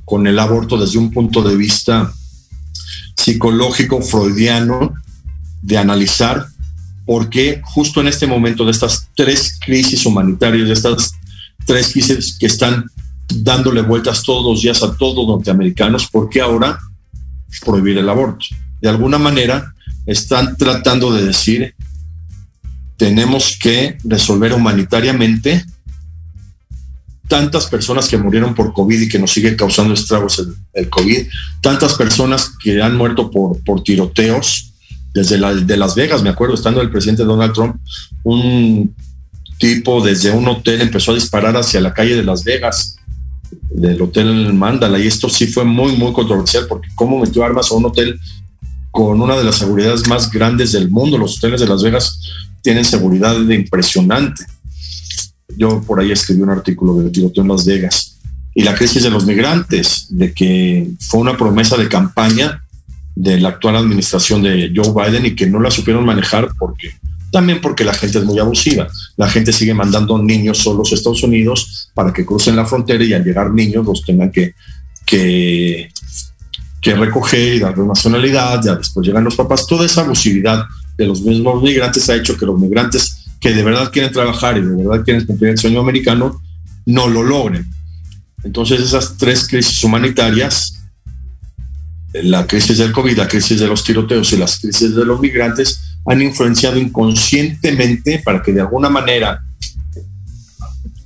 con 0.05 0.27
el 0.27 0.39
aborto 0.39 0.79
desde 0.79 0.99
un 0.99 1.11
punto 1.11 1.43
de 1.43 1.57
vista 1.57 2.13
psicológico, 3.17 4.01
freudiano, 4.03 4.95
de 5.63 5.79
analizar 5.79 6.47
por 7.05 7.29
qué 7.29 7.61
justo 7.65 8.01
en 8.01 8.09
este 8.09 8.27
momento 8.27 8.65
de 8.65 8.71
estas 8.73 9.09
tres 9.15 9.59
crisis 9.65 10.07
humanitarias, 10.07 10.69
de 10.69 10.75
estas 10.75 11.13
tres 11.67 11.93
crisis 11.93 12.37
que 12.39 12.47
están 12.47 12.87
dándole 13.29 13.83
vueltas 13.83 14.23
todos 14.23 14.45
los 14.45 14.63
días 14.63 14.83
a 14.83 14.95
todos 14.97 15.17
los 15.17 15.29
norteamericanos, 15.29 16.07
¿por 16.07 16.29
qué 16.29 16.41
ahora 16.41 16.79
prohibir 17.65 17.99
el 17.99 18.09
aborto? 18.09 18.47
De 18.81 18.89
alguna 18.89 19.19
manera 19.19 19.75
están 20.07 20.57
tratando 20.57 21.13
de 21.13 21.25
decir, 21.25 21.75
tenemos 22.97 23.59
que 23.61 23.99
resolver 24.05 24.53
humanitariamente 24.53 25.65
tantas 27.29 27.67
personas 27.67 28.09
que 28.09 28.19
murieron 28.19 28.55
por 28.55 28.73
COVID 28.73 29.01
y 29.01 29.09
que 29.09 29.19
nos 29.19 29.33
sigue 29.33 29.57
causando 29.57 29.95
estragos 29.95 30.39
el, 30.39 30.55
el 30.75 30.89
COVID, 30.89 31.27
tantas 31.61 31.95
personas 31.95 32.53
que 32.63 32.81
han 32.81 32.97
muerto 32.97 33.31
por, 33.31 33.63
por 33.65 33.83
tiroteos, 33.83 34.73
desde 35.17 35.39
de 35.39 35.77
Las 35.79 35.95
Vegas, 35.95 36.23
me 36.23 36.29
acuerdo, 36.29 36.55
estando 36.55 36.83
el 36.83 36.91
presidente 36.91 37.25
Donald 37.25 37.55
Trump, 37.55 37.77
un 38.23 38.95
tipo 39.59 40.05
desde 40.05 40.31
un 40.31 40.47
hotel 40.47 40.83
empezó 40.83 41.13
a 41.13 41.15
disparar 41.15 41.57
hacia 41.57 41.81
la 41.81 41.95
calle 41.95 42.15
de 42.15 42.23
Las 42.23 42.45
Vegas, 42.45 42.97
del 43.71 44.01
hotel 44.01 44.53
Mandala, 44.55 44.99
y 44.99 45.07
esto 45.07 45.29
sí 45.29 45.47
fue 45.47 45.65
muy, 45.65 45.97
muy 45.97 46.13
controversial, 46.13 46.67
porque 46.69 46.89
cómo 46.95 47.19
metió 47.19 47.45
armas 47.45 47.71
a 47.71 47.75
un 47.75 47.87
hotel 47.87 48.19
con 48.91 49.21
una 49.21 49.37
de 49.37 49.45
las 49.45 49.57
seguridades 49.57 50.09
más 50.09 50.31
grandes 50.31 50.73
del 50.73 50.91
mundo, 50.91 51.19
los 51.19 51.37
hoteles 51.37 51.61
de 51.61 51.69
Las 51.69 51.83
Vegas 51.83 52.19
tienen 52.63 52.85
seguridad 52.85 53.39
de 53.39 53.55
impresionante. 53.55 54.45
Yo 55.57 55.83
por 55.83 56.01
ahí 56.01 56.13
escribí 56.13 56.43
un 56.43 56.51
artículo 56.51 56.95
de 56.95 57.11
tiroteo 57.11 57.43
en 57.43 57.49
Las 57.49 57.65
Vegas. 57.65 58.19
Y 58.55 58.63
la 58.63 58.75
crisis 58.75 59.03
de 59.03 59.11
los 59.11 59.27
migrantes, 59.27 60.07
de 60.09 60.33
que 60.33 60.91
fue 60.99 61.21
una 61.21 61.37
promesa 61.37 61.77
de 61.77 61.89
campaña 61.89 62.63
de 63.15 63.39
la 63.39 63.51
actual 63.51 63.77
administración 63.77 64.43
de 64.43 64.73
Joe 64.75 64.93
Biden 64.93 65.27
y 65.27 65.35
que 65.35 65.47
no 65.47 65.61
la 65.61 65.71
supieron 65.71 66.05
manejar 66.05 66.49
porque 66.59 66.95
también 67.37 67.61
porque 67.61 67.85
la 67.85 67.93
gente 67.93 68.17
es 68.17 68.25
muy 68.25 68.39
abusiva. 68.39 68.89
La 69.19 69.29
gente 69.29 69.53
sigue 69.53 69.75
mandando 69.75 70.17
niños 70.17 70.57
solos 70.57 70.91
a 70.91 70.95
Estados 70.95 71.23
Unidos 71.23 71.91
para 71.93 72.11
que 72.11 72.25
crucen 72.25 72.57
la 72.57 72.65
frontera 72.65 73.05
y 73.05 73.13
al 73.13 73.23
llegar 73.23 73.53
niños 73.53 73.85
los 73.85 74.03
tengan 74.03 74.33
que, 74.33 74.55
que, 75.05 75.91
que 76.81 76.95
recoger 76.95 77.57
y 77.57 77.59
darle 77.59 77.85
nacionalidad, 77.85 78.63
ya 78.65 78.77
después 78.77 79.07
llegan 79.07 79.23
los 79.23 79.37
papás. 79.37 79.67
Toda 79.67 79.85
esa 79.85 80.01
abusividad 80.01 80.65
de 80.97 81.05
los 81.05 81.21
mismos 81.21 81.63
migrantes 81.63 82.09
ha 82.09 82.17
hecho 82.17 82.39
que 82.39 82.47
los 82.47 82.59
migrantes 82.59 83.27
que 83.39 83.53
de 83.53 83.63
verdad 83.63 83.93
quieren 83.93 84.15
trabajar 84.15 84.57
y 84.57 84.63
de 84.63 84.75
verdad 84.75 85.05
quieren 85.05 85.27
cumplir 85.27 85.51
el 85.51 85.59
sueño 85.59 85.81
americano, 85.81 86.41
no 86.87 87.07
lo 87.07 87.23
logren. 87.23 87.67
Entonces 88.45 88.81
esas 88.81 89.19
tres 89.19 89.47
crisis 89.47 89.85
humanitarias, 89.85 90.73
la 92.15 92.47
crisis 92.47 92.79
del 92.79 92.93
COVID, 92.93 93.19
la 93.19 93.29
crisis 93.29 93.61
de 93.61 93.67
los 93.67 93.85
tiroteos 93.85 94.33
y 94.33 94.39
las 94.39 94.59
crisis 94.59 94.95
de 94.95 95.05
los 95.05 95.21
migrantes, 95.21 95.96
han 96.07 96.23
influenciado 96.23 96.79
inconscientemente 96.79 98.21
para 98.25 98.43
que 98.43 98.53
de 98.53 98.61
alguna 98.61 98.89
manera 98.89 99.43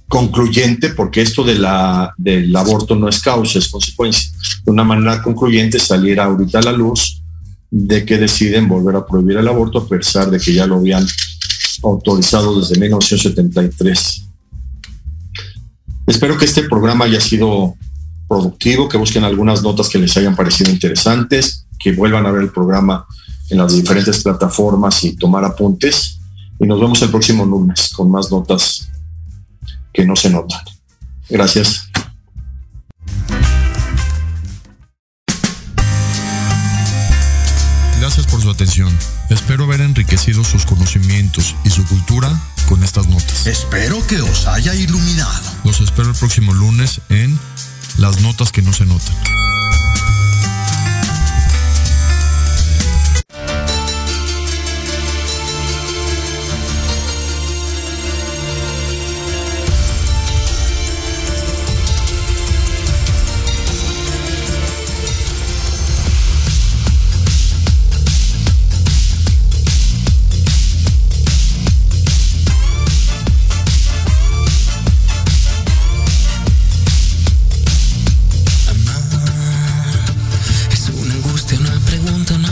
concluyente, 0.09 0.91
porque 0.91 1.23
esto 1.23 1.45
de 1.45 1.55
la, 1.55 2.13
del 2.19 2.55
aborto 2.55 2.97
no 2.97 3.09
es 3.09 3.21
causa, 3.21 3.59
es 3.59 3.69
consecuencia, 3.69 4.31
de 4.65 4.71
una 4.71 4.85
manera 4.85 5.23
concluyente 5.23 5.79
saliera 5.79 6.25
ahorita 6.25 6.59
a 6.59 6.63
la 6.63 6.73
luz 6.73 7.23
de 7.71 8.05
que 8.05 8.19
deciden 8.19 8.69
volver 8.69 8.97
a 8.97 9.07
prohibir 9.07 9.37
el 9.37 9.47
aborto 9.47 9.79
a 9.79 9.89
pesar 9.89 10.29
de 10.29 10.41
que 10.41 10.53
ya 10.53 10.67
lo 10.67 10.77
habían 10.77 11.07
autorizado 11.85 12.61
desde 12.61 12.79
1973. 12.79 14.27
Espero 16.09 16.37
que 16.37 16.45
este 16.45 16.65
programa 16.65 17.05
haya 17.05 17.21
sido 17.21 17.77
productivo, 18.29 18.89
que 18.89 18.99
busquen 18.99 19.23
algunas 19.23 19.63
notas 19.63 19.89
que 19.89 19.99
les 19.99 20.17
hayan 20.17 20.35
parecido 20.35 20.73
interesantes, 20.73 21.67
que 21.79 21.93
vuelvan 21.93 22.27
a 22.27 22.33
ver 22.33 22.43
el 22.43 22.51
programa 22.51 23.07
en 23.51 23.59
las 23.59 23.75
diferentes 23.75 24.23
plataformas 24.23 25.05
y 25.05 25.17
tomar 25.17 25.45
apuntes. 25.45 26.19
Y 26.59 26.67
nos 26.67 26.81
vemos 26.81 27.03
el 27.03 27.11
próximo 27.11 27.45
lunes 27.45 27.91
con 27.95 28.11
más 28.11 28.31
notas 28.31 28.89
que 29.93 30.05
no 30.05 30.17
se 30.17 30.31
notan. 30.31 30.61
Gracias. 31.29 31.91
Gracias 37.99 38.27
por 38.27 38.41
su 38.41 38.51
atención. 38.51 38.97
Espero 39.29 39.65
haber 39.65 39.83
enriquecido 39.83 40.43
sus 40.43 40.65
conocimientos 40.65 41.55
y 41.65 41.71
su 41.71 41.85
cultura 41.85 42.29
con 42.69 42.83
estas 42.83 43.09
notas. 43.09 43.47
Espero 43.47 44.05
que 44.07 44.21
os 44.21 44.47
haya 44.47 44.75
iluminado. 44.75 45.51
Los 45.65 45.81
espero 45.81 46.09
el 46.09 46.17
próximo 46.17 46.55
lunes 46.55 47.01
en 47.09 47.39
Las 47.99 48.21
Notas 48.21 48.53
que 48.53 48.63
no 48.63 48.73
se 48.73 48.87
notan. 48.87 49.15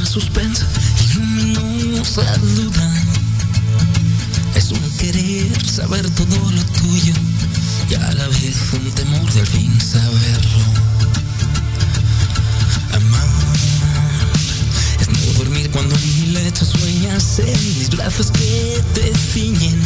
suspensa 0.09 0.67
y 1.05 1.15
luminosa 1.15 2.23
duda. 2.39 3.05
Es 4.55 4.71
un 4.71 4.91
querer 4.97 5.71
saber 5.71 6.09
todo 6.11 6.51
lo 6.51 6.65
tuyo 6.65 7.13
y 7.91 7.95
a 7.95 8.13
la 8.15 8.27
vez 8.29 8.57
un 8.73 8.91
temor 8.93 9.33
de 9.33 9.41
al 9.41 9.47
fin 9.47 9.79
saberlo. 9.81 10.65
Amar 12.95 13.29
es 15.01 15.09
no 15.09 15.33
dormir 15.39 15.71
cuando 15.71 15.95
en 15.95 16.21
mi 16.21 16.27
lecho 16.33 16.65
sueñas 16.65 17.41
en 17.41 17.79
mis 17.79 17.91
brazos 17.91 18.31
que 18.31 18.83
te 18.95 19.13
ciñen. 19.15 19.79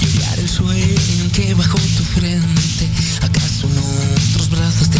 Y 0.00 0.04
odiar 0.06 0.38
el 0.38 0.48
sueño 0.48 1.32
que 1.34 1.54
bajo 1.54 1.78
tu 1.96 2.04
frente, 2.04 2.88
acaso 3.20 3.66
en 3.66 3.78
otros 3.78 4.48
brazos 4.48 4.90
te 4.90 4.99